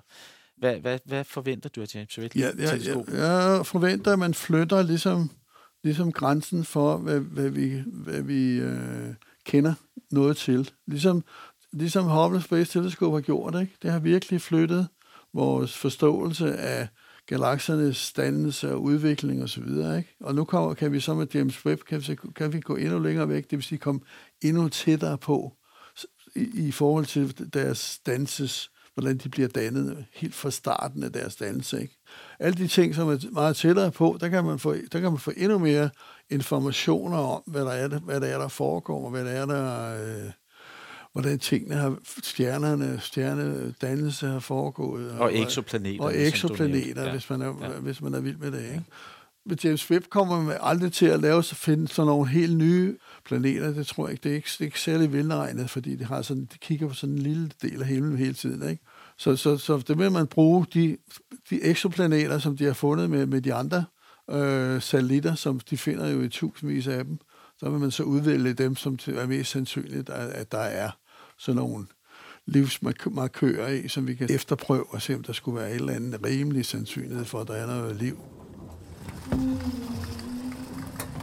Hvad, 0.57 0.75
hvad, 0.75 0.99
hvad 1.05 1.23
forventer 1.23 1.69
du 1.69 1.81
af 1.81 1.95
James 1.95 2.19
Webb-teleskopet? 2.19 3.13
Ja, 3.13 3.25
ja, 3.25 3.55
jeg 3.55 3.65
forventer, 3.65 4.13
at 4.13 4.19
man 4.19 4.33
flytter 4.33 4.81
ligesom, 4.81 5.31
ligesom 5.83 6.11
grænsen 6.11 6.65
for, 6.65 6.97
hvad, 6.97 7.19
hvad 7.19 7.49
vi, 7.49 7.83
hvad 7.85 8.21
vi 8.21 8.57
øh, 8.59 9.13
kender 9.45 9.73
noget 10.11 10.37
til. 10.37 10.71
Ligesom, 10.87 11.23
ligesom 11.71 12.05
Hubble 12.05 12.41
Space 12.41 12.79
Telescope 12.79 13.15
har 13.15 13.21
gjort. 13.21 13.61
Ikke? 13.61 13.73
Det 13.81 13.91
har 13.91 13.99
virkelig 13.99 14.41
flyttet 14.41 14.87
vores 15.33 15.77
forståelse 15.77 16.57
af 16.57 16.87
galaksernes 17.27 18.13
dannelse 18.13 18.71
og 18.71 18.81
udvikling 18.81 19.43
osv. 19.43 19.63
Og, 19.63 19.97
ikke? 19.97 20.15
og 20.19 20.35
nu 20.35 20.43
kommer, 20.43 20.73
kan 20.73 20.91
vi 20.91 20.99
så 20.99 21.13
med 21.13 21.27
James 21.33 21.65
Webb, 21.65 21.81
kan 21.83 22.03
vi, 22.07 22.17
kan 22.35 22.53
vi 22.53 22.59
gå 22.59 22.75
endnu 22.75 22.99
længere 22.99 23.29
væk, 23.29 23.43
det 23.43 23.51
vil 23.51 23.63
sige 23.63 23.79
komme 23.79 24.01
endnu 24.43 24.69
tættere 24.69 25.17
på 25.17 25.53
i, 26.35 26.67
i 26.67 26.71
forhold 26.71 27.05
til 27.05 27.53
deres 27.53 27.99
danses, 28.05 28.71
hvordan 28.93 29.17
de 29.17 29.29
bliver 29.29 29.47
dannet 29.47 30.05
helt 30.13 30.35
fra 30.35 30.51
starten 30.51 31.03
af 31.03 31.11
deres 31.11 31.35
dannelse. 31.35 31.81
Ikke? 31.81 31.97
Alle 32.39 32.57
de 32.57 32.67
ting, 32.67 32.95
som 32.95 33.09
er 33.09 33.31
meget 33.31 33.55
tættere 33.55 33.91
på, 33.91 34.17
der 34.19 34.29
kan 34.29 34.43
man 34.43 34.59
få, 34.59 34.75
der 34.75 34.99
kan 34.99 35.11
man 35.11 35.19
få 35.19 35.31
endnu 35.37 35.57
mere 35.57 35.89
informationer 36.29 37.17
om, 37.17 37.43
hvad 37.47 37.61
der 37.61 37.71
er, 37.71 37.99
hvad 37.99 38.21
der, 38.21 38.27
er, 38.27 38.37
der 38.37 38.47
foregår, 38.47 39.05
og 39.05 39.11
hvad 39.11 39.25
der 39.25 39.31
er, 39.31 39.45
der... 39.45 39.95
Øh, 40.25 40.31
hvordan 41.15 41.39
tingene 41.39 41.75
har, 41.75 41.97
stjernerne, 42.23 42.99
stjernedannelse 43.01 44.27
har 44.27 44.39
foregået. 44.39 45.11
Og, 45.11 45.19
og 45.19 45.37
eksoplaneter. 45.37 46.03
Og 46.03 46.13
eksoplaneter, 46.15 47.03
ja. 47.03 47.11
hvis, 47.11 47.29
man 47.29 47.41
er, 47.41 47.53
ja. 47.61 47.69
hvis 47.79 48.01
man 48.01 48.13
er 48.13 48.19
vild 48.19 48.37
med 48.37 48.51
det. 48.51 48.61
Ikke? 48.61 48.83
Men 49.45 49.57
James 49.63 49.91
Webb 49.91 50.05
kommer 50.09 50.41
man 50.41 50.57
aldrig 50.61 50.93
til 50.93 51.05
at 51.05 51.19
lave 51.19 51.43
så 51.43 51.55
finde 51.55 51.87
sådan 51.87 52.07
nogle 52.07 52.27
helt 52.27 52.57
nye 52.57 52.97
planeter. 53.25 53.73
Det 53.73 53.87
tror 53.87 54.07
jeg 54.07 54.11
ikke. 54.11 54.23
Det 54.23 54.31
er 54.31 54.35
ikke, 54.35 54.49
det 54.51 54.61
er 54.61 54.65
ikke 54.65 54.79
særlig 54.79 55.13
velregnet, 55.13 55.69
fordi 55.69 55.95
det 55.95 56.07
har 56.07 56.21
sådan, 56.21 56.45
de 56.53 56.57
kigger 56.57 56.87
på 56.87 56.93
sådan 56.93 57.15
en 57.15 57.21
lille 57.21 57.51
del 57.61 57.81
af 57.81 57.87
himlen 57.87 58.17
hele 58.17 58.33
tiden. 58.33 58.69
Ikke? 58.69 58.83
Så, 59.17 59.35
så, 59.35 59.57
så 59.57 59.77
det 59.87 59.97
vil 59.97 60.11
man 60.11 60.27
bruge 60.27 60.65
de, 60.73 60.97
de 61.49 61.63
eksoplaneter, 61.63 62.39
som 62.39 62.57
de 62.57 62.65
har 62.65 62.73
fundet 62.73 63.09
med, 63.09 63.25
med 63.25 63.41
de 63.41 63.53
andre 63.53 63.85
øh, 64.31 64.81
satellitter, 64.81 65.35
som 65.35 65.59
de 65.59 65.77
finder 65.77 66.09
jo 66.09 66.21
i 66.21 66.29
tusindvis 66.29 66.87
af 66.87 67.05
dem, 67.05 67.17
så 67.59 67.69
vil 67.69 67.79
man 67.79 67.91
så 67.91 68.03
udvælge 68.03 68.53
dem, 68.53 68.75
som 68.75 68.97
er 69.07 69.27
mest 69.27 69.51
sandsynligt, 69.51 70.09
at 70.09 70.51
der 70.51 70.57
er 70.57 70.91
sådan 71.37 71.61
nogle 71.61 71.85
livsmarkører 72.45 73.69
i, 73.69 73.87
som 73.87 74.07
vi 74.07 74.15
kan 74.15 74.27
efterprøve 74.31 74.85
og 74.89 75.01
se, 75.01 75.15
om 75.15 75.23
der 75.23 75.33
skulle 75.33 75.59
være 75.59 75.69
et 75.69 75.75
eller 75.75 75.93
andet 75.93 76.25
rimelig 76.25 76.65
sandsynlighed 76.65 77.25
for, 77.25 77.39
at 77.39 77.47
der 77.47 77.53
er 77.53 77.67
noget 77.67 77.95
liv. 77.95 78.17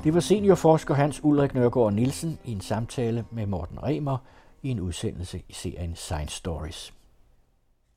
Det 0.05 0.14
var 0.14 0.20
seniorforsker 0.20 0.94
Hans 0.94 1.20
Ulrik 1.25 1.55
Nørgaard 1.55 1.92
Nielsen 1.92 2.38
i 2.44 2.53
en 2.53 2.61
samtale 2.61 3.25
med 3.31 3.46
Morten 3.46 3.83
Remer 3.83 4.18
i 4.62 4.68
en 4.68 4.81
udsendelse 4.81 5.42
i 5.48 5.53
serien 5.53 5.96
Science 5.96 6.37
Stories. 6.37 6.92